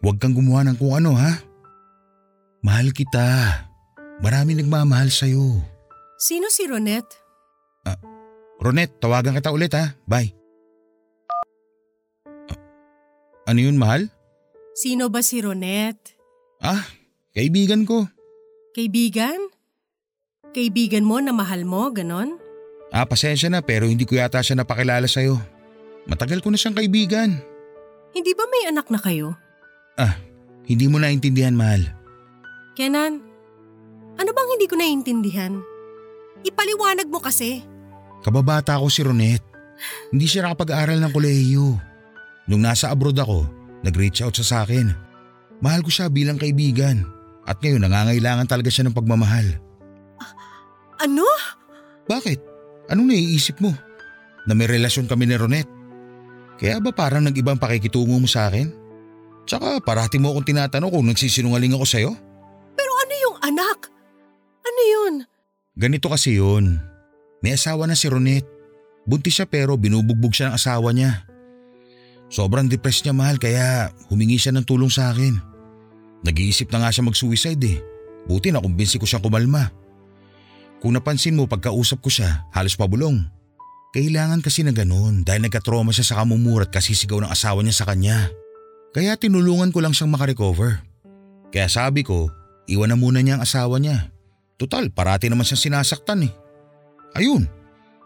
Huwag 0.00 0.16
kang 0.16 0.32
gumawa 0.32 0.64
ng 0.64 0.80
kung 0.80 0.96
ano 0.96 1.12
ha. 1.12 1.44
Mahal 2.64 2.96
kita. 2.96 3.20
Marami 4.24 4.56
nagmamahal 4.56 5.12
sa'yo. 5.12 5.73
Sino 6.14 6.46
si 6.48 6.64
Ronette? 6.70 7.18
Ah, 7.84 7.98
Ronette, 8.62 8.96
tawagan 9.02 9.34
kita 9.34 9.50
ulit 9.50 9.74
ha. 9.74 9.98
Bye. 10.06 10.30
Ah, 12.48 12.58
ano 13.50 13.58
yun, 13.58 13.76
mahal? 13.76 14.08
Sino 14.74 15.10
ba 15.10 15.20
si 15.20 15.42
Ronette? 15.42 16.14
Ah, 16.62 16.86
kaibigan 17.34 17.82
ko. 17.84 18.06
Kaibigan? 18.74 19.38
Kaibigan 20.54 21.02
mo 21.02 21.18
na 21.18 21.34
mahal 21.34 21.66
mo, 21.66 21.90
ganon? 21.90 22.38
Ah, 22.94 23.04
pasensya 23.04 23.50
na 23.50 23.58
pero 23.58 23.90
hindi 23.90 24.06
ko 24.06 24.14
yata 24.14 24.38
siya 24.38 24.62
napakilala 24.62 25.10
sa'yo. 25.10 25.34
Matagal 26.06 26.38
ko 26.38 26.54
na 26.54 26.58
siyang 26.58 26.78
kaibigan. 26.78 27.34
Hindi 28.14 28.32
ba 28.38 28.46
may 28.46 28.70
anak 28.70 28.86
na 28.86 29.02
kayo? 29.02 29.34
Ah, 29.98 30.14
hindi 30.70 30.86
mo 30.86 31.02
naintindihan, 31.02 31.58
mahal. 31.58 31.82
Kenan, 32.78 33.18
ano 34.14 34.30
bang 34.30 34.48
hindi 34.54 34.66
ko 34.70 34.78
naintindihan? 34.78 35.73
Ipaliwanag 36.44 37.08
mo 37.08 37.18
kasi. 37.18 37.64
Kababata 38.20 38.76
ko 38.76 38.92
si 38.92 39.00
Ronette. 39.00 39.44
Hindi 40.12 40.28
siya 40.28 40.46
nakapag-aral 40.46 41.00
ng 41.00 41.12
kolehiyo. 41.12 41.76
Nung 42.46 42.62
nasa 42.62 42.92
abroad 42.92 43.16
ako, 43.16 43.48
nag-reach 43.82 44.20
out 44.20 44.36
siya 44.36 44.46
sa 44.46 44.56
akin. 44.62 44.92
Mahal 45.64 45.80
ko 45.80 45.90
siya 45.90 46.12
bilang 46.12 46.36
kaibigan. 46.36 47.04
At 47.44 47.60
ngayon 47.60 47.84
nangangailangan 47.84 48.48
talaga 48.48 48.68
siya 48.72 48.88
ng 48.88 48.96
pagmamahal. 48.96 49.60
Ano? 51.00 51.24
Bakit? 52.08 52.40
Anong 52.92 53.12
naiisip 53.12 53.60
mo? 53.60 53.72
Na 54.44 54.52
may 54.52 54.68
relasyon 54.68 55.08
kami 55.08 55.24
ni 55.28 55.36
Ronette? 55.36 55.72
Kaya 56.60 56.78
ba 56.80 56.92
parang 56.92 57.24
nag-ibang 57.24 57.58
pakikitungo 57.58 58.16
mo 58.20 58.28
sa 58.28 58.48
akin? 58.48 58.70
Tsaka 59.44 59.80
parati 59.84 60.16
mo 60.16 60.32
akong 60.32 60.48
tinatanong 60.48 60.92
kung 60.92 61.08
nagsisinungaling 61.08 61.76
ako 61.76 61.84
sa'yo? 61.84 62.12
Pero 62.76 62.92
ano 62.96 63.14
yung 63.20 63.36
anak? 63.44 63.78
Ano 64.64 64.80
yun? 64.84 65.14
Ganito 65.74 66.06
kasi 66.06 66.38
yun. 66.38 66.78
May 67.42 67.58
asawa 67.58 67.90
na 67.90 67.98
si 67.98 68.06
Ronette. 68.06 68.46
Buntis 69.04 69.36
siya 69.36 69.46
pero 69.50 69.74
binubugbog 69.74 70.32
siya 70.32 70.48
ng 70.48 70.56
asawa 70.56 70.94
niya. 70.94 71.26
Sobrang 72.30 72.70
depressed 72.70 73.04
niya 73.04 73.14
mahal 73.14 73.36
kaya 73.36 73.90
humingi 74.08 74.40
siya 74.40 74.54
ng 74.54 74.64
tulong 74.64 74.88
sa 74.88 75.12
akin. 75.12 75.36
Nag-iisip 76.24 76.72
na 76.72 76.86
nga 76.86 76.90
siya 76.94 77.04
mag-suicide 77.04 77.64
eh. 77.68 77.78
Buti 78.24 78.48
na 78.48 78.62
kumbinsi 78.64 78.96
ko 78.96 79.04
siyang 79.04 79.20
kumalma. 79.20 79.68
Kung 80.80 80.96
napansin 80.96 81.36
mo 81.36 81.44
pagkausap 81.44 82.00
ko 82.00 82.08
siya, 82.08 82.48
halos 82.56 82.78
pabulong. 82.80 83.28
Kailangan 83.92 84.40
kasi 84.40 84.64
na 84.64 84.72
ganun 84.72 85.22
dahil 85.26 85.44
nagka-trauma 85.44 85.92
siya 85.92 86.06
sa 86.06 86.24
kamumurat 86.24 86.70
kasi 86.72 86.96
sigaw 86.96 87.20
ng 87.20 87.30
asawa 87.30 87.60
niya 87.60 87.76
sa 87.76 87.86
kanya. 87.86 88.30
Kaya 88.94 89.18
tinulungan 89.18 89.74
ko 89.74 89.82
lang 89.82 89.92
siyang 89.92 90.14
makarecover. 90.14 90.80
Kaya 91.50 91.66
sabi 91.66 92.06
ko, 92.06 92.30
iwan 92.70 92.94
na 92.94 92.96
muna 92.96 93.20
niya 93.20 93.38
ang 93.38 93.44
asawa 93.44 93.82
niya. 93.82 94.13
Total, 94.54 94.86
parati 94.90 95.26
naman 95.26 95.42
siyang 95.42 95.82
sinasaktan 95.82 96.26
eh. 96.26 96.32
Ayun, 97.18 97.46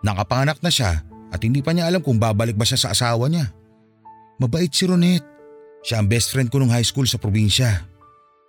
nakapanganak 0.00 0.60
na 0.64 0.72
siya 0.72 1.04
at 1.28 1.40
hindi 1.44 1.60
pa 1.60 1.76
niya 1.76 1.88
alam 1.88 2.00
kung 2.00 2.16
babalik 2.16 2.56
ba 2.56 2.64
siya 2.64 2.80
sa 2.80 2.92
asawa 2.96 3.28
niya. 3.28 3.52
Mabait 4.40 4.70
si 4.70 4.88
Ronette. 4.88 5.26
Siya 5.84 6.02
ang 6.02 6.08
best 6.10 6.34
friend 6.34 6.50
ko 6.50 6.58
nung 6.58 6.72
high 6.72 6.84
school 6.84 7.06
sa 7.06 7.20
probinsya. 7.20 7.84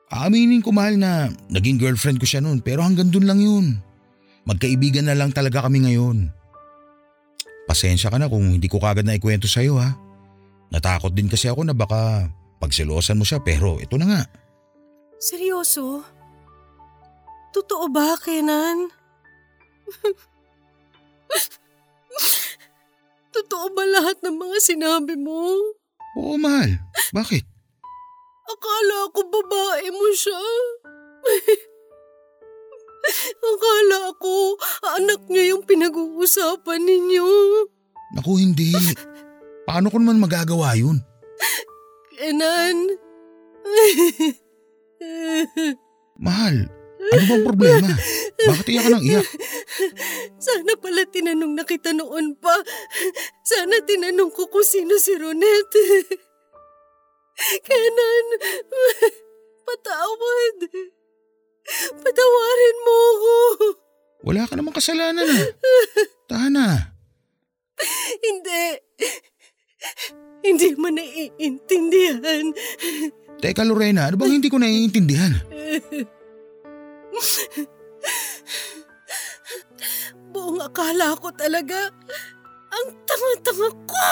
Aaminin 0.10 0.66
ko 0.66 0.74
mahal 0.74 0.98
na 0.98 1.30
naging 1.54 1.78
girlfriend 1.78 2.18
ko 2.18 2.26
siya 2.26 2.42
noon 2.42 2.64
pero 2.66 2.82
hanggang 2.82 3.14
dun 3.14 3.30
lang 3.30 3.38
yun. 3.38 3.78
Magkaibigan 4.50 5.06
na 5.06 5.14
lang 5.14 5.30
talaga 5.30 5.70
kami 5.70 5.86
ngayon. 5.86 6.34
Pasensya 7.70 8.10
ka 8.10 8.18
na 8.18 8.26
kung 8.26 8.58
hindi 8.58 8.66
ko 8.66 8.82
kagad 8.82 9.06
na 9.06 9.14
ikwento 9.14 9.46
sa'yo 9.46 9.78
ha. 9.78 9.94
Natakot 10.74 11.14
din 11.14 11.30
kasi 11.30 11.46
ako 11.46 11.70
na 11.70 11.78
baka 11.78 12.26
pagselosan 12.58 13.22
mo 13.22 13.26
siya 13.26 13.46
pero 13.46 13.78
ito 13.78 13.94
na 14.02 14.10
nga. 14.10 14.22
Seryoso? 15.22 16.02
Totoo 17.50 17.90
ba, 17.90 18.14
Kenan? 18.22 18.94
Totoo 23.34 23.66
ba 23.74 23.84
lahat 23.86 24.22
ng 24.22 24.38
mga 24.38 24.58
sinabi 24.62 25.18
mo? 25.18 25.58
Oo 26.18 26.38
mahal, 26.38 26.78
bakit? 27.14 27.46
Akala 28.50 29.14
ko 29.14 29.22
babae 29.30 29.88
mo 29.94 30.08
siya. 30.14 30.42
Akala 33.40 34.14
ko 34.18 34.58
anak 34.98 35.22
niya 35.30 35.54
yung 35.56 35.64
pinag-uusapan 35.66 36.82
ninyo. 36.82 37.30
Naku 38.18 38.42
hindi. 38.42 38.74
Paano 39.70 39.94
ko 39.94 40.02
naman 40.02 40.18
magagawa 40.18 40.74
yun? 40.74 40.98
Kenan. 42.18 42.98
Mahal, 46.20 46.68
ano 47.00 47.24
bang 47.26 47.44
problema? 47.48 47.90
Bakit 48.40 48.68
iyak 48.68 48.84
ka 48.84 48.90
ng 48.92 49.06
iyak? 49.08 49.28
Sana 50.40 50.74
pala 50.76 51.04
tinanong 51.08 51.54
na 51.56 51.64
kita 51.64 51.96
noon 51.96 52.36
pa. 52.36 52.54
Sana 53.48 53.80
tinanong 53.88 54.32
ko 54.36 54.52
kung 54.52 54.68
sino 54.68 55.00
si 55.00 55.16
Ronette. 55.16 55.86
Kenan, 57.64 58.26
patawad. 59.64 60.58
Patawarin 62.04 62.78
mo 62.84 62.96
ako. 63.00 63.36
Wala 64.28 64.44
ka 64.44 64.60
namang 64.60 64.76
kasalanan 64.76 65.24
ah. 65.24 65.48
Tahan 66.28 66.52
na. 66.52 66.68
Hindi. 68.20 68.64
Hindi 70.44 70.68
mo 70.76 70.92
naiintindihan. 70.92 72.52
Teka 73.40 73.64
Lorena, 73.64 74.12
ano 74.12 74.20
bang 74.20 74.36
hindi 74.36 74.52
ko 74.52 74.60
naiintindihan? 74.60 75.32
Buong 80.34 80.62
akala 80.62 81.18
ko 81.18 81.34
talaga, 81.34 81.90
ang 82.70 82.88
tanga-tanga 83.04 83.70
ko. 83.90 84.10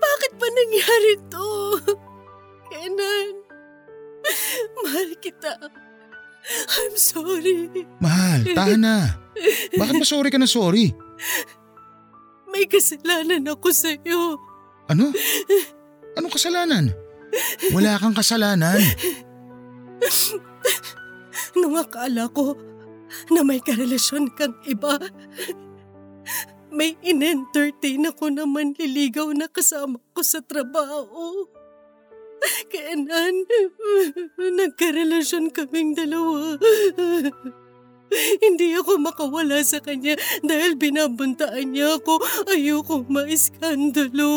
Bakit 0.00 0.32
pa 0.36 0.46
nangyari 0.52 1.12
to? 1.32 1.48
Kenan, 2.70 3.34
mahal 4.84 5.10
kita. 5.18 5.56
I'm 6.50 6.96
sorry. 6.96 7.68
Mahal, 8.00 8.40
tahan 8.56 8.80
na. 8.80 8.96
Bakit 9.76 9.94
ba 10.00 10.06
sorry 10.06 10.32
ka 10.32 10.40
na 10.40 10.48
sorry? 10.48 10.94
May 12.50 12.66
kasalanan 12.66 13.46
ako 13.46 13.70
sa'yo. 13.70 14.40
Ano? 14.90 15.14
Anong 16.18 16.34
kasalanan? 16.34 16.90
Wala 17.70 17.94
kang 18.02 18.16
kasalanan. 18.16 18.82
Nung 21.58 21.74
akala 21.78 22.30
ko 22.30 22.54
na 23.34 23.42
may 23.42 23.58
karelasyon 23.58 24.30
kang 24.38 24.54
iba, 24.66 24.98
may 26.70 26.94
in-entertain 27.02 28.06
ako 28.06 28.30
na 28.30 28.46
manliligaw 28.46 29.34
na 29.34 29.50
kasama 29.50 29.98
ko 30.14 30.22
sa 30.22 30.38
trabaho. 30.38 31.50
Kainan, 32.70 33.44
nagkarelasyon 34.38 35.50
kaming 35.50 35.98
dalawa. 35.98 36.56
Hindi 38.42 38.74
ako 38.74 38.98
makawala 38.98 39.62
sa 39.62 39.78
kanya 39.78 40.18
dahil 40.42 40.74
binabuntaan 40.74 41.70
niya 41.70 42.00
ako. 42.00 42.18
Ayoko 42.50 43.06
maiskandalo. 43.06 44.32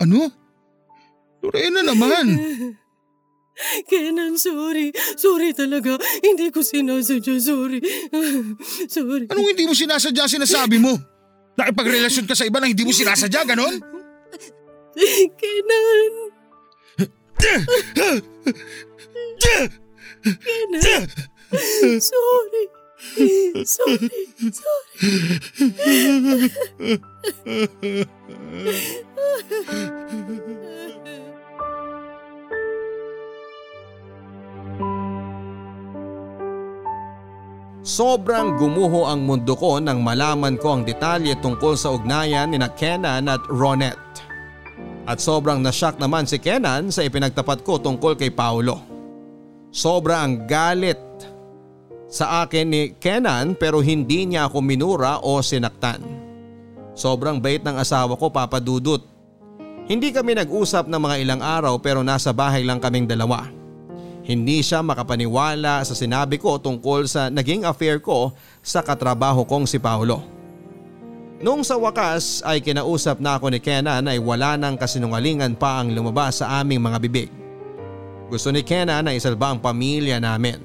Ano? 0.00 0.32
Lorena 1.44 1.84
naman. 1.84 2.24
Kenan, 3.86 4.34
sorry. 4.34 4.90
Sorry 5.14 5.54
talaga. 5.54 5.98
Hindi 6.22 6.50
ko 6.50 6.60
sinasadya. 6.60 7.38
Sorry. 7.38 7.78
Sorry. 8.90 9.26
Anong 9.30 9.48
hindi 9.54 9.64
mo 9.66 9.74
sinasadya 9.74 10.26
sinasabi 10.26 10.82
mo? 10.82 10.98
Nakipagrelasyon 11.54 12.26
ka 12.26 12.34
sa 12.34 12.42
iba 12.42 12.58
na 12.58 12.66
hindi 12.66 12.82
mo 12.82 12.90
sinasadya, 12.90 13.46
ganon? 13.46 13.78
Kenan. 15.38 16.12
Kenan. 20.24 21.06
Sorry. 22.02 22.64
Sorry. 23.62 24.08
Sorry. 24.50 24.90
Sobrang 37.84 38.56
gumuho 38.56 39.04
ang 39.04 39.28
mundo 39.28 39.52
ko 39.52 39.76
nang 39.76 40.00
malaman 40.00 40.56
ko 40.56 40.80
ang 40.80 40.88
detalye 40.88 41.36
tungkol 41.36 41.76
sa 41.76 41.92
ugnayan 41.92 42.48
ni 42.48 42.56
na 42.56 42.72
Kenan 42.72 43.28
at 43.28 43.44
Ronette. 43.44 44.24
At 45.04 45.20
sobrang 45.20 45.60
nashock 45.60 46.00
naman 46.00 46.24
si 46.24 46.40
Kenan 46.40 46.88
sa 46.88 47.04
ipinagtapat 47.04 47.60
ko 47.60 47.76
tungkol 47.76 48.16
kay 48.16 48.32
Paulo. 48.32 48.80
Sobra 49.68 50.24
ang 50.24 50.48
galit 50.48 50.96
sa 52.08 52.48
akin 52.48 52.66
ni 52.72 52.82
Kenan 52.96 53.52
pero 53.52 53.84
hindi 53.84 54.32
niya 54.32 54.48
ako 54.48 54.64
minura 54.64 55.20
o 55.20 55.44
sinaktan. 55.44 56.00
Sobrang 56.96 57.36
bait 57.36 57.60
ng 57.60 57.76
asawa 57.76 58.16
ko 58.16 58.32
papadudot. 58.32 59.04
Hindi 59.84 60.08
kami 60.08 60.40
nag-usap 60.40 60.88
ng 60.88 61.00
mga 61.04 61.16
ilang 61.20 61.42
araw 61.44 61.76
pero 61.84 62.00
nasa 62.00 62.32
bahay 62.32 62.64
lang 62.64 62.80
kaming 62.80 63.04
dalawa. 63.04 63.44
Hindi 64.24 64.64
siya 64.64 64.80
makapaniwala 64.80 65.84
sa 65.84 65.92
sinabi 65.92 66.40
ko 66.40 66.56
tungkol 66.56 67.04
sa 67.04 67.28
naging 67.28 67.68
affair 67.68 68.00
ko 68.00 68.32
sa 68.64 68.80
katrabaho 68.80 69.44
kong 69.44 69.68
si 69.68 69.76
Paulo. 69.76 70.24
Nung 71.44 71.60
sa 71.60 71.76
wakas 71.76 72.40
ay 72.40 72.64
kinausap 72.64 73.20
na 73.20 73.36
ako 73.36 73.52
ni 73.52 73.60
Kenan 73.60 74.08
ay 74.08 74.16
wala 74.16 74.56
nang 74.56 74.80
kasinungalingan 74.80 75.60
pa 75.60 75.84
ang 75.84 75.92
lumabas 75.92 76.40
sa 76.40 76.64
aming 76.64 76.80
mga 76.80 76.98
bibig. 77.04 77.28
Gusto 78.32 78.48
ni 78.48 78.64
Kenan 78.64 79.04
na 79.04 79.12
isalba 79.12 79.52
ang 79.52 79.60
pamilya 79.60 80.16
namin. 80.16 80.56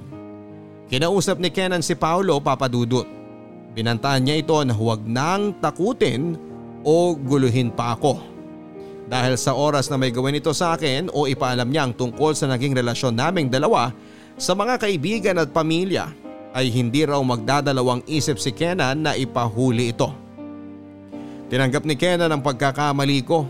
Kinausap 0.88 1.44
ni 1.44 1.52
Kenan 1.52 1.84
si 1.84 2.00
Paulo 2.00 2.40
papadudot. 2.40 3.04
Binantaan 3.76 4.24
niya 4.24 4.40
ito 4.40 4.56
na 4.64 4.72
huwag 4.72 5.04
nang 5.04 5.52
takutin 5.60 6.40
o 6.88 7.12
guluhin 7.12 7.76
pa 7.76 8.00
ako. 8.00 8.24
Dahil 9.10 9.42
sa 9.42 9.58
oras 9.58 9.90
na 9.90 9.98
may 9.98 10.14
gawin 10.14 10.38
ito 10.38 10.54
sa 10.54 10.78
akin 10.78 11.10
o 11.10 11.26
ipaalam 11.26 11.66
niya 11.66 11.90
ang 11.90 11.98
tungkol 11.98 12.38
sa 12.38 12.46
naging 12.46 12.78
relasyon 12.78 13.18
naming 13.18 13.50
dalawa 13.50 13.90
sa 14.38 14.54
mga 14.54 14.78
kaibigan 14.78 15.42
at 15.42 15.50
pamilya 15.50 16.14
ay 16.54 16.70
hindi 16.70 17.10
raw 17.10 17.18
magdadalawang 17.18 18.06
isip 18.06 18.38
si 18.38 18.54
Kenan 18.54 19.02
na 19.02 19.18
ipahuli 19.18 19.90
ito. 19.90 20.14
Tinanggap 21.50 21.90
ni 21.90 21.98
Kenan 21.98 22.30
ang 22.30 22.46
pagkakamali 22.46 23.26
ko. 23.26 23.50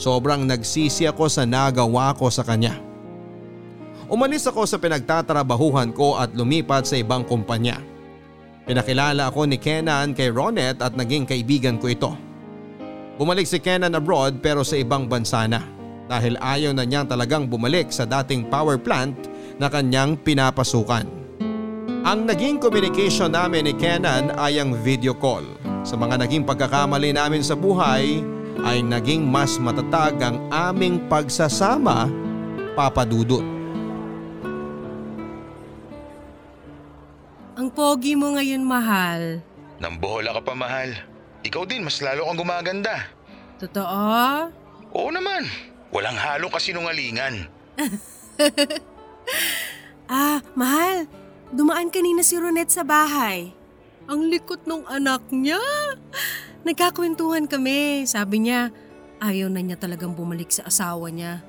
Sobrang 0.00 0.48
nagsisi 0.48 1.04
ako 1.04 1.28
sa 1.28 1.44
nagawa 1.44 2.16
ko 2.16 2.32
sa 2.32 2.40
kanya. 2.40 2.80
Umalis 4.08 4.48
ako 4.48 4.64
sa 4.64 4.80
pinagtatrabahuhan 4.80 5.92
ko 5.92 6.16
at 6.16 6.32
lumipat 6.32 6.88
sa 6.88 6.96
ibang 6.96 7.24
kumpanya. 7.24 7.80
Pinakilala 8.64 9.28
ako 9.28 9.44
ni 9.44 9.60
Kenan 9.60 10.16
kay 10.16 10.32
Ronette 10.32 10.80
at 10.80 10.96
naging 10.96 11.28
kaibigan 11.28 11.76
ko 11.76 11.92
ito. 11.92 12.12
Bumalik 13.14 13.46
si 13.46 13.62
Kenan 13.62 13.94
abroad 13.94 14.42
pero 14.42 14.66
sa 14.66 14.74
ibang 14.74 15.06
bansa 15.06 15.46
na 15.46 15.62
dahil 16.10 16.34
ayaw 16.42 16.74
na 16.74 16.82
niyang 16.82 17.06
talagang 17.06 17.46
bumalik 17.46 17.94
sa 17.94 18.02
dating 18.02 18.50
power 18.50 18.74
plant 18.74 19.14
na 19.56 19.70
kanyang 19.70 20.18
pinapasukan. 20.18 21.06
Ang 22.04 22.26
naging 22.26 22.58
communication 22.58 23.30
namin 23.32 23.70
ni 23.70 23.74
Kenan 23.78 24.34
ay 24.34 24.58
ang 24.58 24.74
video 24.82 25.14
call. 25.14 25.46
Sa 25.86 25.94
mga 25.94 26.26
naging 26.26 26.42
pagkakamali 26.42 27.14
namin 27.14 27.40
sa 27.40 27.54
buhay 27.54 28.20
ay 28.66 28.82
naging 28.82 29.24
mas 29.24 29.62
matatag 29.62 30.18
ang 30.18 30.42
aming 30.50 30.98
pagsasama 31.06 32.10
papadudot. 32.74 33.46
Ang 37.54 37.70
pogi 37.70 38.18
mo 38.18 38.34
ngayon, 38.34 38.66
mahal. 38.66 39.38
Nang 39.78 39.94
bohola 40.02 40.34
ka 40.34 40.42
pa 40.42 40.54
mahal. 40.58 41.13
Ikaw 41.44 41.62
din, 41.68 41.84
mas 41.84 42.00
lalo 42.00 42.24
kang 42.24 42.40
gumaganda. 42.40 43.04
Totoo? 43.60 44.48
Oo 44.96 45.10
naman. 45.12 45.44
Walang 45.92 46.18
halong 46.18 46.52
kasinungalingan. 46.52 47.46
Ah, 50.04 50.44
mahal. 50.52 51.08
Dumaan 51.48 51.88
kanina 51.88 52.20
si 52.20 52.36
Ronette 52.36 52.76
sa 52.76 52.84
bahay. 52.84 53.56
Ang 54.04 54.28
likot 54.28 54.68
nung 54.68 54.84
anak 54.84 55.24
niya. 55.32 55.56
Nagkakwentuhan 56.68 57.48
kami. 57.48 58.04
Sabi 58.04 58.44
niya, 58.44 58.68
ayaw 59.24 59.48
na 59.48 59.64
niya 59.64 59.80
talagang 59.80 60.12
bumalik 60.12 60.52
sa 60.52 60.68
asawa 60.68 61.08
niya. 61.08 61.40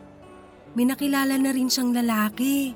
May 0.72 0.88
nakilala 0.88 1.36
na 1.36 1.52
rin 1.52 1.68
siyang 1.68 1.92
lalaki. 1.92 2.72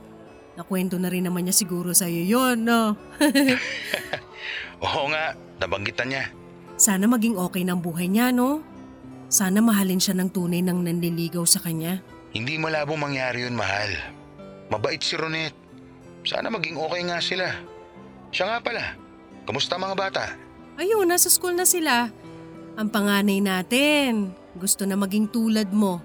Nakwento 0.59 0.99
na 0.99 1.07
rin 1.07 1.23
naman 1.23 1.47
niya 1.47 1.55
siguro 1.55 1.95
sa'yo 1.95 2.27
yun, 2.27 2.67
no? 2.67 2.99
Oo 4.83 5.07
nga, 5.15 5.31
nabanggitan 5.63 6.11
niya. 6.11 6.27
Sana 6.79 7.11
maging 7.11 7.35
okay 7.35 7.67
ng 7.67 7.83
buhay 7.83 8.07
niya, 8.07 8.31
no? 8.31 8.63
Sana 9.27 9.59
mahalin 9.59 9.99
siya 9.99 10.15
ng 10.15 10.31
tunay 10.31 10.63
ng 10.63 10.79
nanliligaw 10.79 11.43
sa 11.43 11.59
kanya. 11.59 11.99
Hindi 12.31 12.55
malabong 12.55 12.95
mangyari 12.95 13.43
yun, 13.43 13.59
mahal. 13.59 13.91
Mabait 14.71 15.03
si 15.03 15.19
Ronette. 15.19 15.59
Sana 16.23 16.47
maging 16.47 16.79
okay 16.79 17.01
nga 17.03 17.19
sila. 17.19 17.47
Siya 18.31 18.47
nga 18.47 18.57
pala. 18.63 18.95
Kamusta 19.43 19.75
mga 19.75 19.95
bata? 19.99 20.23
Ayun, 20.79 21.03
nasa 21.03 21.27
school 21.27 21.51
na 21.51 21.67
sila. 21.67 22.07
Ang 22.79 22.87
panganay 22.87 23.43
natin, 23.43 24.31
gusto 24.55 24.87
na 24.87 24.95
maging 24.95 25.27
tulad 25.27 25.67
mo. 25.75 25.99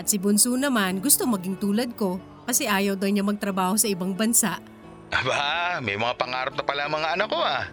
At 0.00 0.08
si 0.08 0.16
Bunso 0.16 0.56
naman, 0.56 1.04
gusto 1.04 1.28
maging 1.28 1.60
tulad 1.60 1.92
ko. 1.92 2.16
Kasi 2.48 2.64
ayaw 2.64 2.96
daw 2.96 3.12
niya 3.12 3.20
magtrabaho 3.20 3.76
sa 3.76 3.84
ibang 3.84 4.16
bansa. 4.16 4.64
Aba, 5.12 5.76
may 5.84 6.00
mga 6.00 6.16
pangarap 6.16 6.56
na 6.56 6.64
pala 6.64 6.88
mga 6.88 7.08
anak 7.20 7.28
ko 7.28 7.36
ah. 7.36 7.68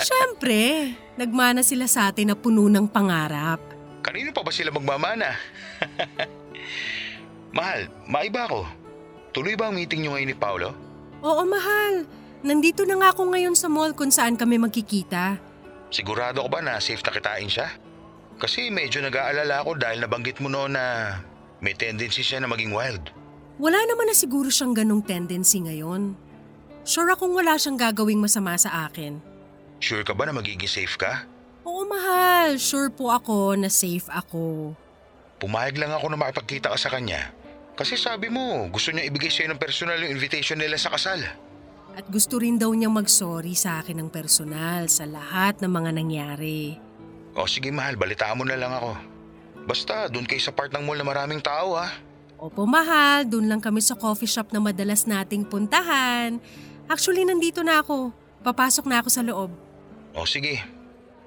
Siyempre, 0.00 0.92
nagmana 1.16 1.60
sila 1.60 1.88
sa 1.88 2.08
atin 2.10 2.32
na 2.32 2.36
puno 2.36 2.68
ng 2.68 2.88
pangarap. 2.88 3.60
Kanino 4.00 4.30
pa 4.30 4.46
ba 4.46 4.52
sila 4.54 4.70
magmamana? 4.70 5.34
mahal, 7.56 7.90
maiba 8.06 8.46
ako. 8.46 8.62
Tuloy 9.34 9.58
ba 9.58 9.68
ang 9.68 9.76
meeting 9.76 10.06
niyo 10.06 10.16
ngayon 10.16 10.30
ni 10.32 10.36
Paolo? 10.38 10.70
Oo, 11.20 11.42
mahal. 11.44 12.08
Nandito 12.46 12.86
na 12.86 12.96
nga 13.00 13.08
ako 13.12 13.34
ngayon 13.34 13.56
sa 13.58 13.66
mall 13.66 13.92
kung 13.92 14.12
saan 14.12 14.38
kami 14.38 14.56
magkikita. 14.60 15.36
Sigurado 15.90 16.44
ko 16.44 16.48
ba 16.48 16.62
na 16.62 16.78
safe 16.78 17.02
na 17.02 17.12
kitain 17.12 17.50
siya? 17.50 17.68
Kasi 18.36 18.68
medyo 18.68 19.00
nag-aalala 19.00 19.64
ako 19.64 19.80
dahil 19.80 20.04
nabanggit 20.04 20.38
mo 20.44 20.48
noon 20.52 20.76
na 20.76 21.16
may 21.64 21.72
tendency 21.72 22.20
siya 22.20 22.44
na 22.44 22.48
maging 22.48 22.72
wild. 22.72 23.10
Wala 23.56 23.80
naman 23.88 24.12
na 24.12 24.16
siguro 24.16 24.52
siyang 24.52 24.76
ganong 24.76 25.00
tendency 25.00 25.64
ngayon. 25.64 26.12
Sure 26.84 27.08
akong 27.08 27.32
wala 27.32 27.56
siyang 27.56 27.80
gagawing 27.80 28.20
masama 28.20 28.54
sa 28.60 28.86
akin. 28.86 29.35
Sure 29.78 30.02
ka 30.02 30.16
ba 30.16 30.24
na 30.24 30.32
magiging 30.32 30.68
safe 30.68 30.96
ka? 30.96 31.28
Oo, 31.66 31.84
mahal. 31.84 32.56
Sure 32.56 32.88
po 32.88 33.12
ako 33.12 33.58
na 33.58 33.68
safe 33.68 34.06
ako. 34.08 34.72
Pumayag 35.36 35.76
lang 35.76 35.92
ako 35.92 36.08
na 36.08 36.16
makipagkita 36.16 36.72
ka 36.72 36.78
sa 36.80 36.88
kanya. 36.88 37.34
Kasi 37.76 38.00
sabi 38.00 38.32
mo, 38.32 38.72
gusto 38.72 38.88
niya 38.88 39.04
ibigay 39.04 39.28
sa'yo 39.28 39.52
ng 39.52 39.60
personal 39.60 40.00
yung 40.00 40.16
invitation 40.16 40.56
nila 40.56 40.80
sa 40.80 40.88
kasal. 40.88 41.20
At 41.92 42.08
gusto 42.08 42.40
rin 42.40 42.56
daw 42.56 42.72
niyang 42.72 42.92
mag-sorry 42.92 43.52
sa 43.52 43.84
akin 43.84 44.00
ng 44.00 44.08
personal 44.08 44.88
sa 44.88 45.04
lahat 45.04 45.60
ng 45.60 45.68
mga 45.68 45.90
nangyari. 45.92 46.80
O 47.36 47.44
sige 47.44 47.68
mahal, 47.68 48.00
balitaan 48.00 48.40
mo 48.40 48.44
na 48.48 48.56
lang 48.56 48.72
ako. 48.72 48.96
Basta, 49.68 50.08
doon 50.08 50.24
kayo 50.24 50.40
sa 50.40 50.56
part 50.56 50.72
ng 50.72 50.84
mall 50.84 50.96
na 50.96 51.04
maraming 51.04 51.40
tao 51.44 51.76
ha. 51.76 51.92
Opo 52.36 52.64
mahal, 52.68 53.24
dun 53.28 53.48
lang 53.48 53.60
kami 53.60 53.80
sa 53.80 53.96
coffee 53.96 54.28
shop 54.28 54.52
na 54.52 54.60
madalas 54.60 55.04
nating 55.04 55.44
puntahan. 55.44 56.40
Actually, 56.88 57.24
nandito 57.24 57.60
na 57.60 57.80
ako. 57.80 58.12
Papasok 58.44 58.84
na 58.88 59.00
ako 59.00 59.08
sa 59.10 59.24
loob. 59.24 59.65
O 60.16 60.24
sige, 60.24 60.64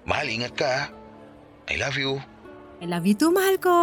mahal 0.02 0.26
ingat 0.34 0.58
ka 0.58 0.66
ha. 0.66 0.84
I 1.70 1.78
love 1.78 1.94
you. 2.02 2.18
I 2.82 2.90
love 2.90 3.06
you 3.06 3.14
too, 3.14 3.30
mahal 3.30 3.62
ko. 3.62 3.76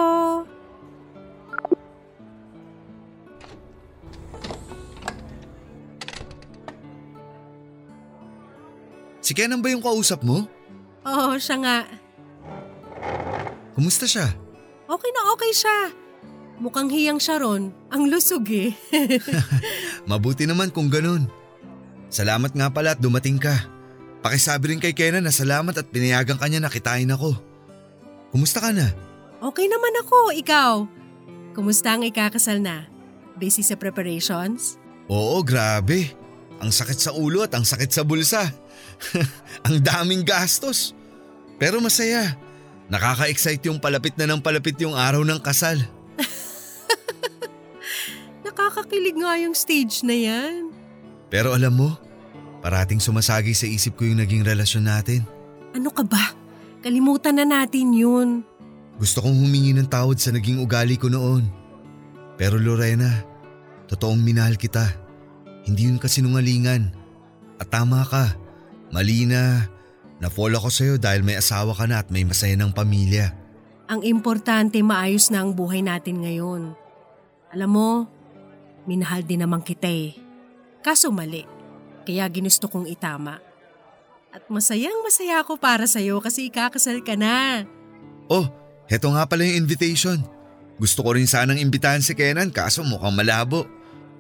Si 9.22 9.30
Kenan 9.30 9.62
ba 9.62 9.70
yung 9.70 9.82
kausap 9.82 10.26
mo? 10.26 10.50
Oo, 11.07 11.38
siya 11.38 11.57
nga. 11.62 11.76
Kumusta 13.78 14.11
siya? 14.11 14.26
Okay 14.90 15.11
na 15.14 15.22
okay 15.34 15.52
siya. 15.54 15.78
Mukhang 16.59 16.90
hiyang 16.90 17.22
siya 17.22 17.38
ron. 17.38 17.70
Ang 17.94 18.11
lusog 18.11 18.46
eh. 18.50 18.74
Mabuti 20.11 20.50
naman 20.50 20.74
kung 20.74 20.90
ganun. 20.90 21.30
Salamat 22.11 22.54
nga 22.54 22.70
pala 22.74 22.98
at 22.98 23.02
dumating 23.02 23.38
ka. 23.38 23.76
Pakisabi 24.27 24.74
rin 24.74 24.83
kay 24.83 24.91
Kenan 24.91 25.22
na 25.22 25.31
salamat 25.31 25.70
at 25.79 25.87
pinayagan 25.87 26.35
kanya 26.35 26.59
na 26.59 26.66
kitain 26.66 27.07
ako. 27.07 27.39
Kumusta 28.35 28.59
ka 28.59 28.74
na? 28.74 28.91
okay 29.39 29.70
naman 29.70 29.95
ako, 30.03 30.35
ikaw. 30.35 30.83
Kumusta 31.55 31.95
ang 31.95 32.03
ikakasal 32.03 32.59
na? 32.59 32.91
Busy 33.39 33.62
sa 33.62 33.79
preparations? 33.79 34.83
Oo, 35.07 35.47
grabe. 35.47 36.11
Ang 36.59 36.74
sakit 36.74 36.99
sa 36.99 37.14
ulo 37.14 37.47
at 37.47 37.55
ang 37.55 37.62
sakit 37.62 37.87
sa 37.87 38.03
bulsa. 38.03 38.51
ang 39.70 39.79
daming 39.79 40.27
gastos. 40.27 40.91
Pero 41.62 41.79
masaya. 41.79 42.35
Nakaka-excite 42.91 43.70
yung 43.70 43.79
palapit 43.79 44.18
na 44.18 44.27
ng 44.27 44.43
palapit 44.43 44.74
yung 44.83 44.99
araw 44.99 45.22
ng 45.22 45.39
kasal. 45.39 45.79
Nakakakilig 48.43 49.22
nga 49.22 49.39
yung 49.39 49.55
stage 49.55 50.03
na 50.03 50.18
yan. 50.18 50.74
Pero 51.31 51.55
alam 51.55 51.79
mo, 51.79 51.95
parating 52.66 52.98
sumasagi 52.98 53.54
sa 53.54 53.70
isip 53.70 53.94
ko 53.94 54.10
yung 54.10 54.18
naging 54.18 54.42
relasyon 54.42 54.90
natin. 54.90 55.22
Ano 55.70 55.86
ka 55.94 56.02
ba? 56.02 56.34
Kalimutan 56.82 57.38
na 57.38 57.46
natin 57.46 57.94
yun. 57.94 58.42
Gusto 58.98 59.22
kong 59.22 59.38
humingi 59.38 59.70
ng 59.70 59.86
tawad 59.86 60.18
sa 60.18 60.34
naging 60.34 60.58
ugali 60.58 60.98
ko 60.98 61.06
noon. 61.06 61.46
Pero 62.34 62.58
Lorena, 62.58 63.22
totoong 63.86 64.18
minahal 64.18 64.58
kita. 64.58 64.82
Hindi 65.62 65.86
yun 65.86 66.02
kasinungalingan. 66.02 66.90
At 67.62 67.70
tama 67.70 68.02
ka, 68.02 68.34
mali 68.90 69.30
na. 69.30 69.70
Na-fall 70.18 70.58
ako 70.58 70.66
sa'yo 70.66 70.94
dahil 70.98 71.22
may 71.22 71.38
asawa 71.38 71.70
ka 71.70 71.86
na 71.86 72.02
at 72.02 72.10
may 72.10 72.26
masaya 72.26 72.58
ng 72.58 72.74
pamilya. 72.74 73.30
Ang 73.86 74.02
importante 74.02 74.82
maayos 74.82 75.30
na 75.30 75.46
ang 75.46 75.54
buhay 75.54 75.86
natin 75.86 76.18
ngayon. 76.18 76.74
Alam 77.54 77.70
mo, 77.70 77.90
minahal 78.90 79.22
din 79.22 79.46
naman 79.46 79.62
kita 79.62 79.86
eh. 79.86 80.18
Kaso 80.82 81.14
mali. 81.14 81.55
Kaya 82.07 82.30
ginusto 82.30 82.70
kong 82.70 82.86
itama. 82.86 83.42
At 84.30 84.46
masayang 84.46 85.02
masaya 85.02 85.42
ako 85.42 85.59
para 85.59 85.90
sa'yo 85.90 86.22
kasi 86.22 86.46
ikakasal 86.46 87.02
ka 87.02 87.18
na. 87.18 87.66
Oh, 88.30 88.46
heto 88.86 89.11
nga 89.11 89.26
pala 89.26 89.42
yung 89.42 89.66
invitation. 89.66 90.22
Gusto 90.78 91.02
ko 91.02 91.16
rin 91.16 91.26
sanang 91.26 91.59
imbitahan 91.59 92.04
si 92.04 92.14
Kenan 92.14 92.54
kaso 92.54 92.86
mukhang 92.86 93.16
malabo. 93.16 93.66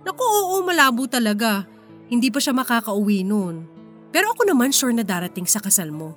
Naku 0.02 0.22
oo, 0.24 0.64
malabo 0.64 1.06
talaga. 1.06 1.68
Hindi 2.10 2.32
pa 2.32 2.42
siya 2.42 2.56
makakauwi 2.56 3.22
noon. 3.22 3.68
Pero 4.10 4.32
ako 4.32 4.48
naman 4.48 4.72
sure 4.72 4.94
na 4.94 5.04
darating 5.04 5.44
sa 5.44 5.60
kasal 5.60 5.92
mo. 5.92 6.16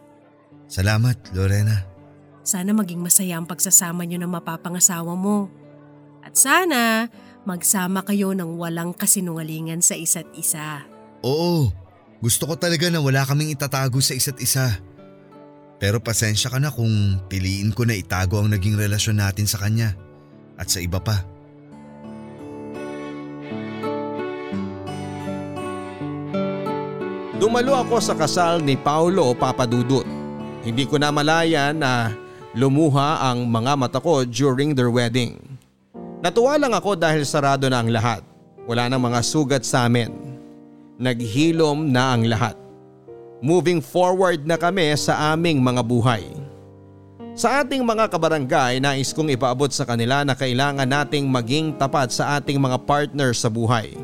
Salamat, 0.69 1.17
Lorena. 1.35 1.83
Sana 2.45 2.71
maging 2.71 3.03
masaya 3.03 3.35
ang 3.35 3.45
pagsasama 3.45 4.07
niyo 4.07 4.21
ng 4.23 4.31
mapapangasawa 4.31 5.13
mo. 5.13 5.51
At 6.23 6.39
sana 6.39 7.09
magsama 7.43 8.05
kayo 8.05 8.31
ng 8.31 8.55
walang 8.55 8.95
kasinungalingan 8.95 9.83
sa 9.83 9.97
isa't 9.99 10.29
isa. 10.37 10.87
Oo, 11.19 11.67
gusto 12.23 12.47
ko 12.47 12.55
talaga 12.55 12.87
na 12.87 13.03
wala 13.03 13.27
kaming 13.27 13.51
itatago 13.51 13.99
sa 13.99 14.15
isa't 14.15 14.39
isa. 14.39 14.79
Pero 15.79 15.99
pasensya 16.03 16.51
ka 16.51 16.59
na 16.59 16.71
kung 16.71 17.19
piliin 17.31 17.71
ko 17.71 17.87
na 17.87 17.95
itago 17.95 18.39
ang 18.39 18.51
naging 18.51 18.75
relasyon 18.75 19.19
natin 19.19 19.47
sa 19.47 19.59
kanya 19.59 19.95
at 20.59 20.67
sa 20.67 20.83
iba 20.83 20.99
pa. 20.99 21.23
Dumalo 27.39 27.71
ako 27.79 28.03
sa 28.03 28.19
kasal 28.19 28.59
ni 28.59 28.75
Paulo 28.75 29.31
Papadudut. 29.31 30.03
Hindi 30.59 30.83
ko 30.83 30.99
na 30.99 31.07
malaya 31.07 31.71
na 31.71 32.11
lumuha 32.51 33.31
ang 33.31 33.47
mga 33.47 33.79
mata 33.79 33.99
ko 34.03 34.27
during 34.27 34.75
their 34.75 34.91
wedding. 34.91 35.39
Natuwa 36.19 36.59
lang 36.59 36.75
ako 36.75 36.99
dahil 36.99 37.23
sarado 37.23 37.71
na 37.71 37.79
ang 37.79 37.87
lahat. 37.87 38.19
Wala 38.67 38.91
nang 38.91 38.99
mga 38.99 39.23
sugat 39.23 39.63
sa 39.63 39.87
amin. 39.87 40.28
Naghilom 40.99 41.87
na 41.87 42.11
ang 42.11 42.27
lahat. 42.27 42.59
Moving 43.39 43.79
forward 43.79 44.43
na 44.43 44.59
kami 44.59 44.91
sa 44.99 45.31
aming 45.31 45.63
mga 45.63 45.79
buhay. 45.79 46.27
Sa 47.39 47.63
ating 47.63 47.87
mga 47.87 48.11
kabarangay, 48.11 48.83
nais 48.83 49.15
kong 49.15 49.31
ipaabot 49.31 49.71
sa 49.71 49.87
kanila 49.87 50.27
na 50.27 50.35
kailangan 50.35 50.83
nating 50.83 51.23
maging 51.23 51.71
tapat 51.79 52.11
sa 52.11 52.35
ating 52.35 52.59
mga 52.59 52.83
partner 52.83 53.31
sa 53.31 53.47
buhay. 53.47 53.95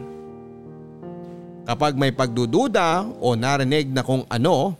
Kapag 1.68 2.00
may 2.00 2.16
pagdududa 2.16 3.04
o 3.20 3.36
narinig 3.36 3.91
na 3.91 4.00
kung 4.00 4.24
ano, 4.32 4.72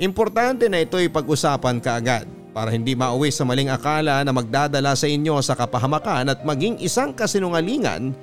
importante 0.00 0.64
na 0.72 0.80
ito'y 0.80 1.12
pag-usapan 1.12 1.76
kaagad 1.76 2.24
para 2.56 2.72
hindi 2.72 2.96
mauwi 2.96 3.28
sa 3.28 3.44
maling 3.44 3.68
akala 3.68 4.24
na 4.24 4.32
magdadala 4.32 4.96
sa 4.96 5.04
inyo 5.04 5.44
sa 5.44 5.52
kapahamakan 5.52 6.32
at 6.32 6.40
maging 6.40 6.80
isang 6.80 7.12
kasinungalingan 7.12 8.16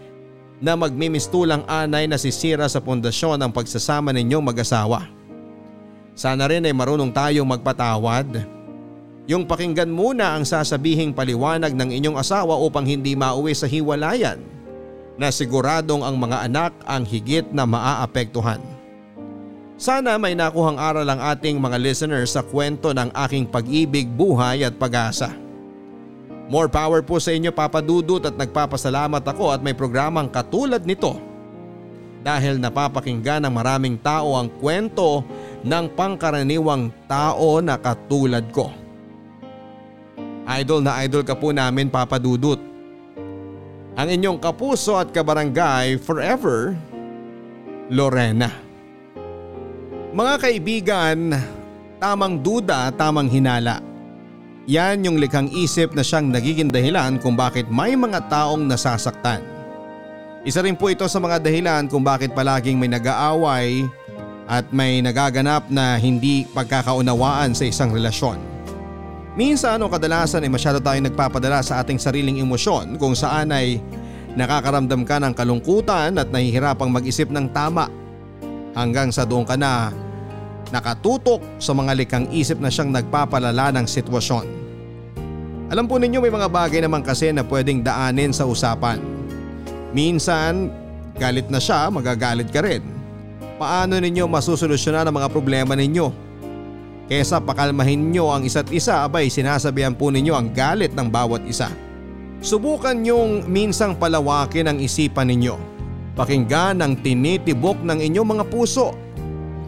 na 0.62 0.78
magmimistulang 0.78 1.66
anay 1.66 2.06
na 2.06 2.22
sisira 2.22 2.70
sa 2.70 2.78
pundasyon 2.78 3.42
ng 3.42 3.52
pagsasama 3.52 4.14
ninyong 4.14 4.46
mag-asawa. 4.46 5.10
Sana 6.14 6.46
rin 6.46 6.70
ay 6.70 6.72
marunong 6.72 7.10
tayong 7.10 7.50
magpatawad. 7.50 8.46
Yung 9.26 9.50
pakinggan 9.50 9.90
muna 9.90 10.38
ang 10.38 10.46
sasabihing 10.46 11.18
paliwanag 11.18 11.74
ng 11.74 11.90
inyong 11.90 12.18
asawa 12.22 12.62
upang 12.62 12.86
hindi 12.86 13.18
mauwi 13.18 13.58
sa 13.58 13.66
hiwalayan 13.66 14.38
na 15.18 15.34
siguradong 15.34 16.06
ang 16.06 16.16
mga 16.22 16.46
anak 16.46 16.74
ang 16.86 17.10
higit 17.10 17.50
na 17.50 17.66
maaapektuhan. 17.66 18.62
Sana 19.82 20.22
may 20.22 20.38
nakuhang 20.38 20.78
aral 20.78 21.10
ang 21.10 21.18
ating 21.18 21.58
mga 21.58 21.82
listeners 21.82 22.38
sa 22.38 22.46
kwento 22.46 22.94
ng 22.94 23.10
aking 23.26 23.50
pag-ibig, 23.50 24.06
buhay 24.06 24.62
at 24.62 24.78
pag-asa. 24.78 25.34
More 26.52 26.68
power 26.68 27.00
po 27.00 27.16
sa 27.16 27.32
inyo 27.32 27.56
Papa 27.56 27.80
Dudut 27.80 28.28
at 28.28 28.36
nagpapasalamat 28.36 29.24
ako 29.24 29.56
at 29.56 29.64
may 29.64 29.72
programang 29.72 30.28
katulad 30.28 30.84
nito 30.84 31.16
dahil 32.28 32.60
napapakinggan 32.60 33.48
ng 33.48 33.54
maraming 33.56 33.96
tao 33.96 34.36
ang 34.36 34.52
kwento 34.60 35.24
ng 35.64 35.86
pangkaraniwang 35.96 36.92
tao 37.08 37.64
na 37.64 37.80
katulad 37.80 38.44
ko. 38.52 38.68
Idol 40.44 40.84
na 40.84 41.00
idol 41.08 41.24
ka 41.24 41.40
po 41.40 41.56
namin 41.56 41.88
Papa 41.88 42.20
Dudut. 42.20 42.60
Ang 43.96 44.08
inyong 44.12 44.44
kapuso 44.44 45.00
at 45.00 45.08
kabarangay 45.16 46.04
forever, 46.04 46.76
Lorena. 47.88 48.52
Mga 50.12 50.36
kaibigan, 50.36 51.32
tamang 51.96 52.44
duda, 52.44 52.92
tamang 52.92 53.32
hinala. 53.32 53.91
Yan 54.70 55.02
yung 55.02 55.18
likhang 55.18 55.50
isip 55.50 55.98
na 55.98 56.06
siyang 56.06 56.30
nagiging 56.30 56.70
dahilan 56.70 57.18
kung 57.18 57.34
bakit 57.34 57.66
may 57.74 57.98
mga 57.98 58.30
taong 58.30 58.62
nasasaktan. 58.70 59.42
Isa 60.46 60.62
rin 60.62 60.78
po 60.78 60.90
ito 60.90 61.06
sa 61.10 61.18
mga 61.18 61.42
dahilan 61.42 61.90
kung 61.90 62.06
bakit 62.06 62.34
palaging 62.34 62.78
may 62.78 62.90
nag-aaway 62.90 63.86
at 64.46 64.70
may 64.70 65.02
nagaganap 65.02 65.66
na 65.70 65.98
hindi 65.98 66.46
pagkakaunawaan 66.54 67.58
sa 67.58 67.66
isang 67.66 67.90
relasyon. 67.90 68.38
Minsan 69.34 69.82
o 69.82 69.90
kadalasan 69.90 70.44
ay 70.46 70.52
masyado 70.52 70.78
tayong 70.78 71.10
nagpapadala 71.10 71.64
sa 71.66 71.82
ating 71.82 71.98
sariling 71.98 72.38
emosyon 72.44 73.00
kung 73.02 73.18
saan 73.18 73.50
ay 73.50 73.82
nakakaramdam 74.36 75.08
ka 75.08 75.18
ng 75.24 75.34
kalungkutan 75.34 76.20
at 76.20 76.30
nahihirapang 76.30 76.92
mag-isip 76.92 77.32
ng 77.34 77.50
tama 77.50 77.88
hanggang 78.78 79.10
sa 79.10 79.24
doon 79.24 79.48
ka 79.48 79.56
na 79.56 79.90
nakatutok 80.72 81.44
sa 81.62 81.76
mga 81.76 81.94
likang 82.00 82.26
isip 82.32 82.58
na 82.58 82.72
siyang 82.72 82.90
nagpapalala 82.90 83.70
ng 83.76 83.86
sitwasyon. 83.86 84.46
Alam 85.72 85.88
po 85.88 85.96
ninyo 85.96 86.20
may 86.20 86.34
mga 86.34 86.52
bagay 86.52 86.84
naman 86.84 87.00
kasi 87.00 87.32
na 87.32 87.48
pwedeng 87.48 87.80
daanin 87.80 88.36
sa 88.36 88.44
usapan. 88.44 89.00
Minsan 89.96 90.68
galit 91.16 91.48
na 91.48 91.64
siya 91.64 91.88
magagalit 91.88 92.52
ka 92.52 92.60
rin. 92.60 92.84
Paano 93.56 93.96
ninyo 93.96 94.28
masusolusyonan 94.28 95.08
ang 95.08 95.16
mga 95.16 95.32
problema 95.32 95.76
ninyo? 95.78 96.32
Kesa 97.12 97.44
pakalmahin 97.44 98.12
nyo 98.12 98.32
ang 98.32 98.48
isa't 98.48 98.72
isa 98.72 99.04
abay 99.04 99.28
sinasabihan 99.28 99.92
po 99.92 100.10
ninyo 100.12 100.32
ang 100.32 100.52
galit 100.52 100.96
ng 100.96 101.08
bawat 101.12 101.44
isa. 101.44 101.72
Subukan 102.42 102.98
nyong 102.98 103.46
minsang 103.46 104.00
palawakin 104.00 104.72
ang 104.72 104.78
isipan 104.82 105.30
ninyo. 105.30 105.56
Pakinggan 106.18 106.82
ang 106.82 106.98
tinitibok 107.00 107.80
ng 107.86 108.02
inyong 108.02 108.30
mga 108.34 108.46
puso. 108.50 108.96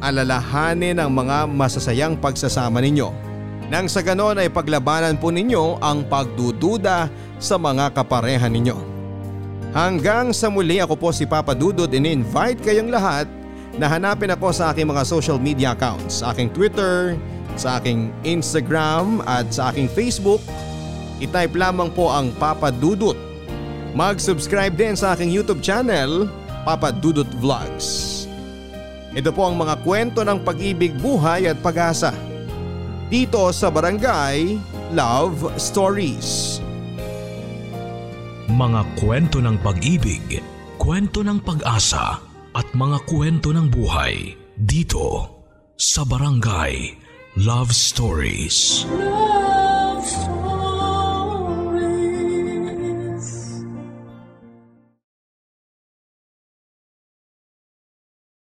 Alalahanin 0.04 1.00
ang 1.00 1.16
mga 1.16 1.48
masasayang 1.48 2.20
pagsasama 2.20 2.84
ninyo. 2.84 3.08
Nang 3.72 3.88
sa 3.88 4.04
ganon 4.04 4.36
ay 4.36 4.52
paglabanan 4.52 5.16
po 5.16 5.32
ninyo 5.32 5.80
ang 5.80 6.04
pagdududa 6.04 7.08
sa 7.40 7.56
mga 7.56 7.88
kapareha 7.96 8.52
ninyo. 8.52 8.76
Hanggang 9.72 10.36
sa 10.36 10.52
muli 10.52 10.84
ako 10.84 11.00
po 11.00 11.10
si 11.16 11.24
Papa 11.24 11.56
Dudut 11.56 11.88
in-invite 11.88 12.60
kayong 12.60 12.92
lahat 12.92 13.32
na 13.80 13.88
hanapin 13.88 14.30
ako 14.30 14.52
sa 14.52 14.76
aking 14.76 14.92
mga 14.92 15.08
social 15.08 15.40
media 15.40 15.72
accounts, 15.72 16.20
sa 16.20 16.36
aking 16.36 16.52
Twitter, 16.52 17.16
sa 17.56 17.80
aking 17.80 18.12
Instagram 18.28 19.24
at 19.24 19.56
sa 19.56 19.72
aking 19.72 19.88
Facebook. 19.88 20.44
I-type 21.24 21.56
lamang 21.56 21.96
po 21.96 22.12
ang 22.12 22.36
Papa 22.36 22.76
Dudut. 22.76 23.16
Mag-subscribe 23.96 24.76
din 24.76 25.00
sa 25.00 25.16
aking 25.16 25.32
YouTube 25.32 25.64
channel, 25.64 26.28
Papa 26.68 26.92
Dudut 26.92 27.32
Vlogs. 27.40 28.13
Ito 29.14 29.30
po 29.30 29.46
ang 29.46 29.62
mga 29.62 29.86
kwento 29.86 30.26
ng 30.26 30.42
pag-ibig, 30.42 30.98
buhay 30.98 31.46
at 31.46 31.62
pag-asa. 31.62 32.10
Dito 33.14 33.54
sa 33.54 33.70
Barangay 33.70 34.58
Love 34.90 35.54
Stories. 35.62 36.58
Mga 38.50 38.82
kwento 38.98 39.38
ng 39.38 39.62
pag-ibig, 39.62 40.42
kwento 40.82 41.22
ng 41.22 41.46
pag-asa 41.46 42.18
at 42.58 42.68
mga 42.74 43.06
kwento 43.06 43.54
ng 43.54 43.70
buhay 43.70 44.34
dito 44.58 45.30
sa 45.78 46.02
Barangay 46.02 46.98
Love 47.38 47.70
Stories. 47.70 48.90
Love 48.90 49.63